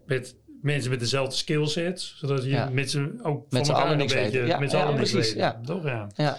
met 0.08 0.36
mensen 0.62 0.90
met 0.92 1.00
dezelfde 1.00 1.36
skillsets, 1.36 2.16
zodat 2.20 2.44
je 2.44 2.50
Ja. 2.50 2.70
met 2.70 2.92
ze 2.92 3.00
ook 3.24 3.42
Met 3.42 3.46
van 3.50 3.66
z'n 3.66 3.72
elkaar 3.72 3.76
allen 3.86 3.92
een 3.92 3.98
niks 3.98 4.14
beetje. 4.14 4.46
Ja, 4.46 4.60
met 4.60 4.70
z'n 4.70 4.76
ja, 4.78 4.84
allen 4.84 4.96
niks 4.96 5.12
precies, 5.12 5.34
weten. 5.34 5.48
ja. 5.48 5.62
Toch, 5.66 5.84
ja. 5.86 6.08
Ja, 6.16 6.38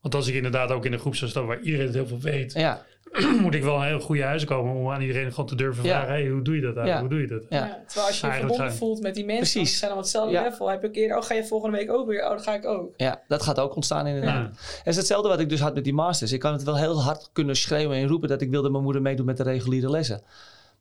Want 0.00 0.14
als 0.14 0.26
ik 0.26 0.34
inderdaad 0.34 0.70
ook 0.70 0.84
in 0.84 0.92
een 0.92 0.98
groep 0.98 1.14
zou 1.16 1.30
staan 1.30 1.46
waar 1.46 1.60
iedereen 1.60 1.86
het 1.86 1.94
heel 1.94 2.06
veel 2.06 2.20
weet, 2.20 2.52
ja, 2.52 2.84
moet 3.42 3.54
ik 3.54 3.62
wel 3.62 3.76
een 3.76 3.86
heel 3.86 4.00
goede 4.00 4.22
huis 4.22 4.44
komen 4.44 4.74
om 4.74 4.90
aan 4.90 5.00
iedereen 5.00 5.30
gewoon 5.30 5.46
te 5.46 5.54
durven 5.54 5.84
Ja. 5.84 5.90
vragen: 5.90 6.08
hey, 6.08 6.28
hoe 6.28 6.42
doe 6.42 6.54
je 6.54 6.60
dat 6.60 6.76
eigenlijk? 6.76 7.12
Ja. 7.12 7.16
Hoe 7.16 7.26
doe 7.26 7.36
je 7.36 7.40
dat? 7.40 7.46
Ja. 7.60 7.66
Ja, 7.66 7.82
terwijl 7.86 8.06
als 8.06 8.20
je 8.20 8.26
je 8.26 8.32
Eigenlijk 8.32 8.38
verbonden 8.38 8.66
zijn- 8.66 8.72
voelt 8.78 9.02
met 9.02 9.14
die 9.14 9.24
mensen, 9.24 9.44
Precies. 9.52 9.70
die 9.70 9.78
zijn 9.78 9.92
op 9.92 9.98
hetzelfde 9.98 10.32
Ja. 10.32 10.42
level. 10.42 10.70
Heb 10.70 10.80
je 10.80 10.86
een 10.86 10.92
keer, 10.92 11.16
oh 11.16 11.22
ga 11.22 11.34
je 11.34 11.44
volgende 11.44 11.76
week 11.76 11.90
ook 11.92 12.06
weer? 12.08 12.22
Oh, 12.22 12.28
dan 12.28 12.40
ga 12.40 12.54
ik 12.54 12.66
ook. 12.66 12.94
ja, 12.96 13.22
dat 13.28 13.42
gaat 13.42 13.58
ook 13.60 13.74
ontstaan 13.74 14.06
inderdaad. 14.06 14.50
Ja. 14.54 14.60
Het 14.78 14.86
is 14.86 14.96
hetzelfde 14.96 15.28
wat 15.28 15.40
ik 15.40 15.48
dus 15.48 15.60
had 15.60 15.74
met 15.74 15.84
die 15.84 15.92
masters. 15.94 16.32
Ik 16.32 16.40
kan 16.40 16.52
het 16.52 16.62
wel 16.62 16.76
heel 16.76 17.02
hard 17.02 17.30
kunnen 17.32 17.56
schreeuwen 17.56 17.96
en 17.96 18.06
roepen 18.08 18.28
dat 18.28 18.40
ik 18.40 18.50
wil 18.50 18.62
dat 18.62 18.70
mijn 18.70 18.82
moeder 18.84 19.02
meedoet 19.02 19.26
met 19.26 19.36
de 19.36 19.42
reguliere 19.42 19.90
lessen. 19.90 20.22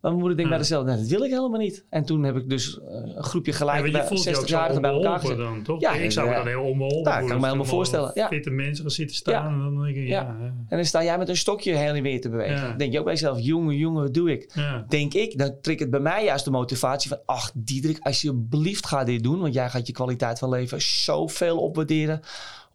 Maar 0.02 0.12
mijn 0.12 0.24
moeder 0.26 0.38
denkt 0.38 0.52
Ja. 0.52 0.58
bij 0.58 0.66
zichzelf, 0.68 0.88
nee, 0.88 0.98
dat 0.98 1.08
wil 1.20 1.24
ik 1.28 1.32
helemaal 1.32 1.60
niet. 1.60 1.86
En 1.90 2.04
toen 2.06 2.24
heb 2.24 2.36
ik 2.36 2.50
dus 2.50 2.80
eh, 2.80 2.86
een 3.16 3.24
groepje 3.24 3.52
Ja, 3.52 3.58
gelijk 3.58 4.08
zo 4.18 4.30
60-jarigen 4.32 4.82
bij 4.82 4.92
elkaar 4.92 5.20
gezet. 5.20 5.38
dan, 5.38 5.64
toch? 5.64 5.82
Ja, 5.82 5.94
ik 5.94 6.12
zou 6.12 6.26
me 6.28 6.32
ja. 6.34 6.38
dan 6.40 6.48
heel 6.48 6.62
onbeholpen 6.64 7.12
Ja, 7.12 7.20
kan 7.20 7.32
ik 7.32 7.38
me 7.40 7.44
helemaal 7.46 7.66
voorstellen, 7.66 8.12
ja. 8.14 8.28
Fitte 8.28 8.50
mensen 8.50 8.82
gaan 8.84 8.92
zitten 8.94 9.16
staan 9.16 9.34
Ja. 9.34 9.50
en 9.50 9.60
dan 9.60 9.84
denk 9.84 9.96
ik, 9.96 10.08
ja. 10.08 10.22
Ja. 10.22 10.38
ja. 10.40 10.46
En 10.46 10.78
dan 10.78 10.86
sta 10.86 11.04
jij 11.04 11.18
met 11.18 11.30
een 11.30 11.38
stokje 11.38 11.76
heen 11.76 11.96
en 11.96 12.04
weer 12.04 12.22
te 12.22 12.30
bewegen. 12.30 12.56
Ja. 12.56 12.68
Dan 12.68 12.78
denk 12.78 12.92
je 12.92 12.98
ook 13.00 13.06
bij 13.06 13.14
jezelf, 13.14 13.40
jongen, 13.40 13.76
jongen, 13.76 14.02
wat 14.04 14.14
doe 14.14 14.32
ik? 14.32 14.52
ja. 14.54 14.86
Denk 14.88 15.14
ik, 15.14 15.38
dan 15.38 15.56
triggert 15.62 15.90
bij 15.90 16.00
mij 16.00 16.24
juist 16.24 16.46
de 16.46 16.52
motivatie 16.52 17.10
van... 17.10 17.20
ach, 17.26 17.52
Diederik, 17.54 18.00
alsjeblieft 18.02 18.86
ga 18.88 19.04
dit 19.04 19.24
doen. 19.24 19.40
Want 19.40 19.54
jij 19.54 19.70
gaat 19.70 19.88
je 19.88 19.94
kwaliteit 19.94 20.40
van 20.40 20.50
leven 20.50 20.82
zoveel 20.82 21.58
opwaarderen. 21.60 22.22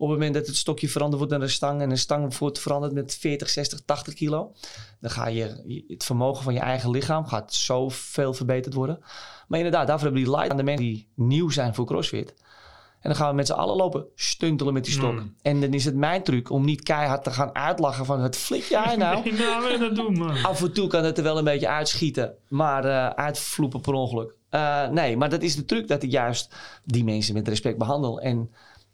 Op 0.02 0.08
het 0.08 0.18
moment 0.18 0.34
dat 0.34 0.46
het 0.46 0.56
stokje 0.56 0.88
veranderd 0.88 1.18
wordt 1.18 1.32
naar 1.32 1.42
een 1.42 1.54
stang... 1.54 1.80
en 1.80 1.90
een 1.90 1.98
stang 1.98 2.38
wordt 2.38 2.58
veranderd 2.58 2.92
met 2.92 3.16
40, 3.20 3.48
60, 3.48 3.80
80 3.84 4.14
kilo... 4.14 4.52
dan 5.00 5.10
ga 5.10 5.26
je, 5.26 5.84
het 5.88 6.04
vermogen 6.04 6.42
van 6.42 6.54
je 6.54 6.60
eigen 6.60 6.90
lichaam 6.90 7.26
gaat 7.26 7.54
zoveel 7.54 8.34
verbeterd 8.34 8.74
worden. 8.74 8.98
Maar 9.48 9.58
inderdaad, 9.58 9.86
daarvoor 9.86 10.06
hebben 10.06 10.24
die 10.24 10.32
light 10.32 10.50
aan 10.50 10.56
de 10.56 10.62
mensen 10.62 10.84
die 10.84 11.08
nieuw 11.14 11.50
zijn 11.50 11.74
voor 11.74 11.86
CrossFit... 11.86 12.34
En 13.00 13.08
dan 13.08 13.16
gaan 13.16 13.28
we 13.28 13.34
met 13.34 13.46
z'n 13.46 13.52
allen 13.52 13.76
lopen 13.76 14.04
stuntelen 14.14 14.72
met 14.72 14.84
die 14.84 14.92
stok. 14.92 15.12
Mm. 15.12 15.34
En 15.42 15.60
dan 15.60 15.72
is 15.72 15.84
het 15.84 15.94
mijn 15.94 16.22
truc 16.22 16.50
om 16.50 16.64
niet 16.64 16.82
keihard 16.82 17.24
te 17.24 17.30
gaan 17.30 17.54
uitlachen 17.54 18.04
van... 18.04 18.20
het 18.20 18.36
flik 18.36 18.62
jij 18.62 18.96
nou? 19.04 19.32
Nou, 19.32 19.78
dat 19.78 19.94
doen, 19.94 20.18
man? 20.18 20.44
Af 20.44 20.62
en 20.62 20.72
toe 20.72 20.86
kan 20.86 21.04
het 21.04 21.18
er 21.18 21.24
wel 21.24 21.38
een 21.38 21.44
beetje 21.44 21.68
uitschieten, 21.68 22.34
maar 22.48 22.84
eh 22.84 23.08
uitvloepen 23.08 23.80
per 23.80 23.92
ongeluk. 23.92 24.34
Eh, 24.52 24.88
nee, 24.88 25.16
maar 25.16 25.28
dat 25.28 25.42
is 25.42 25.56
de 25.56 25.64
truc 25.64 25.88
dat 25.88 26.02
ik 26.02 26.10
juist 26.10 26.54
die 26.84 27.04
mensen 27.04 27.34
met 27.34 27.48
respect 27.48 27.78
behandel. 27.78 28.20
En 28.20 28.50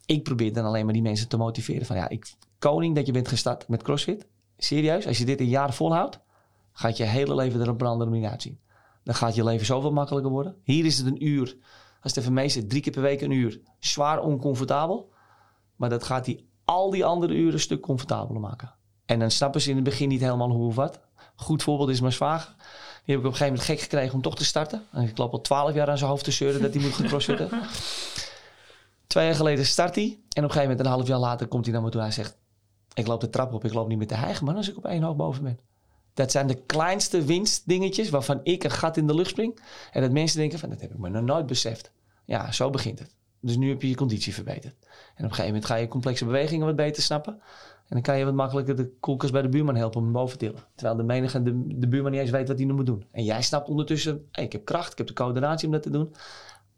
ik 0.09 0.23
probeer 0.23 0.53
dan 0.53 0.65
alleen 0.65 0.85
maar 0.85 0.93
die 0.93 1.03
mensen 1.03 1.29
te 1.29 1.37
motiveren. 1.37 1.87
Van 1.87 1.97
ja, 1.97 2.09
ik, 2.09 2.35
koning 2.59 2.95
dat 2.95 3.07
je 3.07 3.13
bent 3.13 3.29
gestart 3.29 3.69
met 3.69 3.83
CrossFit. 3.83 4.27
Serieus, 4.59 5.07
als 5.07 5.19
je 5.19 5.25
dit 5.25 5.41
een 5.41 5.49
jaar 5.49 5.75
volhoudt, 5.75 6.19
gaat 6.73 6.97
je 6.97 7.05
hele 7.05 7.35
leven 7.35 7.61
er 7.61 7.71
op 7.71 7.81
een 7.81 7.87
andere 7.87 8.11
manier 8.11 8.29
uitzien. 8.29 8.59
Dan 9.05 9.15
gaat 9.15 9.35
je 9.35 9.45
leven 9.45 9.67
zoveel 9.67 9.93
makkelijker 9.93 10.31
worden. 10.31 10.57
Hier 10.63 10.85
is 10.85 10.99
het 10.99 11.07
een 11.07 11.27
uur. 11.27 11.57
Als 12.03 12.15
het 12.15 12.17
even 12.17 12.33
mee 12.33 12.49
zit, 12.49 12.71
drie 12.71 12.83
keer 12.83 12.93
per 12.93 13.03
week 13.03 13.21
een 13.21 13.31
uur. 13.31 13.61
Zwaar 13.79 14.23
oncomfortabel. 14.23 15.13
Maar 15.77 15.89
dat 15.89 16.05
gaat 16.05 16.25
die, 16.25 16.49
al 16.65 16.91
die 16.91 17.05
andere 17.05 17.35
uren 17.35 17.53
een 17.53 17.61
stuk 17.61 17.81
comfortabeler 17.81 18.41
maken. 18.41 18.75
En 19.05 19.19
dan 19.19 19.31
snappen 19.31 19.61
ze 19.61 19.71
in 19.71 19.77
het 19.77 19.85
begin 19.85 20.09
niet 20.09 20.21
helemaal 20.21 20.51
hoe 20.51 20.67
of 20.67 20.75
wat. 20.75 21.01
Goed 21.37 21.63
voorbeeld 21.63 21.89
is 21.89 22.01
mijn 22.01 22.13
zwager. 22.13 22.55
Die 23.05 23.15
heb 23.15 23.19
ik 23.19 23.27
op 23.27 23.33
een 23.33 23.39
gegeven 23.39 23.47
moment 23.47 23.65
gek 23.65 23.81
gekregen 23.81 24.15
om 24.15 24.23
toch 24.23 24.37
te 24.37 24.45
starten. 24.45 24.83
En 24.93 25.03
ik 25.03 25.19
loop 25.19 25.33
al 25.33 25.41
twaalf 25.41 25.75
jaar 25.75 25.91
aan 25.91 25.99
zijn 25.99 26.11
hoofd 26.11 26.25
te 26.25 26.31
zeuren 26.31 26.63
dat 26.63 26.75
hij 26.75 26.83
moet 26.83 26.93
gaan 26.93 27.07
crossfitten. 27.07 27.49
Twee 29.09 29.25
jaar 29.25 29.35
geleden 29.35 29.67
start 29.67 29.95
hij. 29.95 30.05
En 30.05 30.15
op 30.19 30.21
een 30.37 30.43
gegeven 30.43 30.61
moment, 30.63 30.81
een 30.81 30.93
half 30.93 31.07
jaar 31.07 31.19
later, 31.19 31.47
komt 31.47 31.65
hij 31.65 31.75
naar 31.75 31.83
me 31.83 31.91
toe. 31.91 32.01
Hij 32.01 32.11
zegt, 32.11 32.39
ik 32.95 33.07
loop 33.07 33.21
de 33.21 33.31
trap 33.31 33.53
op, 33.53 33.65
ik 33.65 33.73
loop 33.73 33.89
niet 33.89 33.99
met 33.99 34.09
de 34.09 34.15
hijgen, 34.15 34.45
maar 34.45 34.55
als 34.55 34.71
ik 34.71 34.77
op 34.77 34.85
één 34.85 35.03
hoog 35.03 35.17
boven 35.17 35.43
ben. 35.43 35.59
Dat 36.15 36.31
zijn 36.31 36.47
de 36.47 36.55
kleinste 36.55 37.25
winstdingetjes 37.25 38.11
waarvan 38.11 38.41
ik 38.43 38.65
een 38.65 38.71
gat 38.71 38.97
in 38.97 39.07
de 39.07 39.15
lucht 39.15 39.31
spring. 39.31 39.61
En 39.93 40.03
dat 40.03 40.11
mensen 40.11 40.39
denken 40.39 40.59
van, 40.59 40.69
dat 40.69 40.81
heb 40.81 40.93
ik 40.93 40.99
me 40.99 41.09
nog 41.09 41.23
nooit 41.23 41.47
beseft. 41.47 41.93
Ja, 42.25 42.53
zo 42.53 42.71
begint 42.71 42.99
het. 42.99 43.15
Dus 43.41 43.57
nu 43.57 43.69
heb 43.69 43.83
je 43.83 43.89
je 43.89 43.95
conditie 43.95 44.35
verbeterd. 44.35 44.75
En 44.75 44.89
op 44.89 45.19
een 45.19 45.29
gegeven 45.29 45.47
moment 45.47 45.65
ga 45.65 45.75
je 45.75 45.89
complexe 45.89 46.25
bewegingen 46.25 46.67
wat 46.67 46.77
beter 46.77 47.03
snappen. 47.03 47.33
En 47.89 47.95
dan 47.95 48.03
kan 48.03 48.19
je 48.19 48.25
wat 48.25 48.35
makkelijker 48.35 48.77
de 48.77 48.91
koelkast 49.01 49.33
bij 49.33 49.43
de 49.43 49.49
buurman 49.49 49.77
helpen 49.77 49.99
om 49.99 50.05
hem 50.05 50.13
boven 50.13 50.39
te 50.39 50.47
tillen. 50.47 50.65
Terwijl 50.75 50.97
de 50.97 51.03
menige 51.03 51.43
de, 51.43 51.79
de 51.79 51.89
buurman 51.89 52.11
niet 52.11 52.21
eens 52.21 52.31
weet 52.31 52.49
wat 52.49 52.57
hij 52.57 52.67
nu 52.67 52.73
moet 52.73 52.87
doen. 52.87 53.05
En 53.11 53.25
jij 53.25 53.43
snapt 53.43 53.69
ondertussen, 53.69 54.29
ik 54.33 54.53
heb 54.53 54.65
kracht, 54.65 54.93
ik 54.93 54.99
heb 54.99 55.07
de 55.07 55.13
coördinatie 55.13 55.67
om 55.67 55.73
dat 55.73 55.83
te 55.83 55.91
doen. 55.91 56.15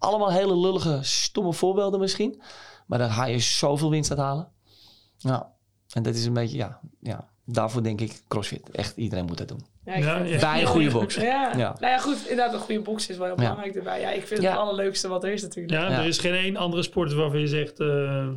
Allemaal 0.00 0.32
hele 0.32 0.56
lullige, 0.56 0.98
stomme 1.02 1.52
voorbeelden 1.52 2.00
misschien. 2.00 2.40
Maar 2.86 2.98
daar 2.98 3.10
ga 3.10 3.24
je 3.26 3.38
zoveel 3.38 3.90
winst 3.90 4.10
uit 4.10 4.18
halen. 4.20 4.48
Nou, 5.20 5.42
en 5.92 6.02
dat 6.02 6.14
is 6.14 6.24
een 6.24 6.32
beetje, 6.32 6.56
ja, 6.56 6.80
ja 7.00 7.28
daarvoor 7.44 7.82
denk 7.82 8.00
ik 8.00 8.22
CrossFit. 8.28 8.70
Echt, 8.70 8.96
iedereen 8.96 9.24
moet 9.24 9.38
dat 9.38 9.48
doen. 9.48 9.66
Ja, 9.84 9.94
ik 9.94 10.02
Ja, 10.04 10.16
vind- 10.16 10.28
ja. 10.28 10.38
Bij 10.52 10.60
een 10.60 10.66
goede 10.66 10.90
box. 10.90 11.14
Ja. 11.14 11.22
Ja. 11.56 11.74
nou 11.80 11.92
ja, 11.92 11.98
goed. 11.98 12.16
Inderdaad, 12.28 12.54
een 12.54 12.60
goede 12.60 12.80
box 12.80 13.08
is 13.08 13.16
wel 13.16 13.26
heel 13.26 13.34
Ja. 13.36 13.40
belangrijk 13.42 13.74
erbij. 13.74 14.00
Ja, 14.00 14.08
ik 14.10 14.18
vind 14.26 14.30
het 14.30 14.42
Ja. 14.42 14.50
het 14.50 14.58
allerleukste 14.58 15.08
wat 15.08 15.24
er 15.24 15.32
is 15.32 15.42
natuurlijk. 15.42 15.74
Ja, 15.74 15.88
Ja. 15.90 15.98
er 15.98 16.06
is 16.06 16.18
geen 16.18 16.34
één 16.34 16.56
andere 16.56 16.82
sport 16.82 17.12
waarvan 17.12 17.40
je 17.40 17.46
zegt... 17.46 17.80
eh, 17.80 18.28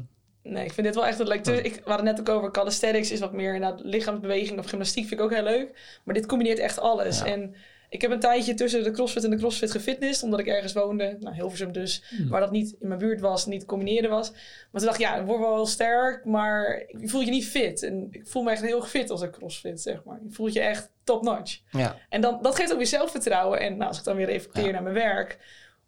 Nee, 0.43 0.65
ik 0.65 0.73
vind 0.73 0.85
dit 0.87 0.95
wel 0.95 1.05
echt 1.05 1.17
het 1.17 1.27
leuk. 1.27 1.43
Dus 1.43 1.57
ik, 1.61 1.73
we 1.75 1.89
hadden 1.89 2.07
het 2.07 2.17
net 2.17 2.29
ook 2.29 2.35
over 2.37 2.51
calisthenics, 2.51 3.11
is 3.11 3.19
wat 3.19 3.33
meer 3.33 3.53
inderdaad 3.55 3.81
lichaamsbeweging 3.83 4.59
of 4.59 4.65
gymnastiek 4.65 5.07
vind 5.07 5.19
ik 5.19 5.25
ook 5.25 5.33
heel 5.33 5.43
leuk. 5.43 5.99
Maar 6.03 6.13
dit 6.13 6.25
combineert 6.25 6.59
echt 6.59 6.79
alles. 6.79 7.19
Ja. 7.19 7.25
En 7.25 7.55
ik 7.93 8.01
heb 8.01 8.11
een 8.11 8.19
tijdje 8.19 8.53
tussen 8.53 8.83
de 8.83 8.91
CrossFit 8.91 9.23
en 9.23 9.29
de 9.29 9.37
CrossFit 9.37 9.71
gefitnessd, 9.71 10.23
omdat 10.23 10.39
ik 10.39 10.47
ergens 10.47 10.73
woonde, 10.73 11.17
nou 11.19 11.35
Hilversum 11.35 11.71
dus, 11.71 12.03
waar 12.29 12.39
dat 12.41 12.51
niet 12.51 12.75
in 12.79 12.87
mijn 12.87 12.99
buurt 12.99 13.21
was, 13.21 13.45
niet 13.45 13.65
combineren 13.65 14.09
was. 14.09 14.31
Maar 14.31 14.81
toen 14.81 14.85
dacht 14.85 14.95
ik, 14.99 15.05
ja, 15.05 15.15
ik 15.15 15.25
word 15.25 15.39
wel 15.39 15.55
heel 15.55 15.65
sterk, 15.65 16.25
maar 16.25 16.83
ik 16.87 17.09
voel 17.09 17.21
je 17.21 17.29
niet 17.31 17.47
fit. 17.47 17.83
En 17.83 18.07
ik 18.11 18.27
voel 18.27 18.43
me 18.43 18.51
echt 18.51 18.61
heel 18.61 18.81
fit 18.81 19.09
als 19.09 19.21
ik 19.21 19.31
CrossFit, 19.31 19.81
zeg 19.81 20.03
maar. 20.03 20.19
Je 20.23 20.31
voelt 20.31 20.53
je 20.53 20.59
echt 20.61 20.91
top-notch. 21.03 21.59
Ja, 21.71 21.95
En 22.09 22.21
dan, 22.21 22.39
dat 22.41 22.55
geeft 22.55 22.71
ook 22.71 22.77
weer 22.77 22.87
zelfvertrouwen. 22.87 23.59
En 23.59 23.77
nou, 23.77 23.87
als 23.87 23.97
ik 23.97 24.03
dan 24.03 24.15
weer 24.15 24.25
reflecteer 24.25 24.65
Ja. 24.65 24.71
naar 24.71 24.83
mijn 24.83 24.95
werk. 24.95 25.37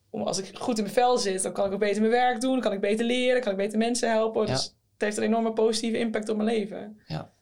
Om, 0.10 0.22
als 0.22 0.38
ik 0.38 0.58
goed 0.58 0.78
in 0.78 0.84
mijn 0.84 0.96
vel 0.96 1.18
zit, 1.18 1.44
dan 1.44 1.52
kan 1.54 1.66
ik 1.66 1.72
ook 1.74 1.80
beter 1.80 2.00
mijn 2.02 2.14
werk 2.14 2.42
doen. 2.42 2.52
Dan 2.52 2.62
kan 2.62 2.74
ik 2.74 2.80
beter 2.80 3.06
leren. 3.06 3.42
kan 3.42 3.52
ik 3.52 3.58
beter 3.58 3.78
mensen 3.78 4.10
helpen. 4.12 4.42
Ja. 4.46 4.54
Dus 4.54 4.64
het 4.64 5.02
heeft 5.04 5.18
een 5.18 5.24
enorme 5.24 5.54
positieve 5.54 5.98
impact 5.98 6.30
op 6.30 6.38
mijn 6.38 6.50
leven. 6.50 7.00
Ja. 7.08 7.34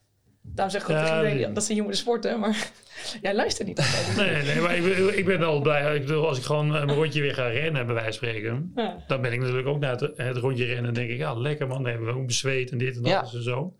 Daarom 0.46 0.70
zeg 0.74 0.82
ik 0.82 0.90
ook 0.90 0.96
Ja, 0.96 1.22
iedereen 1.24 1.54
dat 1.54 1.66
hier 1.68 1.82
moeten 1.82 2.00
sporten. 2.00 2.40
Maar 2.40 2.70
jij 3.22 3.34
luistert 3.34 3.68
niet. 3.68 3.78
altijd. 3.78 4.16
nee, 4.32 4.42
nee, 4.42 4.60
maar 4.60 4.76
ik 4.76 4.82
ben, 4.82 5.18
ik 5.18 5.24
ben 5.24 5.42
al 5.42 5.60
blij. 5.60 5.94
Ik 5.94 6.00
bedoel, 6.06 6.28
als 6.28 6.38
ik 6.38 6.44
gewoon 6.44 6.74
een 6.74 6.92
rondje 6.94 7.20
weer 7.20 7.34
ga 7.34 7.46
rennen, 7.46 7.86
bij 7.86 7.94
wijze 7.94 8.18
van 8.18 8.28
spreken... 8.28 8.72
Ja. 8.74 9.04
Dan 9.06 9.20
ben 9.22 9.32
ik 9.32 9.40
natuurlijk 9.40 9.66
ook 9.66 9.80
na 9.80 9.90
het, 9.90 10.00
het 10.16 10.36
rondje 10.36 10.64
rennen 10.64 10.84
en 10.86 10.94
denk 10.94 11.10
ik... 11.10 11.16
Ja, 11.18 11.34
lekker 11.34 11.66
man, 11.66 11.82
dan 11.82 11.90
hebben 11.92 12.14
we 12.14 12.20
ook 12.20 12.26
bezweet 12.26 12.70
en 12.70 12.78
dit 12.78 12.96
en 12.96 13.02
dat 13.02 13.34
en 13.34 13.42
zo. 13.42 13.74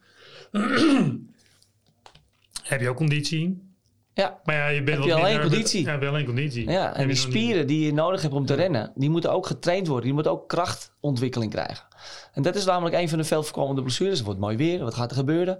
Heb 2.62 2.80
je 2.80 2.88
ook 2.88 2.96
conditie? 2.96 3.72
ja. 4.14 4.40
Maar 4.44 4.54
ja, 4.54 4.68
je 4.68 4.82
bent 4.82 4.98
Heb 4.98 5.06
je 5.06 5.14
alleen 5.14 5.40
conditie? 5.40 5.84
Ja, 5.84 5.96
alleen 5.98 6.24
conditie. 6.24 6.70
Ja, 6.70 6.84
Heb 6.86 6.92
en 6.94 6.98
die 6.98 7.06
niet- 7.06 7.18
spieren 7.18 7.66
die 7.66 7.86
je 7.86 7.92
nodig 7.92 8.22
hebt 8.22 8.34
om 8.34 8.46
te 8.46 8.54
rennen, 8.54 8.92
die 8.94 9.10
moeten 9.10 9.32
ook 9.32 9.46
getraind 9.46 9.86
worden. 9.86 10.04
Die 10.04 10.14
moeten 10.14 10.32
ook 10.32 10.48
krachtontwikkeling 10.48 11.50
krijgen. 11.52 11.84
En 12.32 12.42
dat 12.42 12.54
is 12.54 12.64
namelijk 12.64 12.96
een 12.96 13.08
van 13.08 13.18
de 13.18 13.24
veel 13.24 13.42
voorkomende 13.42 13.82
blessures. 13.82 14.16
Het 14.16 14.24
wordt 14.24 14.40
mooi 14.40 14.56
weer, 14.56 14.78
wat 14.78 14.94
gaat 14.94 15.10
er 15.10 15.16
gebeuren? 15.16 15.58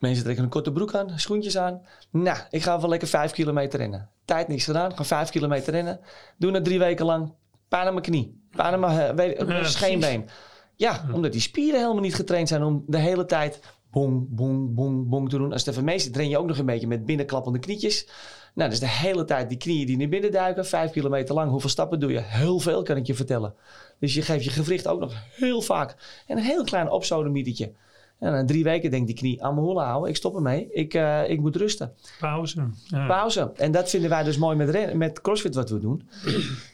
Mensen 0.00 0.22
trekken 0.22 0.44
een 0.44 0.50
korte 0.50 0.72
broek 0.72 0.94
aan, 0.94 1.12
schoentjes 1.16 1.58
aan. 1.58 1.82
Nou, 2.10 2.38
ik 2.50 2.62
ga 2.62 2.80
wel 2.80 2.88
lekker 2.88 3.08
vijf 3.08 3.32
kilometer 3.32 3.78
rennen. 3.78 4.08
Tijd 4.24 4.48
niks 4.48 4.64
gedaan, 4.64 4.96
ga 4.96 5.04
vijf 5.04 5.30
kilometer 5.30 5.72
rennen. 5.72 6.00
Doe 6.38 6.52
het 6.52 6.64
drie 6.64 6.78
weken 6.78 7.06
lang. 7.06 7.32
Pijn 7.68 7.86
aan 7.86 7.92
mijn 7.92 8.04
knie, 8.04 8.40
pijn 8.50 8.72
aan 8.72 8.80
mijn, 8.80 8.98
eh, 8.98 9.14
weet, 9.14 9.66
scheenbeen. 9.66 10.28
Ja, 10.76 11.04
omdat 11.12 11.32
die 11.32 11.40
spieren 11.40 11.80
helemaal 11.80 12.02
niet 12.02 12.14
getraind 12.14 12.48
zijn 12.48 12.62
om 12.62 12.84
de 12.86 12.98
hele 12.98 13.24
tijd 13.24 13.60
bong, 13.90 14.26
bong, 14.28 14.74
bong, 14.74 15.08
bong 15.08 15.28
te 15.28 15.36
doen. 15.36 15.52
Als 15.52 15.64
zit, 15.64 16.12
train 16.12 16.28
je 16.28 16.38
ook 16.38 16.46
nog 16.46 16.58
een 16.58 16.66
beetje 16.66 16.86
met 16.86 17.06
binnenklappende 17.06 17.58
knietjes. 17.58 18.08
Nou, 18.54 18.70
dus 18.70 18.80
de 18.80 18.88
hele 18.88 19.24
tijd 19.24 19.48
die 19.48 19.58
knieën 19.58 19.86
die 19.86 19.96
naar 19.96 20.08
binnen 20.08 20.32
duiken. 20.32 20.66
Vijf 20.66 20.90
kilometer 20.90 21.34
lang. 21.34 21.50
Hoeveel 21.50 21.70
stappen 21.70 22.00
doe 22.00 22.12
je? 22.12 22.20
Heel 22.20 22.58
veel, 22.58 22.82
kan 22.82 22.96
ik 22.96 23.06
je 23.06 23.14
vertellen. 23.14 23.54
Dus 23.98 24.14
je 24.14 24.22
geeft 24.22 24.44
je 24.44 24.50
gewricht 24.50 24.86
ook 24.88 25.00
nog 25.00 25.14
heel 25.30 25.60
vaak. 25.60 25.96
En 26.26 26.36
een 26.36 26.44
heel 26.44 26.64
klein 26.64 26.90
opsodemietetje. 26.90 27.72
En 28.18 28.32
na 28.32 28.44
drie 28.44 28.64
weken 28.64 28.90
denkt 28.90 29.06
die 29.06 29.16
knie 29.16 29.44
aan 29.44 29.54
mijn 29.54 29.66
hollen 29.66 29.84
houden. 29.84 30.10
Ik 30.10 30.16
stop 30.16 30.34
ermee. 30.34 30.68
Ik, 30.70 30.94
eh, 30.94 31.30
ik 31.30 31.40
moet 31.40 31.56
rusten. 31.56 31.92
Pauze. 32.18 32.68
Ja. 32.84 33.06
Pauze. 33.06 33.52
En 33.54 33.72
dat 33.72 33.90
vinden 33.90 34.10
wij 34.10 34.22
dus 34.22 34.38
mooi 34.38 34.56
met, 34.56 34.94
met 34.94 35.20
CrossFit 35.20 35.54
wat 35.54 35.70
we 35.70 35.78
doen. 35.78 36.08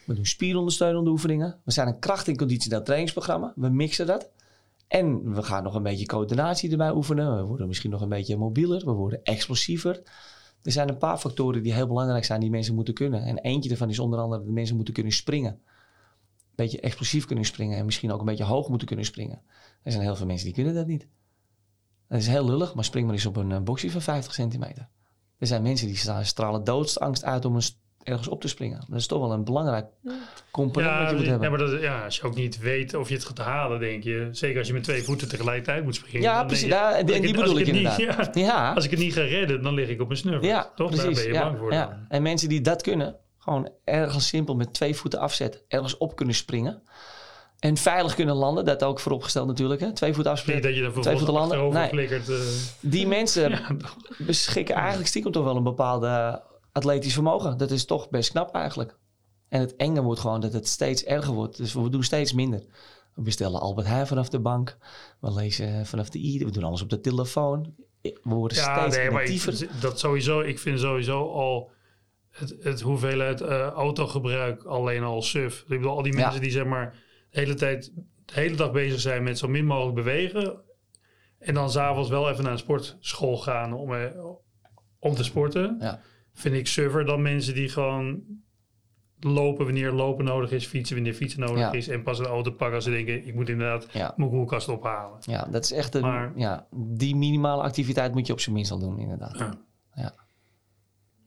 We 0.07 0.15
doen 0.15 0.27
spierondersteunende 0.27 1.11
oefeningen. 1.11 1.61
We 1.65 1.73
zijn 1.73 1.89
een 1.89 1.99
kracht- 1.99 2.29
en 2.29 2.37
conditioneel 2.37 2.83
trainingsprogramma. 2.83 3.53
We 3.57 3.69
mixen 3.69 4.07
dat. 4.07 4.31
En 4.89 5.35
we 5.35 5.43
gaan 5.43 5.63
nog 5.63 5.75
een 5.75 5.83
beetje 5.83 6.07
coördinatie 6.07 6.71
erbij 6.71 6.93
oefenen. 6.93 7.37
We 7.37 7.43
worden 7.43 7.69
misschien 7.69 7.91
nog 7.91 8.01
een 8.01 8.09
beetje 8.09 8.37
mobieler. 8.37 8.85
We 8.85 8.93
worden 8.93 9.21
explosiever. 9.23 10.03
Er 10.63 10.73
zijn 10.73 10.89
een 10.89 10.99
paar 10.99 11.19
factoren 11.19 11.63
die 11.63 11.75
heel 11.75 11.87
belangrijk 11.87 12.25
zijn 12.25 12.41
die 12.41 12.51
mensen 12.51 12.75
moeten 12.75 12.95
kunnen. 12.95 13.23
En 13.23 13.39
eentje 13.39 13.69
daarvan 13.69 13.89
is 13.89 13.99
onder 13.99 14.19
andere 14.19 14.43
dat 14.43 14.53
mensen 14.53 14.77
moeten 14.77 14.95
kunnen 14.95 15.13
springen. 15.13 15.53
Een 15.53 16.65
beetje 16.65 16.81
explosief 16.81 17.25
kunnen 17.25 17.45
springen. 17.45 17.79
En 17.79 17.85
misschien 17.85 18.13
ook 18.13 18.21
een 18.21 18.27
beetje 18.27 18.45
hoog 18.45 18.69
moeten 18.69 18.87
kunnen 18.87 19.05
springen. 19.05 19.43
Er 19.83 19.93
zijn 19.93 20.05
heel 20.05 20.17
veel 20.17 20.27
mensen 20.27 20.47
die 20.47 20.55
kunnen 20.55 20.75
dat 20.75 20.87
niet. 20.87 21.07
Dat 22.13 22.21
is 22.21 22.27
heel 22.27 22.45
lullig, 22.45 22.75
maar 22.75 22.85
spring 22.85 23.05
maar 23.07 23.15
eens 23.15 23.27
op 23.27 23.37
een 23.37 23.51
uh, 23.51 23.59
boxje 23.59 23.91
van 23.91 24.03
50 24.03 24.35
centimeter. 24.35 24.89
Er 25.39 25.47
zijn 25.47 25.63
mensen 25.63 25.87
die 25.87 25.97
staan, 25.97 26.25
stralen 26.25 26.65
doodsangst 26.65 27.25
uit 27.25 27.45
om 27.45 27.57
een 27.57 27.63
ergens 28.03 28.29
op 28.29 28.41
te 28.41 28.49
springen. 28.49 28.85
Dat 28.89 28.99
is 28.99 29.07
toch 29.07 29.21
wel 29.21 29.33
een 29.33 29.45
belangrijk 29.45 29.87
component 30.51 30.93
ja, 30.93 31.01
wat 31.01 31.11
je 31.11 31.17
moet 31.17 31.27
hebben. 31.27 31.51
Ja, 31.51 31.57
maar 31.57 31.67
dat, 31.71 31.81
ja, 31.81 32.05
als 32.05 32.17
je 32.17 32.23
ook 32.23 32.35
niet 32.35 32.59
weet 32.59 32.95
of 32.95 33.09
je 33.09 33.15
het 33.15 33.25
gaat 33.25 33.39
halen, 33.39 33.81
denk 33.81 34.03
je... 34.03 34.29
Zeker 34.33 34.59
als 34.59 34.67
je 34.67 34.73
met 34.73 34.85
twee 34.85 35.03
voeten 35.03 35.29
tegelijkertijd 35.29 35.85
moet 35.85 35.95
springen. 35.95 36.23
Ja, 36.23 36.45
precies. 36.45 36.69
Ja, 36.69 36.97
en 36.97 37.07
die, 37.07 37.21
die 37.21 37.35
bedoel 37.35 37.59
ik 37.59 37.67
inderdaad. 37.67 37.99
Niet, 37.99 38.07
ja, 38.35 38.41
ja, 38.43 38.73
Als 38.73 38.85
ik 38.85 38.91
het 38.91 39.01
niet 39.01 39.13
ga 39.13 39.23
redden, 39.23 39.63
dan 39.63 39.75
lig 39.75 39.89
ik 39.89 40.01
op 40.01 40.07
mijn 40.07 40.19
snurfer. 40.19 40.49
Ja, 40.49 40.73
toch? 40.75 40.91
Precies, 40.91 41.05
Daar 41.05 41.15
ben 41.15 41.25
je 41.25 41.33
ja, 41.33 41.45
bang 41.45 41.59
voor. 41.59 41.73
Ja. 41.73 42.07
En 42.09 42.23
mensen 42.23 42.49
die 42.49 42.61
dat 42.61 42.83
kunnen, 42.83 43.17
gewoon 43.39 43.71
ergens 43.85 44.29
simpel 44.29 44.55
met 44.57 44.75
twee 44.75 44.95
voeten 44.95 45.21
afzetten, 45.21 45.61
ergens 45.69 45.97
op 45.99 46.17
kunnen 46.17 46.35
springen. 46.35 46.83
En 47.63 47.77
veilig 47.77 48.15
kunnen 48.15 48.35
landen, 48.35 48.65
dat 48.65 48.85
ook 48.85 49.01
vooropgesteld 49.01 49.47
natuurlijk. 49.47 49.81
Hè? 49.81 49.93
Twee 49.93 50.15
voeten 50.15 50.33
afspringen, 50.33 50.63
dat 50.63 50.75
je 50.75 51.01
twee 51.01 51.17
voeten 51.17 51.35
landen. 51.35 51.73
Nee. 51.73 51.89
Flikkert, 51.89 52.29
uh... 52.29 52.39
Die 52.81 53.07
mensen 53.07 53.61
beschikken 54.27 54.75
eigenlijk 54.75 55.09
stiekem 55.09 55.33
toch 55.33 55.45
wel 55.45 55.57
een 55.57 55.63
bepaalde 55.63 56.43
atletisch 56.73 57.13
vermogen. 57.13 57.59
Dat 57.59 57.71
is 57.71 57.85
toch 57.85 58.11
best 58.11 58.31
knap 58.31 58.55
eigenlijk. 58.55 58.97
En 59.49 59.61
het 59.61 59.77
enge 59.77 60.03
wordt 60.03 60.21
gewoon 60.21 60.41
dat 60.41 60.53
het 60.53 60.69
steeds 60.69 61.05
erger 61.05 61.35
wordt. 61.35 61.57
Dus 61.57 61.73
we 61.73 61.89
doen 61.89 62.03
steeds 62.03 62.33
minder. 62.33 62.63
We 63.15 63.23
bestellen 63.23 63.61
Albert 63.61 63.87
Heijn 63.87 64.07
vanaf 64.07 64.29
de 64.29 64.41
bank. 64.41 64.77
We 65.21 65.33
lezen 65.33 65.87
vanaf 65.87 66.09
de 66.09 66.19
i. 66.19 66.45
We 66.45 66.51
doen 66.51 66.65
alles 66.65 66.83
op 66.83 66.91
de 66.91 67.01
telefoon. 67.01 67.75
We 68.01 68.19
worden 68.23 68.59
ja, 68.59 68.81
steeds 68.81 68.97
nee, 68.97 69.11
actiever. 69.11 69.63
Ik, 69.63 69.81
dat 69.81 69.99
sowieso, 69.99 70.41
ik 70.41 70.59
vind 70.59 70.81
sowieso 70.81 71.33
al 71.33 71.71
het, 72.31 72.57
het 72.61 72.81
hoeveelheid 72.81 73.41
uh, 73.41 73.67
autogebruik 73.67 74.63
alleen 74.63 75.03
al 75.03 75.23
suf. 75.23 75.61
Ik 75.61 75.69
bedoel, 75.69 75.97
al 75.97 76.03
die 76.03 76.13
mensen 76.13 76.35
Ja. 76.35 76.41
die 76.41 76.51
zeg 76.51 76.65
maar 76.65 77.11
de 77.33 77.41
hele 77.41 77.55
tijd, 77.55 77.93
de 78.25 78.33
hele 78.35 78.57
dag 78.57 78.73
bezig 78.73 79.01
zijn 79.01 79.23
met 79.23 79.39
zo 79.39 79.49
min 79.49 79.67
mogelijk 79.67 79.95
bewegen. 79.95 80.61
En 81.39 81.55
dan 81.55 81.71
s'avonds 81.71 82.09
wel 82.09 82.31
even 82.31 82.43
naar 82.45 82.53
een 82.53 82.59
sportschool 82.59 83.37
gaan 83.39 83.73
om, 83.73 83.95
eh, 83.95 84.25
om 84.99 85.15
te 85.15 85.25
sporten. 85.25 85.77
Ja. 85.81 86.01
Vind 86.33 86.55
ik 86.55 86.67
suffer 86.67 87.05
dan 87.05 87.23
mensen 87.23 87.55
die 87.55 87.69
gewoon 87.69 88.23
lopen 89.21 89.65
wanneer 89.65 89.91
lopen 89.93 90.25
nodig 90.25 90.51
is, 90.51 90.67
fietsen 90.67 90.97
wanneer 90.97 91.15
fietsen 91.15 91.41
nodig 91.41 91.59
Ja. 91.59 91.73
is. 91.73 91.89
En 91.89 92.03
pas 92.03 92.19
een 92.19 92.25
auto 92.27 92.51
pakken 92.51 92.75
als 92.75 92.85
ze 92.85 92.91
denken, 92.91 93.27
ik 93.27 93.35
moet 93.35 93.49
inderdaad 93.49 93.87
Ja. 93.93 94.13
mijn 94.17 94.31
koelkast 94.31 94.69
ophalen. 94.69 95.19
Ja, 95.21 95.45
dat 95.51 95.65
is 95.65 95.73
echt 95.73 95.95
een, 95.95 96.03
Maar- 96.03 96.33
ja, 96.37 96.67
die 96.77 97.17
minimale 97.17 97.63
activiteit 97.63 98.13
moet 98.15 98.27
je 98.27 98.33
op 98.33 98.41
zijn 98.41 98.55
minst 98.55 98.71
al 98.71 98.79
doen, 98.79 98.99
inderdaad. 98.99 99.39
Ja. 99.95 100.15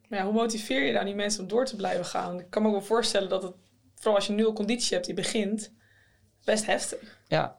Maar 0.09 0.19
ja, 0.19 0.25
hoe 0.25 0.33
motiveer 0.33 0.85
je 0.85 0.93
dan 0.93 1.05
die 1.05 1.15
mensen 1.15 1.41
om 1.41 1.47
door 1.47 1.65
te 1.65 1.75
blijven 1.75 2.05
gaan? 2.05 2.39
Ik 2.39 2.49
kan 2.49 2.61
me 2.61 2.67
ook 2.67 2.73
wel 2.73 2.83
voorstellen 2.83 3.29
dat 3.29 3.43
het, 3.43 3.53
vooral 3.95 4.15
als 4.15 4.27
je 4.27 4.33
nul 4.33 4.53
conditie 4.53 4.93
hebt, 4.93 5.05
die 5.05 5.15
begint, 5.15 5.73
best 6.45 6.65
heftig. 6.65 7.19
Ja. 7.27 7.57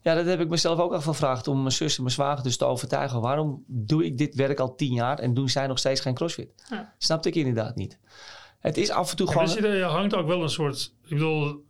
ja, 0.00 0.14
dat 0.14 0.26
heb 0.26 0.40
ik 0.40 0.48
mezelf 0.48 0.78
ook 0.78 0.92
al 0.92 1.00
gevraagd 1.00 1.48
om 1.48 1.58
mijn 1.60 1.72
zus 1.72 1.96
en 1.96 2.02
mijn 2.02 2.14
zwager 2.14 2.44
dus 2.44 2.56
te 2.56 2.64
overtuigen. 2.64 3.20
Waarom 3.20 3.64
doe 3.66 4.04
ik 4.04 4.18
dit 4.18 4.34
werk 4.34 4.60
al 4.60 4.74
tien 4.74 4.92
jaar 4.92 5.18
en 5.18 5.34
doen 5.34 5.48
zij 5.48 5.66
nog 5.66 5.78
steeds 5.78 6.00
geen 6.00 6.14
crossfit? 6.14 6.52
Ja. 6.70 6.94
Snapte 6.98 7.28
ik 7.28 7.34
inderdaad 7.34 7.76
niet. 7.76 7.98
Het 8.60 8.76
is 8.76 8.90
af 8.90 9.10
en 9.10 9.16
toe 9.16 9.28
gewoon... 9.28 9.64
er 9.64 9.82
hangt 9.82 10.14
ook 10.14 10.26
wel 10.26 10.42
een 10.42 10.48
soort. 10.48 10.94
Ik 11.02 11.08
bedoel, 11.08 11.64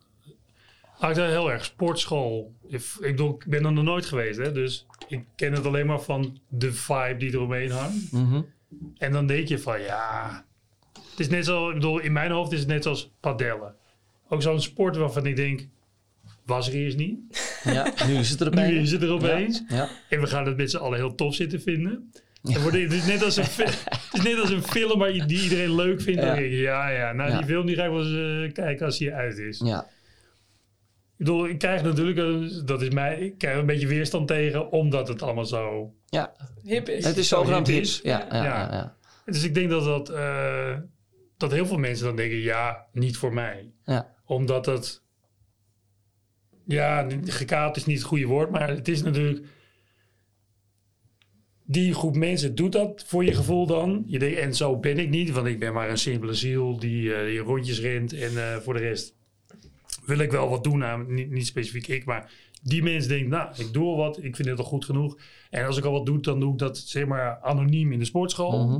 hangt 0.97 1.17
er 1.17 1.27
heel 1.27 1.51
erg 1.51 1.65
sportschool. 1.65 2.53
Ik, 2.67 2.81
ik 2.99 3.15
bedoel, 3.15 3.33
ik 3.33 3.45
ben 3.47 3.65
er 3.65 3.71
nog 3.71 3.83
nooit 3.83 4.05
geweest, 4.05 4.39
hè, 4.39 4.51
dus 4.51 4.85
ik 5.07 5.25
ken 5.35 5.53
het 5.53 5.65
alleen 5.65 5.85
maar 5.85 6.01
van 6.01 6.39
de 6.47 6.73
vibe 6.73 7.17
die 7.17 7.33
eromheen 7.33 7.71
hangt. 7.71 8.11
Mhm. 8.11 8.41
En 8.97 9.11
dan 9.11 9.27
denk 9.27 9.47
je 9.47 9.59
van 9.59 9.81
ja. 9.81 10.45
Het 11.09 11.19
is 11.19 11.29
net 11.29 11.45
zo, 11.45 11.67
ik 11.67 11.73
bedoel, 11.73 11.99
in 11.99 12.11
mijn 12.11 12.31
hoofd 12.31 12.51
is 12.51 12.59
het 12.59 12.67
net 12.67 12.83
zoals 12.83 13.11
padellen. 13.19 13.75
Ook 14.29 14.41
zo'n 14.41 14.61
sport 14.61 14.95
waarvan 14.95 15.25
ik 15.25 15.35
denk, 15.35 15.67
was 16.47 16.67
er 16.67 16.73
eerst 16.73 16.97
niet. 16.97 17.19
Ja, 17.63 17.93
nu 18.07 18.15
is 18.15 18.29
het 18.29 18.41
er 18.41 18.51
Nu 18.55 18.61
opeens. 18.61 18.81
is 18.83 18.91
het 18.91 19.01
er 19.01 19.11
opeens. 19.11 19.63
Ja, 19.67 19.89
En 20.09 20.19
we 20.21 20.27
gaan 20.27 20.45
het 20.45 20.57
met 20.57 20.71
z'n 20.71 20.77
allen 20.77 20.97
heel 20.97 21.15
tof 21.15 21.35
zitten 21.35 21.61
vinden. 21.61 22.11
Dan 22.41 22.61
wordt 22.61 22.77
het, 22.77 22.93
is 22.93 23.05
net 23.05 23.23
als 23.23 23.35
een, 23.35 23.43
het 23.43 24.09
is 24.13 24.21
net 24.21 24.39
als 24.39 24.49
een 24.49 24.63
film 24.63 24.99
waar 24.99 25.11
je, 25.13 25.25
die 25.25 25.41
iedereen 25.43 25.75
leuk 25.75 26.01
vindt. 26.01 26.21
Ja. 26.21 26.35
ja, 26.37 26.89
ja, 26.89 27.11
nou 27.13 27.29
Ja. 27.31 27.37
die 27.37 27.45
film 27.45 27.65
die 27.65 27.75
ga 27.75 27.83
ik 27.83 27.89
wel 27.91 28.05
eens 28.05 28.47
eh, 28.47 28.53
kijken 28.53 28.85
als 28.85 28.99
hij 28.99 29.13
uit 29.13 29.37
is. 29.37 29.61
ja. 29.65 29.87
Ik 31.19 31.25
bedoel, 31.25 31.47
ik 31.47 31.57
krijg 31.57 31.83
natuurlijk, 31.83 32.67
dat 32.67 32.81
is 32.81 32.89
mij, 32.89 33.19
ik 33.19 33.37
krijg 33.37 33.57
een 33.57 33.65
beetje 33.65 33.87
weerstand 33.87 34.27
tegen, 34.27 34.71
omdat 34.71 35.07
het 35.07 35.21
allemaal 35.21 35.45
zo... 35.45 35.93
ja. 36.05 36.33
Hip 36.63 36.89
is. 36.89 37.05
het 37.05 37.17
is 37.17 37.27
zo 37.27 37.35
zogenaamd 37.37 37.67
hip 37.67 37.75
hip. 37.75 37.85
is. 37.85 37.99
Ja, 38.03 38.25
ja, 38.31 38.35
Ja. 38.35 38.43
ja. 38.43 38.71
ja. 38.71 38.95
Dus 39.25 39.43
ik 39.43 39.53
denk 39.53 39.69
dat 39.69 39.83
dat, 39.83 40.09
eh, 40.09 40.77
dat 41.37 41.51
heel 41.51 41.65
veel 41.65 41.77
mensen 41.77 42.05
dan 42.05 42.15
denken, 42.15 42.37
ja, 42.39 42.85
niet 42.91 43.17
voor 43.17 43.33
mij. 43.33 43.71
Ja. 43.83 44.13
Omdat 44.25 44.65
het, 44.65 45.01
ja, 46.67 47.07
gekaapt 47.25 47.77
is 47.77 47.85
niet 47.85 47.97
het 47.97 48.07
goede 48.07 48.25
woord, 48.25 48.49
maar 48.49 48.69
het 48.69 48.87
is 48.87 49.03
natuurlijk... 49.03 49.45
Die 51.69 51.93
groep 51.93 52.15
mensen 52.15 52.55
doet 52.55 52.71
dat 52.71 53.03
voor 53.07 53.25
je 53.25 53.33
gevoel 53.33 53.65
dan. 53.65 54.03
Je 54.05 54.19
denkt, 54.19 54.39
en 54.39 54.55
zo 54.55 54.77
ben 54.77 54.97
ik 54.97 55.09
niet, 55.09 55.29
want 55.31 55.47
ik 55.47 55.59
ben 55.59 55.73
maar 55.73 55.89
een 55.89 55.97
simpele 55.97 56.33
ziel 56.33 56.79
die, 56.79 57.13
eh, 57.13 57.25
die 57.25 57.39
rondjes 57.39 57.79
rent. 57.79 58.13
En 58.13 58.37
eh, 58.37 58.57
voor 58.57 58.73
de 58.73 58.79
rest 58.79 59.15
wil 60.05 60.17
ik 60.19 60.31
wel 60.31 60.49
wat 60.49 60.63
doen 60.63 60.83
aan, 60.83 61.13
niet, 61.13 61.31
niet 61.31 61.45
specifiek 61.47 61.87
ik, 61.87 62.05
maar 62.05 62.31
die 62.61 62.83
mensen 62.83 63.09
denken, 63.09 63.29
nou, 63.29 63.49
ik 63.57 63.73
doe 63.73 63.85
al 63.85 63.95
wat, 63.97 64.23
ik 64.23 64.35
vind 64.35 64.47
het 64.47 64.59
al 64.59 64.65
goed 64.65 64.85
genoeg. 64.85 65.17
En 65.49 65.65
als 65.65 65.77
ik 65.77 65.83
al 65.83 65.91
wat 65.91 66.05
doe, 66.05 66.19
dan 66.21 66.39
doe 66.39 66.51
ik 66.51 66.57
dat 66.59 66.77
zeg 66.77 67.05
maar 67.05 67.39
anoniem 67.41 67.91
in 67.91 67.99
de 67.99 68.05
sportschool. 68.05 68.67
Mhm. 68.67 68.79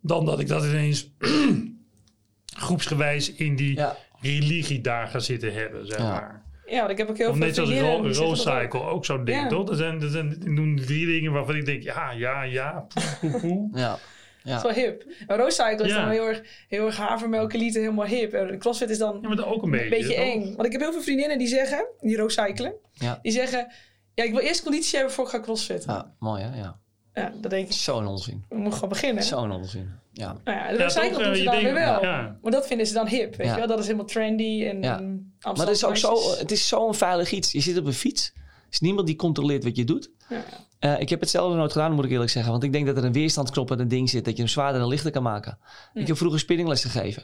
Dan 0.00 0.24
dat 0.24 0.40
ik 0.40 0.48
dat 0.48 0.64
ineens 0.64 1.10
groepsgewijs 2.64 3.32
in 3.32 3.56
die 3.56 3.74
Ja. 3.76 3.96
religie 4.20 4.80
daar 4.80 5.08
ga 5.08 5.18
zitten 5.18 5.52
hebben, 5.54 5.86
zeg 5.86 5.98
maar. 5.98 6.04
Ja, 6.22 6.41
want 6.78 6.90
ik 6.90 6.98
heb 6.98 7.08
ook 7.10 7.16
heel 7.18 7.28
Of 7.30 7.36
veel 7.36 7.44
net 7.46 7.54
zoals 7.54 7.70
vriendinnen 7.70 7.96
Ro 7.98 8.06
die 8.06 8.14
zitten 8.14 8.36
dat 8.44 8.54
ook. 8.54 8.60
Cycle, 8.62 8.80
ook 8.80 9.04
zo'n 9.04 9.24
ding, 9.24 9.40
Ja. 9.40 9.48
toch? 9.48 9.66
Dat 9.66 9.76
zijn, 9.76 9.98
dat 9.98 10.10
zijn 10.10 10.28
die 10.28 10.54
doen 10.54 10.76
drie 10.76 11.06
dingen 11.06 11.32
waarvan 11.32 11.56
ik 11.56 11.64
denk, 11.64 11.82
ja, 11.82 12.10
ja, 12.10 12.42
ja, 12.42 12.86
poe, 13.20 13.30
poe, 13.30 13.40
poe. 13.40 13.68
Ja. 14.44 14.54
Dat 14.54 14.56
is 14.56 14.74
wel 14.76 14.84
hip. 14.84 15.04
Maar 15.26 15.38
Rose 15.38 15.62
Cycle 15.62 15.84
is 15.86 15.90
Ja. 15.92 16.00
dan 16.00 16.10
heel 16.10 16.26
erg, 16.28 16.42
heel 16.68 16.86
erg 16.86 16.96
havermelk 16.96 17.52
elite, 17.52 17.78
helemaal 17.78 18.06
hip. 18.06 18.32
En 18.32 18.58
CrossFit 18.58 18.90
is 18.90 18.98
dan 18.98 19.18
Ja, 19.22 19.28
maar 19.28 19.36
dat 19.36 19.46
ook 19.46 19.62
een 19.62 19.70
beetje. 19.70 19.84
een 19.84 19.90
beetje 19.90 20.14
eng. 20.14 20.40
Want 20.54 20.64
ik 20.66 20.72
heb 20.72 20.80
heel 20.80 20.92
veel 20.92 21.02
vriendinnen 21.02 21.38
die 21.38 21.46
zeggen, 21.46 21.86
die 22.00 22.16
roadcyclen, 22.16 22.72
Ja. 22.92 23.18
die 23.22 23.32
zeggen, 23.32 23.72
ja, 24.14 24.24
ik 24.24 24.30
wil 24.30 24.40
eerst 24.40 24.62
conditie 24.62 24.96
hebben 24.96 25.14
voor 25.14 25.24
ik 25.24 25.30
ga 25.30 25.40
crossfit. 25.40 25.84
Ja. 25.84 25.92
Ja, 25.92 26.14
mooi 26.18 26.42
hè? 26.42 26.56
Ja. 26.58 26.80
Dan 27.12 27.50
denk 27.50 27.66
ik, 27.66 27.72
Zo'n 27.72 28.06
onzin. 28.06 28.44
we 28.48 28.54
moeten 28.54 28.72
gewoon 28.72 28.88
beginnen. 28.88 29.24
Zo'n 29.24 29.50
onzin. 29.50 29.90
Ja. 30.12 30.36
Nou 30.44 30.58
ja, 30.58 30.66
de 30.66 30.72
Ja, 30.72 30.78
doen 30.78 31.34
ze 31.34 31.38
je 31.38 31.44
dan 31.44 31.62
weer 31.62 31.74
wel. 31.74 32.02
ja. 32.02 32.36
Maar 32.42 32.52
dat 32.52 32.66
vinden 32.66 32.86
ze 32.86 32.92
dan 32.94 33.06
hip, 33.08 33.36
weet 33.36 33.46
Ja. 33.46 33.52
je 33.52 33.58
wel? 33.58 33.68
Dat 33.68 33.78
is 33.78 33.84
helemaal 33.84 34.06
trendy 34.06 34.64
en, 34.66 34.82
Ja. 34.82 34.98
en 34.98 35.34
Maar 35.42 35.54
het 35.56 35.68
is 35.68 35.84
ook 35.84 35.96
zo, 35.96 36.14
het 36.38 36.50
is 36.50 36.68
zo'n 36.68 36.94
veilig 36.94 37.30
iets. 37.30 37.52
Je 37.52 37.60
zit 37.60 37.78
op 37.78 37.86
een 37.86 37.92
fiets. 37.92 38.32
Er 38.36 38.78
is 38.78 38.80
niemand 38.80 39.06
die 39.06 39.16
controleert 39.16 39.64
wat 39.64 39.76
je 39.76 39.84
doet. 39.84 40.10
Ja. 40.28 40.42
Eh, 40.78 41.00
ik 41.00 41.08
heb 41.08 41.20
het 41.20 41.30
zelf 41.30 41.48
nog 41.48 41.56
nooit 41.56 41.72
gedaan, 41.72 41.92
moet 41.92 42.04
ik 42.04 42.10
eerlijk 42.10 42.30
zeggen. 42.30 42.52
Want 42.52 42.64
ik 42.64 42.72
denk 42.72 42.86
dat 42.86 42.96
er 42.96 43.04
een 43.04 43.12
weerstandsknop 43.12 43.70
in 43.70 43.78
een 43.78 43.88
ding 43.88 44.10
zit. 44.10 44.24
Dat 44.24 44.34
je 44.36 44.42
hem 44.42 44.50
zwaarder 44.50 44.80
en 44.80 44.88
lichter 44.88 45.10
kan 45.10 45.22
maken. 45.22 45.58
Ik 45.94 46.06
heb 46.06 46.16
vroeger 46.16 46.40
spinningles 46.40 46.82
gegeven. 46.84 47.22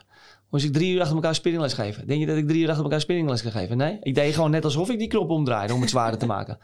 Moest 0.51 0.65
ik 0.65 0.73
drie 0.73 0.93
uur 0.95 1.01
achter 1.01 1.15
elkaar 1.17 1.35
spinningles 1.35 1.73
geven? 1.73 2.07
Denk 2.07 2.21
je 2.21 2.27
dat 2.27 2.37
ik 2.37 2.49
drie 2.49 2.63
uur 2.63 2.69
achter 2.69 2.85
elkaar 2.85 3.01
spinningles 3.01 3.43
kan 3.43 3.51
geven? 3.53 3.77
Nee, 3.77 3.99
ik 4.03 4.15
deed 4.15 4.35
gewoon 4.35 4.51
net 4.51 4.65
alsof 4.65 4.91
ik 4.91 4.99
die 4.99 5.09
knop 5.09 5.31
omdraaide 5.31 5.75
om 5.75 5.81
het 5.81 5.91
zwaarder 5.91 6.19
te 6.19 6.27
maken. 6.37 6.59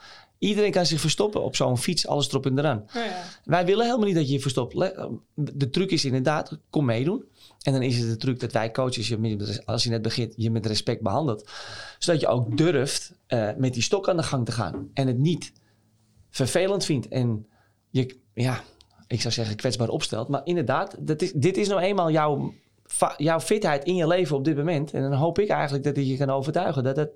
Iedereen 0.45 0.71
kan 0.71 0.87
zich 0.87 1.01
verstoppen 1.01 1.43
op 1.43 1.57
zo'n 1.57 1.79
fiets, 1.79 2.07
alles 2.07 2.29
erop 2.29 2.47
en 2.47 2.59
eraan. 2.59 2.85
Nou 2.93 3.07
ja. 3.07 3.23
Wij 3.45 3.67
willen 3.67 3.85
helemaal 3.85 4.07
niet 4.07 4.15
dat 4.15 4.27
je 4.27 4.33
je 4.33 4.41
verstopt. 4.41 4.91
De 5.35 5.71
truc 5.71 5.91
is 5.91 6.05
inderdaad, 6.05 6.59
kom 6.71 6.85
meedoen. 6.85 7.25
En 7.63 7.73
dan 7.73 7.83
is 7.83 7.99
het 7.99 8.09
de 8.09 8.17
truc 8.17 8.41
dat 8.41 8.53
wij 8.53 8.71
coaches, 8.71 9.09
je, 9.09 9.63
als 9.65 9.85
je 9.85 9.91
net 9.91 10.03
begint, 10.03 10.33
je 10.37 10.51
met 10.51 10.67
respect 10.67 11.03
behandelt. 11.03 11.51
Zodat 11.99 12.21
je 12.21 12.27
ook 12.27 12.57
durft 12.57 13.15
eh, 13.27 13.49
met 13.57 13.75
die 13.75 13.83
stok 13.83 14.09
aan 14.09 14.17
de 14.17 14.23
gang 14.23 14.45
te 14.45 14.53
gaan. 14.53 14.91
En 14.95 15.07
het 15.07 15.19
niet 15.19 15.53
vervelend 16.31 16.85
vindt. 16.85 17.09
En 17.09 17.47
je, 17.91 18.17
ja, 18.35 18.61
ik 19.07 19.21
zou 19.21 19.35
zeggen 19.35 19.57
kwetsbaar 19.57 19.89
opstelt. 19.89 20.29
Maar 20.29 20.41
inderdaad, 20.45 20.97
dat 20.99 21.23
is, 21.23 21.33
dit 21.33 21.57
is 21.57 21.69
nou 21.69 21.81
eenmaal 21.81 22.11
jouw, 22.11 22.55
jouw 23.17 23.41
fitheid 23.41 23.85
in 23.85 23.97
je 23.97 24.07
leven 24.07 24.37
op 24.37 24.45
dit 24.45 24.57
moment. 24.57 24.93
En 24.93 25.03
dan 25.03 25.13
hoop 25.13 25.39
ik 25.39 25.49
eigenlijk 25.49 25.85
dat 25.85 25.97
ik 25.97 26.07
je 26.07 26.17
kan 26.17 26.31
overtuigen 26.31 26.85
dat 26.85 26.97
het 26.97 27.11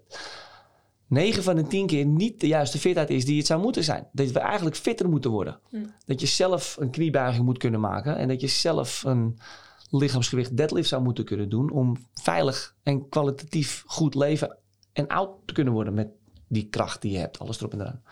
9 1.09 1.43
van 1.43 1.57
de 1.57 1.67
10 1.67 1.87
keer 1.87 2.05
niet 2.05 2.41
de 2.41 2.47
juiste 2.47 2.79
fitheid 2.79 3.11
is 3.11 3.25
die 3.25 3.39
het 3.39 3.47
zou 3.47 3.61
moeten 3.61 3.85
zijn. 3.85 4.09
Dat 4.13 4.31
we 4.31 4.39
eigenlijk 4.39 4.77
fitter 4.77 5.09
moeten 5.09 5.31
worden. 5.31 5.61
Dat 6.07 6.21
je 6.21 6.27
zelf 6.27 6.77
een 6.81 6.91
kniebuiging 6.91 7.45
moet 7.45 7.59
kunnen 7.59 7.81
maken. 7.81 8.17
En 8.17 8.29
dat 8.29 8.41
je 8.41 8.47
zelf 8.47 9.03
een 9.05 9.39
lichaamsgewicht 9.91 10.57
deadlift 10.57 10.89
zou 10.89 11.03
moeten 11.03 11.25
kunnen 11.25 11.49
doen. 11.49 11.71
Om 11.71 11.97
veilig 12.15 12.75
en 12.83 13.09
kwalitatief 13.09 13.83
goed 13.87 14.15
leven 14.15 14.57
en 14.93 15.07
oud 15.07 15.31
te 15.45 15.53
kunnen 15.53 15.73
worden 15.73 15.95
met 15.95 16.09
die 16.49 16.69
kracht 16.69 17.03
die 17.03 17.13
je 17.13 17.19
hebt. 17.19 17.39
Alles 17.39 17.59
erop 17.59 17.73
en 17.73 17.81
eraan. 17.81 18.03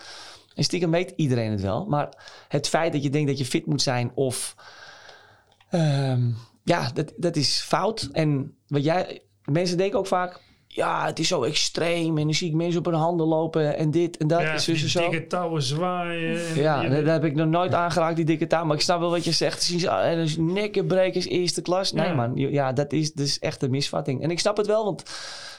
En 0.55 0.65
stiekem 0.65 0.91
weet 0.91 1.13
iedereen 1.17 1.51
het 1.51 1.61
wel. 1.61 1.87
Maar 1.87 2.27
het 2.49 2.69
feit 2.69 2.93
dat 2.93 3.03
je 3.03 3.11
denkt 3.11 3.29
dat 3.29 3.39
je 3.39 3.45
fit 3.45 3.67
moet 3.67 3.83
zijn 3.83 4.11
of... 4.15 4.55
ehm, 5.71 6.31
ja, 6.65 6.91
dat, 6.95 7.13
dat 7.17 7.37
is 7.37 7.61
fout. 7.61 8.09
En 8.13 8.57
wat 8.67 8.85
jij, 8.85 9.23
mensen 9.45 9.77
denken 9.77 9.99
ook 9.99 10.07
vaak... 10.07 10.45
ja, 10.77 11.07
het 11.07 11.19
is 11.19 11.29
zo 11.29 11.43
extreem. 11.43 12.19
En 12.19 12.25
dan 12.25 12.35
zie 12.35 12.49
ik 12.49 12.55
mensen 12.55 12.79
op 12.79 12.85
hun 12.85 12.95
handen 12.95 13.27
lopen 13.27 13.77
en 13.77 13.91
dit 13.91 14.17
en 14.17 14.27
dat. 14.27 14.41
Ja, 14.41 14.47
en 14.47 14.75
en 14.75 14.89
zo. 14.89 15.01
dikke 15.11 15.27
touwen 15.27 15.63
zwaaien. 15.63 16.47
En 16.49 16.55
Ja, 16.61 16.83
je- 16.83 16.89
dat, 16.89 17.05
heb 17.05 17.25
ik 17.25 17.35
nog 17.35 17.49
nooit 17.49 17.75
aangeraakt, 17.75 18.17
die 18.17 18.25
dikke 18.25 18.47
taal. 18.47 18.65
Maar 18.65 18.77
ik 18.77 18.83
snap 18.83 19.01
wel 19.01 19.11
wat 19.11 19.25
je 19.25 19.33
zegt. 19.33 19.63
Zien 19.63 19.81
ze, 19.81 19.91
ah, 19.91 20.09
dat 20.17 20.25
is 20.25 20.37
nekkenbrekers, 20.37 21.27
eerste 21.27 21.63
klas. 21.63 21.93
Nee 21.93 22.07
Ja. 22.07 22.15
man, 22.15 22.33
ja, 22.37 22.73
dat 22.73 22.93
is, 22.93 23.13
dat 23.13 23.27
is 23.27 23.39
echt 23.39 23.63
een 23.63 23.71
misvatting. 23.71 24.23
En 24.23 24.31
ik 24.31 24.39
snap 24.39 24.57
het 24.57 24.67
wel, 24.67 24.85
want 24.85 25.03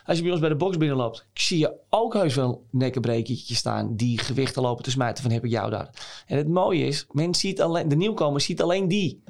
als 0.05 0.17
je 0.17 0.23
bij 0.23 0.31
ons 0.31 0.39
bij 0.41 0.49
de 0.49 0.55
box 0.55 0.77
binnenloopt... 0.77 1.25
zie 1.33 1.57
je 1.59 1.73
ook 1.89 2.13
heus 2.13 2.35
wel 2.35 2.63
nekkenbrekertjes 2.71 3.57
staan... 3.57 3.95
die 3.95 4.19
gewichten 4.19 4.61
lopen 4.61 4.83
te 4.83 4.91
smijten 4.91 5.23
van 5.23 5.31
heb 5.31 5.43
ik 5.45 5.51
jou 5.51 5.69
daar. 5.69 5.89
En 6.27 6.37
het 6.37 6.47
mooie 6.47 6.85
is, 6.85 7.05
men 7.11 7.35
ziet 7.35 7.61
alleen, 7.61 7.87
de 7.89 7.95
nieuwkomer 7.95 8.41
ziet 8.41 8.61
alleen 8.61 8.87
die. 8.87 9.23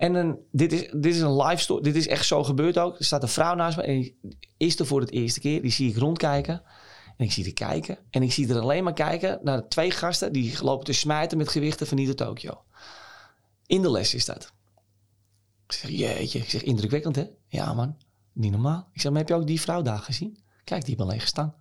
En 0.00 0.38
dit, 0.52 0.72
is, 0.72 0.90
dit 0.90 1.14
is 1.14 1.20
een 1.20 1.36
live 1.36 1.62
story. 1.62 1.82
Dit 1.82 1.96
is 1.96 2.08
echt 2.08 2.26
zo 2.26 2.44
gebeurd 2.44 2.78
ook. 2.78 2.98
Er 2.98 3.04
staat 3.04 3.22
een 3.22 3.28
vrouw 3.28 3.54
naast 3.54 3.76
me 3.76 3.82
en 3.82 3.94
die 3.94 4.16
is 4.56 4.78
er 4.78 4.86
voor 4.86 5.00
het 5.00 5.10
eerste 5.10 5.40
keer. 5.40 5.62
Die 5.62 5.70
zie 5.70 5.90
ik 5.90 5.96
rondkijken. 5.96 6.62
En 7.16 7.24
ik 7.24 7.32
zie 7.32 7.44
er 7.44 7.52
kijken. 7.52 7.98
En 8.10 8.22
ik 8.22 8.32
zie 8.32 8.48
er 8.48 8.60
alleen 8.60 8.84
maar 8.84 8.92
kijken 8.92 9.40
naar 9.42 9.68
twee 9.68 9.90
gasten 9.90 10.32
die 10.32 10.62
lopen 10.62 10.84
te 10.84 10.92
smijten 10.92 11.38
met 11.38 11.48
gewichten 11.48 11.86
van 11.86 11.96
Nito 11.96 12.14
Tokyo. 12.14 12.62
In 13.66 13.82
de 13.82 13.90
les 13.90 14.14
is 14.14 14.24
dat. 14.24 14.52
Ik 15.66 15.72
zeg, 15.72 15.90
jeetje. 15.90 16.38
Ik 16.38 16.50
zeg, 16.50 16.62
indrukwekkend 16.62 17.16
hè? 17.16 17.26
Ja 17.46 17.74
man, 17.74 17.96
niet 18.32 18.52
normaal. 18.52 18.88
Ik 18.92 19.00
zeg, 19.00 19.10
maar 19.10 19.20
heb 19.20 19.28
je 19.28 19.34
ook 19.34 19.46
die 19.46 19.60
vrouw 19.60 19.82
daar 19.82 19.98
gezien? 19.98 20.38
Kijk, 20.64 20.84
die 20.84 20.94
heeft 20.94 21.08
een 21.08 21.14
lege 21.14 21.26
stang. 21.26 21.52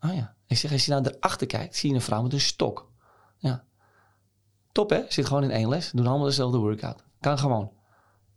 Oh 0.00 0.14
ja. 0.14 0.36
Ik 0.46 0.56
zeg, 0.56 0.72
als 0.72 0.84
je 0.84 0.90
nou 0.90 1.04
erachter 1.06 1.46
kijkt, 1.46 1.76
zie 1.76 1.88
je 1.88 1.94
een 1.94 2.02
vrouw 2.02 2.22
met 2.22 2.32
een 2.32 2.40
stok. 2.40 2.90
Ja. 3.36 3.64
Top 4.72 4.90
hè? 4.90 5.02
Zit 5.08 5.26
gewoon 5.26 5.44
in 5.44 5.50
één 5.50 5.68
les. 5.68 5.90
Doen 5.90 6.06
allemaal 6.06 6.26
dezelfde 6.26 6.58
workout. 6.58 7.04
Kan 7.26 7.38
gewoon. 7.38 7.70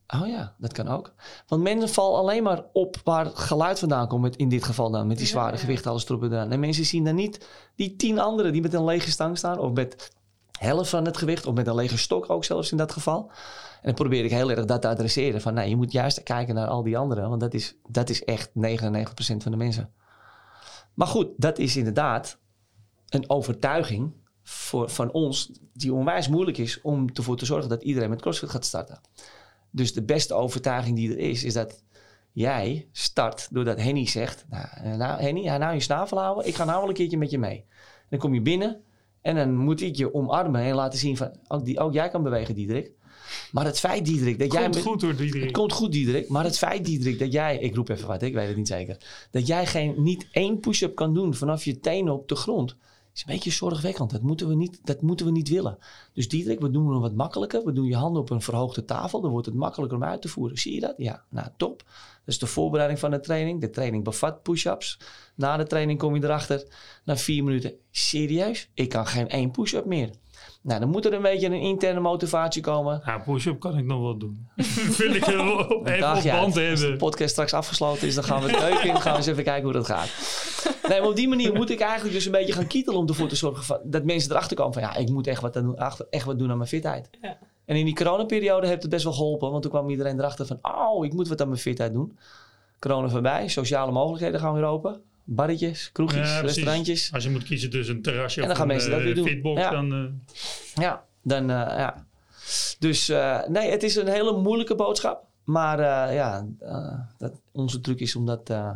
Oh 0.07 0.27
ja, 0.27 0.55
dat 0.57 0.73
kan 0.73 0.87
ook. 0.87 1.13
Want 1.47 1.61
mensen 1.61 1.89
vallen 1.89 2.19
alleen 2.19 2.43
maar 2.43 2.63
op 2.73 2.95
waar 3.03 3.25
het 3.25 3.37
geluid 3.37 3.79
vandaan 3.79 4.07
komt. 4.07 4.35
In 4.35 4.49
dit 4.49 4.63
geval 4.63 4.91
dan, 4.91 5.07
met 5.07 5.17
die 5.17 5.27
zware 5.27 5.57
gewichten, 5.57 5.91
alles 5.91 6.09
erop 6.09 6.23
en 6.23 6.31
eraan. 6.31 6.51
En 6.51 6.59
mensen 6.59 6.85
zien 6.85 7.03
dan 7.03 7.15
niet 7.15 7.47
die 7.75 7.95
tien 7.95 8.19
anderen 8.19 8.51
die 8.51 8.61
met 8.61 8.73
een 8.73 8.83
lege 8.83 9.11
stang 9.11 9.37
staan. 9.37 9.59
Of 9.59 9.71
met 9.71 10.11
helft 10.59 10.89
van 10.89 11.05
het 11.05 11.17
gewicht. 11.17 11.45
Of 11.45 11.53
met 11.53 11.67
een 11.67 11.75
lege 11.75 11.97
stok 11.97 12.29
ook 12.29 12.43
zelfs 12.43 12.71
in 12.71 12.77
dat 12.77 12.91
geval. 12.91 13.31
En 13.75 13.81
dan 13.81 13.93
probeer 13.93 14.23
ik 14.23 14.31
heel 14.31 14.51
erg 14.51 14.65
dat 14.65 14.81
te 14.81 14.87
adresseren. 14.87 15.41
Van 15.41 15.53
nee, 15.53 15.69
je 15.69 15.75
moet 15.75 15.91
juist 15.91 16.23
kijken 16.23 16.55
naar 16.55 16.67
al 16.67 16.83
die 16.83 16.97
anderen. 16.97 17.29
Want 17.29 17.41
dat 17.41 17.53
is, 17.53 17.75
dat 17.87 18.09
is 18.09 18.23
echt 18.23 18.49
99% 18.49 18.51
van 19.17 19.51
de 19.51 19.57
mensen. 19.57 19.93
Maar 20.93 21.07
goed, 21.07 21.27
dat 21.37 21.57
is 21.57 21.75
inderdaad 21.75 22.39
een 23.09 23.29
overtuiging 23.29 24.13
voor, 24.49 24.89
van 24.89 25.11
ons. 25.11 25.51
Die 25.73 25.93
onwijs 25.93 26.27
moeilijk 26.27 26.57
is 26.57 26.81
om 26.81 27.09
ervoor 27.13 27.37
te 27.37 27.45
zorgen 27.45 27.69
dat 27.69 27.83
iedereen 27.83 28.09
met 28.09 28.21
CrossFit 28.21 28.49
gaat 28.49 28.65
starten. 28.65 29.01
Dus 29.71 29.93
de 29.93 30.03
beste 30.03 30.33
overtuiging 30.33 30.95
die 30.95 31.11
er 31.11 31.17
is, 31.17 31.43
is 31.43 31.53
dat 31.53 31.83
jij 32.31 32.87
start 32.91 33.47
doordat 33.51 33.81
Henny 33.81 34.07
zegt... 34.07 34.45
Nou, 34.49 34.65
eh, 34.83 34.95
nou 34.95 35.21
Henny, 35.21 35.47
nou 35.47 35.73
je 35.73 35.79
snavel 35.79 36.19
houden. 36.19 36.47
Ik 36.47 36.55
ga 36.55 36.65
nou 36.65 36.79
wel 36.79 36.87
een 36.87 36.95
keertje 36.95 37.17
met 37.17 37.31
je 37.31 37.37
mee. 37.37 37.65
Dan 38.09 38.19
kom 38.19 38.33
je 38.33 38.41
binnen 38.41 38.81
en 39.21 39.35
dan 39.35 39.55
moet 39.55 39.81
ik 39.81 39.95
je 39.95 40.13
omarmen 40.13 40.61
en 40.61 40.75
laten 40.75 40.99
zien 40.99 41.17
van... 41.17 41.31
Ook, 41.47 41.65
die, 41.65 41.79
ook 41.79 41.93
jij 41.93 42.09
kan 42.09 42.23
bewegen, 42.23 42.55
Diederik. 42.55 42.91
Maar 43.51 43.65
het 43.65 43.79
feit, 43.79 44.05
Diederik, 44.05 44.39
dat 44.39 44.51
jij... 44.51 44.61
Komt 44.61 44.75
met- 44.75 44.83
goed 44.83 45.01
hoor, 45.01 45.15
Diederik. 45.15 45.43
het 45.43 45.51
komt 45.51 45.73
goed, 45.73 45.91
Diederik. 45.91 46.29
Maar 46.29 46.43
het 46.43 46.57
feit, 46.57 46.85
Diederik, 46.85 47.19
dat 47.19 47.31
jij... 47.31 47.57
Ik 47.57 47.75
roep 47.75 47.89
even 47.89 48.07
wat, 48.07 48.21
ik 48.21 48.33
weet 48.33 48.47
het 48.47 48.57
niet 48.57 48.67
zeker. 48.67 48.97
Dat 49.31 49.47
jij 49.47 49.65
geen, 49.65 49.93
niet 49.97 50.27
één 50.31 50.59
push-up 50.59 50.95
kan 50.95 51.13
doen 51.13 51.33
vanaf 51.33 51.63
je 51.63 51.79
tenen 51.79 52.13
op 52.13 52.27
de 52.27 52.35
grond... 52.35 52.75
is 53.19 53.25
een 53.25 53.33
beetje 53.33 53.51
zorgwekkend. 53.51 54.11
Dat 54.11 54.21
moeten 54.21 54.47
we 54.47 54.55
niet, 54.55 54.79
dat 54.83 55.01
moeten 55.01 55.25
we 55.25 55.31
niet 55.31 55.49
willen. 55.49 55.77
Dus 56.13 56.27
Diederik, 56.27 56.59
we 56.59 56.71
doen 56.71 56.91
het 56.91 57.01
wat 57.01 57.13
makkelijker. 57.13 57.63
We 57.65 57.73
doen 57.73 57.85
je 57.85 57.95
handen 57.95 58.21
op 58.21 58.29
een 58.29 58.41
verhoogde 58.41 58.85
tafel. 58.85 59.21
Dan 59.21 59.31
wordt 59.31 59.45
het 59.45 59.55
makkelijker 59.55 59.97
om 59.97 60.03
uit 60.03 60.21
te 60.21 60.27
voeren. 60.27 60.57
Zie 60.57 60.73
je 60.73 60.79
dat? 60.79 60.93
Ja, 60.97 61.23
nou 61.29 61.47
top. 61.57 61.83
Dat 61.83 61.87
is 62.25 62.39
de 62.39 62.45
voorbereiding 62.45 62.99
van 62.99 63.11
de 63.11 63.19
training. 63.19 63.61
De 63.61 63.69
training 63.69 64.03
bevat 64.03 64.43
push-ups. 64.43 64.99
Na 65.35 65.57
de 65.57 65.67
training 65.67 65.99
kom 65.99 66.15
je 66.15 66.23
erachter. 66.23 66.67
Na 67.05 67.17
vier 67.17 67.43
minuten, 67.43 67.73
serieus? 67.91 68.69
Ik 68.73 68.89
kan 68.89 69.07
geen 69.07 69.29
één 69.29 69.51
push-up 69.51 69.85
meer. 69.85 70.09
Nou, 70.61 70.79
dan 70.79 70.89
moet 70.89 71.05
er 71.05 71.13
een 71.13 71.21
beetje 71.21 71.45
een 71.45 71.53
interne 71.53 71.99
motivatie 71.99 72.61
komen. 72.61 73.01
Ja, 73.05 73.17
push-up 73.17 73.59
kan 73.59 73.77
ik 73.77 73.85
nog 73.85 74.01
wel 74.01 74.17
doen. 74.17 74.47
Vind 74.99 75.15
ik 75.15 75.25
heel 75.25 75.57
op, 75.57 75.87
even 75.87 75.99
Dag, 75.99 76.17
op 76.17 76.23
ja, 76.23 76.39
band 76.39 76.45
Als 76.45 76.53
de 76.55 76.61
hebben. 76.61 76.97
podcast 76.97 77.31
straks 77.31 77.53
afgesloten 77.53 78.07
is, 78.07 78.15
dan 78.15 78.23
gaan 78.23 78.41
we 78.41 78.51
het 78.51 78.59
leuk 78.59 78.79
in. 78.79 79.01
Gaan 79.01 79.11
we 79.11 79.17
eens 79.17 79.27
even 79.27 79.43
kijken 79.43 79.63
hoe 79.63 79.73
dat 79.73 79.85
gaat. 79.85 80.09
Nee, 80.89 80.99
maar 80.99 81.09
op 81.09 81.15
die 81.15 81.27
manier 81.27 81.53
moet 81.53 81.69
ik 81.69 81.79
eigenlijk 81.79 82.13
dus 82.13 82.25
een 82.25 82.31
beetje 82.31 82.53
gaan 82.53 82.67
kietelen 82.67 82.99
om 82.99 83.07
ervoor 83.07 83.27
te 83.27 83.35
zorgen 83.35 83.63
van, 83.63 83.79
dat 83.83 84.03
mensen 84.03 84.31
erachter 84.31 84.57
komen 84.57 84.73
van 84.73 84.81
ja, 84.81 84.95
ik 84.95 85.09
moet 85.09 85.27
echt 85.27 85.41
wat, 85.41 85.57
aan 85.57 85.75
echt 86.09 86.25
wat 86.25 86.39
doen 86.39 86.51
aan 86.51 86.57
mijn 86.57 86.69
fitheid. 86.69 87.09
Ja. 87.21 87.37
En 87.65 87.75
in 87.75 87.85
die 87.85 87.95
coronaperiode 87.95 88.67
heeft 88.67 88.81
het 88.81 88.91
best 88.91 89.03
wel 89.03 89.13
geholpen, 89.13 89.51
want 89.51 89.61
toen 89.61 89.71
kwam 89.71 89.89
iedereen 89.89 90.19
erachter 90.19 90.45
van 90.45 90.59
oh, 90.61 91.05
ik 91.05 91.13
moet 91.13 91.27
wat 91.27 91.41
aan 91.41 91.47
mijn 91.47 91.59
fitheid 91.59 91.93
doen. 91.93 92.17
Corona 92.79 93.09
voorbij, 93.09 93.47
sociale 93.47 93.91
mogelijkheden 93.91 94.39
gaan 94.39 94.53
weer 94.53 94.63
open. 94.63 95.01
Barretjes, 95.31 95.91
kroegjes, 95.91 96.27
Ja, 96.29 96.39
restaurantjes. 96.39 97.09
Als 97.13 97.23
je 97.23 97.29
moet 97.29 97.43
kiezen 97.43 97.69
tussen 97.69 97.95
een 97.95 98.01
terrasje 98.01 98.41
En 98.41 98.47
dan 98.47 98.51
of 98.51 98.57
gaan 98.57 98.69
een 98.69 98.75
mensen 98.75 98.91
dat 98.91 98.99
eh, 98.99 99.05
weer 99.05 99.15
doen. 99.15 99.27
fitbox, 99.27 99.61
Ja. 99.61 99.69
dan... 99.71 99.93
eh, 99.93 100.83
Ja, 100.83 101.05
dan 101.23 101.41
eh, 101.49 101.55
ja. 101.77 102.05
Dus 102.79 103.09
eh, 103.09 103.47
nee, 103.47 103.71
het 103.71 103.83
is 103.83 103.95
een 103.95 104.07
hele 104.07 104.37
moeilijke 104.37 104.75
boodschap. 104.75 105.27
Maar 105.43 105.79
eh, 105.79 106.15
ja, 106.15 106.47
eh, 106.59 106.99
dat, 107.17 107.41
onze 107.51 107.79
truc 107.81 107.99
is 107.99 108.15
om 108.15 108.25
dat 108.25 108.49
eh, 108.49 108.75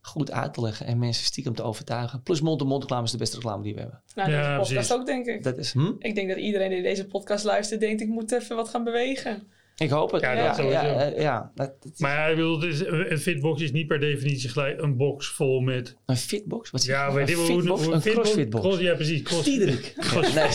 goed 0.00 0.30
uit 0.30 0.54
te 0.54 0.60
leggen 0.60 0.86
en 0.86 0.98
mensen 0.98 1.24
stiekem 1.24 1.54
te 1.54 1.62
overtuigen. 1.62 2.22
Plus 2.22 2.40
mond-to-mond 2.40 2.82
reclame 2.82 3.04
is 3.04 3.10
de 3.10 3.16
beste 3.18 3.36
reclame 3.36 3.62
die 3.62 3.74
we 3.74 3.80
hebben. 3.80 4.02
Nou, 4.14 4.30
Ja, 4.30 4.36
deze 4.36 4.50
podcast 4.56 4.72
precies. 4.74 4.92
ook, 4.92 5.06
denk 5.06 5.26
ik. 5.26 5.42
Dat 5.42 5.58
is, 5.58 5.72
hm? 5.72 5.92
Ik 5.98 6.14
denk 6.14 6.28
dat 6.28 6.38
iedereen 6.38 6.70
die 6.70 6.82
deze 6.82 7.06
podcast 7.06 7.44
luistert, 7.44 7.80
denkt 7.80 8.00
ik 8.02 8.08
moet 8.08 8.32
even 8.32 8.56
wat 8.56 8.68
gaan 8.68 8.84
bewegen. 8.84 9.48
Ik 9.76 9.90
hoop 9.90 10.10
het. 10.12 10.20
Ja, 10.22 10.34
dat 10.46 10.56
sowieso. 10.56 10.78
ja, 10.84 11.12
ja, 11.16 11.52
dat, 11.54 11.82
dat 11.82 11.92
is 11.94 11.98
Maar 12.00 12.30
ik 12.30 12.36
bedoel, 12.36 12.60
het 12.60 12.72
is- 12.72 12.86
een 12.86 13.18
fitbox 13.18 13.62
is 13.62 13.72
niet 13.72 13.86
per 13.86 14.00
definitie 14.00 14.48
gelijk 14.48 14.80
een 14.82 14.96
box 14.96 15.26
vol 15.28 15.60
met... 15.60 15.96
een 16.06 16.16
fitbox? 16.16 16.70
Wat 16.70 16.84
Ja, 16.84 17.12
weet 17.12 17.28
je 17.28 17.34
hoe 17.34 17.44
fitbox? 17.46 17.84
hoe 17.84 17.94
Een 17.94 18.00
fitbox- 18.02 18.28
crossfitbox. 18.28 18.64
Cross, 18.66 18.80
ja, 18.80 18.94
precies. 18.94 19.22
Cross, 19.22 19.44
Diederik. 19.44 19.92
Cross- 20.08 20.34
Nee, 20.34 20.48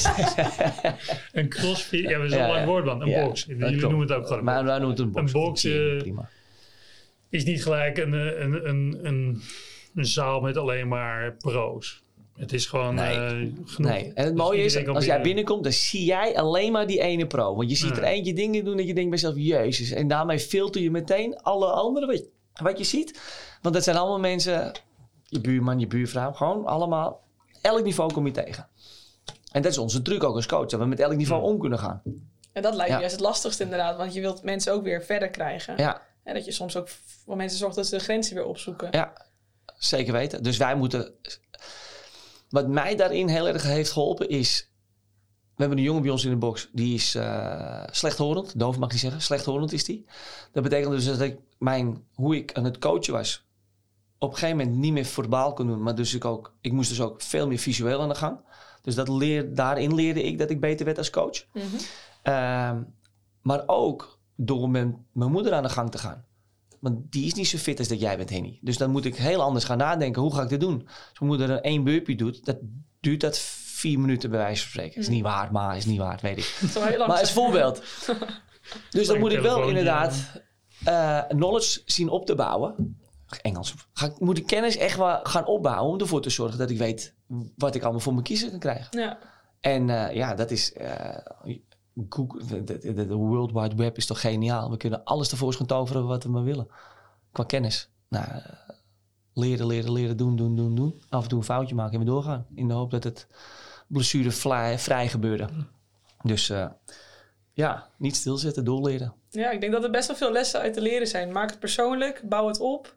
een 1.43 1.49
crossfit, 1.49 2.09
ja, 2.09 2.17
dat 2.17 2.25
is 2.27 2.31
een 2.33 2.39
lang 2.39 2.53
ja. 2.59 2.65
woord 2.65 2.85
man. 2.85 3.01
Een 3.01 3.23
box. 3.25 3.45
Jullie 3.47 3.79
noemen 3.81 3.99
het 3.99 4.11
ook 4.11 4.27
gewoon 4.27 4.43
maar 4.43 4.63
wij 4.63 4.77
noemen 4.79 4.89
het 4.89 4.99
een 4.99 5.11
box. 5.11 5.33
Een 5.33 5.39
box, 5.41 5.63
eh, 5.63 5.97
prima. 5.97 6.29
is 7.29 7.43
niet 7.45 7.63
gelijk 7.63 7.97
een, 7.97 8.13
eh, 8.13 8.39
een, 8.39 8.67
een, 8.69 8.99
een, 9.03 9.41
een 9.95 10.05
zaal 10.05 10.39
met 10.41 10.57
alleen 10.57 10.87
maar 10.87 11.35
pro's. 11.37 12.03
Het 12.37 12.53
is 12.53 12.65
gewoon 12.65 12.95
Nee. 12.95 13.15
eh, 13.15 13.29
genoeg. 13.29 13.77
Nee, 13.77 14.11
en 14.13 14.25
het 14.25 14.35
Dus 14.35 14.43
mooie 14.43 14.63
is, 14.63 14.75
als 14.75 14.85
jij 14.85 14.93
binnen- 14.95 15.21
binnenkomt, 15.21 15.63
dan 15.63 15.71
zie 15.71 16.05
jij 16.05 16.37
alleen 16.37 16.71
maar 16.71 16.87
die 16.87 17.01
ene 17.01 17.27
pro. 17.27 17.55
Want 17.55 17.69
je 17.69 17.75
ziet 17.75 17.89
Ja. 17.89 17.97
er 17.97 18.03
eentje 18.03 18.33
dingen 18.33 18.65
doen 18.65 18.77
dat 18.77 18.87
je 18.87 18.93
denkt 18.93 19.09
bij 19.09 19.19
jezelf, 19.19 19.35
jezus. 19.37 19.91
En 19.91 20.07
daarmee 20.07 20.39
filter 20.39 20.81
je 20.81 20.91
meteen 20.91 21.37
alle 21.41 21.65
anderen 21.67 22.07
wat, 22.09 22.23
wat 22.53 22.77
je 22.77 22.83
ziet. 22.83 23.19
Want 23.61 23.75
dat 23.75 23.83
zijn 23.83 23.97
allemaal 23.97 24.19
mensen, 24.19 24.71
je 25.25 25.41
buurman, 25.41 25.79
je 25.79 25.87
buurvrouw, 25.87 26.31
gewoon 26.31 26.65
allemaal, 26.65 27.23
elk 27.61 27.83
niveau 27.83 28.13
kom 28.13 28.25
je 28.25 28.31
tegen. 28.31 28.67
En 29.51 29.61
dat 29.61 29.71
is 29.71 29.77
onze 29.77 30.01
truc 30.01 30.23
ook 30.23 30.35
als 30.35 30.45
coach, 30.45 30.67
dat 30.69 30.79
we 30.79 30.85
met 30.85 30.99
elk 30.99 31.15
niveau 31.15 31.41
Ja. 31.43 31.47
om 31.47 31.59
kunnen 31.59 31.79
gaan. 31.79 32.01
En 32.53 32.61
dat 32.61 32.75
lijkt 32.75 32.91
me 32.93 32.97
juist 32.99 33.11
het 33.15 33.23
lastigste 33.23 33.63
inderdaad, 33.63 33.97
want 33.97 34.13
je 34.13 34.21
wilt 34.21 34.43
mensen 34.43 34.73
ook 34.73 34.83
weer 34.83 35.03
verder 35.03 35.29
krijgen. 35.29 35.73
Ja, 35.77 36.01
En 36.23 36.33
dat 36.33 36.45
je 36.45 36.51
soms 36.51 36.75
ook 36.77 36.87
voor 37.25 37.35
mensen 37.35 37.57
zorgt 37.57 37.75
dat 37.75 37.87
ze 37.87 37.97
de 37.97 38.03
grenzen 38.03 38.35
weer 38.35 38.45
opzoeken. 38.45 38.87
Ja, 38.91 39.25
zeker 39.77 40.13
weten. 40.13 40.43
Dus 40.43 40.57
wij 40.57 40.75
moeten. 40.75 41.11
Wat 42.49 42.67
mij 42.67 42.95
daarin 42.95 43.27
heel 43.27 43.47
erg 43.47 43.63
heeft 43.63 43.91
geholpen 43.91 44.29
is. 44.29 44.71
We 45.55 45.63
hebben 45.63 45.77
een 45.77 45.83
jongen 45.83 46.01
bij 46.01 46.11
ons 46.11 46.23
in 46.25 46.29
de 46.29 46.37
box. 46.37 46.69
Die 46.71 46.93
is 46.93 47.15
eh, 47.15 47.83
slechthorend. 47.91 48.59
Doof 48.59 48.77
mag 48.77 48.85
ik 48.87 48.91
niet 48.91 49.01
zeggen. 49.01 49.21
Slechthorend 49.21 49.73
is 49.73 49.83
die. 49.83 50.05
Dat 50.51 50.63
betekent 50.63 50.91
dus 50.91 51.05
dat 51.05 51.21
ik 51.21 51.39
mijn, 51.57 52.03
hoe 52.13 52.35
ik 52.35 52.53
aan 52.53 52.63
het 52.63 52.77
coachen 52.77 53.13
was. 53.13 53.45
Op 54.17 54.31
een 54.31 54.37
gegeven 54.37 54.57
moment 54.57 54.77
niet 54.77 54.93
meer 54.93 55.05
verbaal 55.05 55.53
kon 55.53 55.67
doen. 55.67 55.83
Maar 55.83 55.95
dus 55.95 56.13
ik, 56.13 56.25
ook, 56.25 56.53
ik 56.61 56.71
moest 56.71 56.89
dus 56.89 57.01
ook 57.01 57.21
veel 57.21 57.47
meer 57.47 57.57
visueel 57.57 58.01
aan 58.01 58.09
de 58.09 58.15
gang. 58.15 58.39
Dus 58.81 58.95
dat 58.95 59.07
leer, 59.07 59.53
daarin 59.53 59.95
leerde 59.95 60.23
ik 60.23 60.37
dat 60.37 60.49
ik 60.49 60.59
beter 60.59 60.85
werd 60.85 60.97
als 60.97 61.09
coach. 61.09 61.45
Mhm. 61.53 61.65
Ehm, 62.21 62.81
maar 63.41 63.63
ook 63.65 64.19
door 64.35 64.69
met 64.69 64.95
mijn 65.11 65.31
moeder 65.31 65.53
aan 65.53 65.63
de 65.63 65.69
gang 65.69 65.91
te 65.91 65.97
gaan. 65.97 66.25
Want 66.79 67.11
die 67.11 67.25
is 67.25 67.33
niet 67.33 67.47
zo 67.47 67.57
fit 67.57 67.79
als 67.79 67.87
dat 67.87 67.99
jij 67.99 68.17
bent, 68.17 68.29
Henny. 68.29 68.59
Dus 68.61 68.77
dan 68.77 68.91
moet 68.91 69.05
ik 69.05 69.15
heel 69.15 69.41
anders 69.41 69.65
gaan 69.65 69.77
nadenken. 69.77 70.21
Hoe 70.21 70.35
ga 70.35 70.41
ik 70.41 70.49
dit 70.49 70.59
doen? 70.59 70.81
Als 70.87 71.19
mijn 71.19 71.31
moeder 71.31 71.49
een 71.49 71.61
één 71.61 71.83
burpee 71.83 72.15
doet, 72.15 72.45
dat 72.45 72.57
duurt 72.99 73.21
dat 73.21 73.37
vier 73.39 73.99
minuten 73.99 74.29
bij 74.29 74.39
wijze 74.39 74.61
van 74.61 74.69
spreken. 74.71 75.01
Is 75.01 75.07
niet 75.09 75.23
waar, 75.23 75.51
maar 75.51 75.77
is 75.77 75.85
niet 75.85 75.97
waar, 75.97 76.19
weet 76.21 76.37
ik. 76.37 76.59
Maar 77.07 77.19
als 77.19 77.31
voorbeeld. 77.31 77.81
Dus 78.89 79.07
dan 79.07 79.19
moet 79.19 79.31
ik 79.31 79.39
wel 79.39 79.67
inderdaad 79.67 80.31
eh, 80.85 81.23
knowledge 81.27 81.81
zien 81.85 82.09
op 82.09 82.25
te 82.25 82.35
bouwen. 82.35 82.97
Engels. 83.41 83.73
Ga, 83.93 84.05
ik- 84.05 84.19
moet 84.19 84.37
ik 84.37 84.45
kennis 84.47 84.77
echt 84.77 84.97
wel 84.97 85.19
gaan 85.23 85.45
opbouwen 85.45 85.93
om 85.93 85.99
ervoor 85.99 86.21
te 86.21 86.29
zorgen 86.29 86.57
dat 86.57 86.69
ik 86.69 86.77
weet 86.77 87.13
wat 87.55 87.75
ik 87.75 87.81
allemaal 87.81 87.99
voor 88.01 88.13
mijn 88.13 88.25
kiezer 88.25 88.49
kan 88.49 88.59
krijgen. 88.59 88.99
Ja. 88.99 89.17
En 89.59 89.89
eh, 89.89 90.15
ja, 90.15 90.35
dat 90.35 90.51
is. 90.51 90.73
eh, 90.73 91.17
Google, 92.09 92.63
de, 92.63 92.77
de, 92.79 92.93
de 92.93 93.15
World 93.15 93.51
Wide 93.51 93.75
Web 93.75 93.97
is 93.97 94.05
toch 94.05 94.21
geniaal. 94.21 94.69
We 94.69 94.77
kunnen 94.77 95.03
alles 95.03 95.29
tevoorschijn 95.29 95.67
toveren 95.67 96.07
wat 96.07 96.23
we 96.23 96.29
maar 96.29 96.43
willen. 96.43 96.67
Qua 97.31 97.43
kennis. 97.43 97.89
Nou, 98.09 98.25
eh, 98.25 98.45
leren, 99.33 99.67
leren, 99.67 99.91
leren, 99.91 100.17
doen, 100.17 100.35
doen, 100.35 100.55
doen, 100.55 100.75
doen. 100.75 101.01
Af 101.09 101.23
en 101.23 101.29
toe 101.29 101.37
een 101.37 101.43
foutje 101.43 101.75
maken 101.75 101.93
en 101.93 101.99
weer 101.99 102.07
doorgaan. 102.07 102.45
In 102.55 102.67
de 102.67 102.73
hoop 102.73 102.91
dat 102.91 103.03
het 103.03 103.27
blessurevrij 103.87 104.79
vrij 104.79 105.07
gebeurde. 105.07 105.47
Dus 106.23 106.49
eh, 106.49 106.69
ja, 107.53 107.89
niet 107.97 108.15
stilzitten, 108.15 108.65
doorleren. 108.65 109.13
ja, 109.29 109.49
ik 109.51 109.61
denk 109.61 109.73
dat 109.73 109.83
er 109.83 109.91
best 109.91 110.07
wel 110.07 110.17
veel 110.17 110.31
lessen 110.31 110.59
uit 110.59 110.73
te 110.73 110.81
leren 110.81 111.07
zijn. 111.07 111.31
Maak 111.31 111.49
het 111.49 111.59
persoonlijk, 111.59 112.21
bouw 112.29 112.47
het 112.47 112.59
op. 112.59 112.95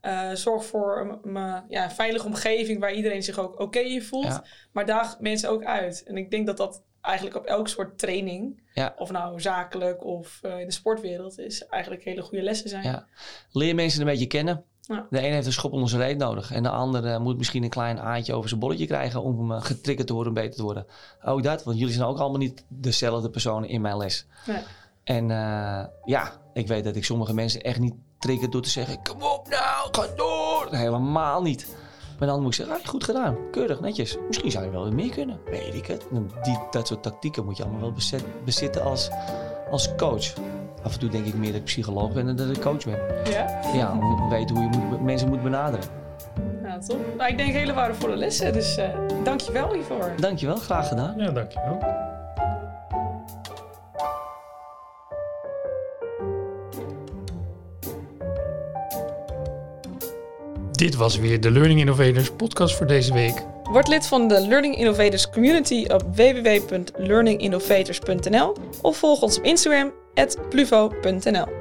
Eh, 0.00 0.30
zorg 0.32 0.64
voor 0.64 1.00
een, 1.00 1.36
een, 1.36 1.64
ja, 1.68 1.84
een 1.84 1.90
veilige 1.90 2.26
omgeving 2.26 2.80
waar 2.80 2.94
iedereen 2.94 3.22
zich 3.22 3.38
ook 3.38 3.60
oké 3.60 3.78
in 3.78 4.02
voelt. 4.02 4.24
Ja. 4.24 4.44
Maar 4.72 4.86
daag 4.86 5.20
mensen 5.20 5.50
ook 5.50 5.64
uit. 5.64 6.02
En 6.06 6.16
ik 6.16 6.30
denk 6.30 6.46
dat 6.46 6.56
dat 6.56 6.82
eigenlijk 7.00 7.36
op 7.36 7.44
elk 7.44 7.68
soort 7.68 7.98
training, 7.98 8.62
Ja. 8.74 8.94
of 8.98 9.10
nou 9.10 9.40
zakelijk 9.40 10.04
of 10.04 10.38
eh, 10.42 10.58
in 10.60 10.66
de 10.66 10.72
sportwereld, 10.72 11.38
is 11.38 11.66
eigenlijk 11.66 12.04
hele 12.04 12.22
goede 12.22 12.44
lessen 12.44 12.68
zijn. 12.68 12.82
Ja. 12.84 13.06
Leer 13.52 13.74
mensen 13.74 14.00
een 14.00 14.06
beetje 14.06 14.26
kennen. 14.26 14.64
Ja. 14.80 15.06
De 15.10 15.18
een 15.26 15.32
heeft 15.32 15.46
een 15.46 15.52
schop 15.52 15.72
onder 15.72 15.88
zijn 15.88 16.02
reet 16.02 16.18
nodig. 16.18 16.52
En 16.52 16.62
de 16.62 16.68
ander 16.70 17.04
eh, 17.06 17.18
moet 17.18 17.36
misschien 17.38 17.62
een 17.62 17.68
klein 17.70 18.00
aantje 18.00 18.34
over 18.34 18.48
zijn 18.48 18.60
bolletje 18.60 18.86
krijgen 18.86 19.22
om 19.22 19.38
hem 19.38 19.50
uh, 19.50 19.62
getriggerd 19.64 20.06
te 20.06 20.12
worden, 20.14 20.34
beter 20.34 20.56
te 20.56 20.62
worden. 20.62 20.86
Ook 21.24 21.42
dat, 21.42 21.64
want 21.64 21.78
jullie 21.78 21.94
zijn 21.94 22.06
ook 22.06 22.18
allemaal 22.18 22.38
niet 22.38 22.64
dezelfde 22.68 23.30
personen 23.30 23.68
in 23.68 23.80
mijn 23.80 23.96
les. 23.96 24.26
Nee. 24.46 24.62
En 25.04 25.24
uh, 25.30 25.84
ja, 26.04 26.32
ik 26.52 26.66
weet 26.66 26.84
dat 26.84 26.96
ik 26.96 27.04
sommige 27.04 27.34
mensen 27.34 27.60
echt 27.62 27.78
niet 27.78 27.94
trigger 28.18 28.50
door 28.50 28.62
te 28.62 28.68
zeggen: 28.70 29.02
Kom 29.02 29.22
op 29.22 29.48
nou, 29.48 29.88
ga 29.90 30.06
door. 30.16 30.68
Helemaal 30.70 31.42
niet. 31.42 31.74
Maar 32.20 32.28
dan 32.28 32.40
moet 32.40 32.48
ik 32.48 32.54
zeggen: 32.54 32.76
ah, 32.76 32.86
goed 32.86 33.04
gedaan, 33.04 33.36
keurig, 33.50 33.80
netjes. 33.80 34.16
Misschien 34.26 34.50
zou 34.50 34.64
je 34.64 34.70
wel 34.70 34.84
weer 34.84 34.94
meer 34.94 35.10
kunnen. 35.10 35.38
Weet 35.44 35.74
ik 35.74 35.86
het. 35.86 36.06
Die, 36.42 36.58
dat 36.70 36.86
soort 36.86 37.02
tactieken 37.02 37.44
moet 37.44 37.56
je 37.56 37.62
allemaal 37.62 37.80
wel 37.80 37.92
bezet, 37.92 38.24
bezitten 38.44 38.82
als, 38.82 39.10
als 39.70 39.94
coach. 39.94 40.32
Af 40.82 40.92
en 40.92 40.98
toe 40.98 41.08
denk 41.08 41.26
ik 41.26 41.34
meer 41.34 41.50
dat 41.50 41.60
ik 41.60 41.64
psycholoog 41.64 42.12
ben 42.12 42.26
dan 42.26 42.36
dat 42.36 42.56
ik 42.56 42.60
coach 42.60 42.84
ben. 42.84 42.98
Ja? 43.30 43.60
Ja, 43.74 43.92
om 43.92 44.16
te 44.16 44.36
weten 44.36 44.56
hoe 44.56 44.70
je 44.70 44.78
moet, 44.78 45.00
mensen 45.00 45.28
moet 45.28 45.42
benaderen. 45.42 45.86
Ja, 46.62 46.78
top. 46.78 46.98
Nou, 47.16 47.30
ik 47.30 47.36
denk 47.36 47.52
hele 47.52 47.72
waardevolle 47.72 48.16
lessen, 48.16 48.52
dus 48.52 48.78
uh, 48.78 48.84
dank 49.24 49.40
je 49.40 49.52
wel 49.52 49.72
hiervoor. 49.72 50.12
Dankjewel, 50.16 50.56
graag 50.56 50.88
gedaan. 50.88 51.14
Ja, 51.18 51.30
dankjewel. 51.30 51.78
Dit 60.80 60.94
was 60.94 61.18
weer 61.18 61.40
de 61.40 61.50
Learning 61.50 61.80
Innovators 61.80 62.30
podcast 62.30 62.76
voor 62.76 62.86
deze 62.86 63.12
week. 63.12 63.44
Word 63.62 63.88
lid 63.88 64.06
van 64.06 64.28
de 64.28 64.46
Learning 64.46 64.76
Innovators 64.76 65.30
community 65.30 65.84
op 65.88 66.16
www.learninginnovators.nl 66.16 68.56
of 68.82 68.96
volg 68.96 69.22
ons 69.22 69.38
op 69.38 69.44
Instagram 69.44 69.92
@pluvo.nl. 70.48 71.59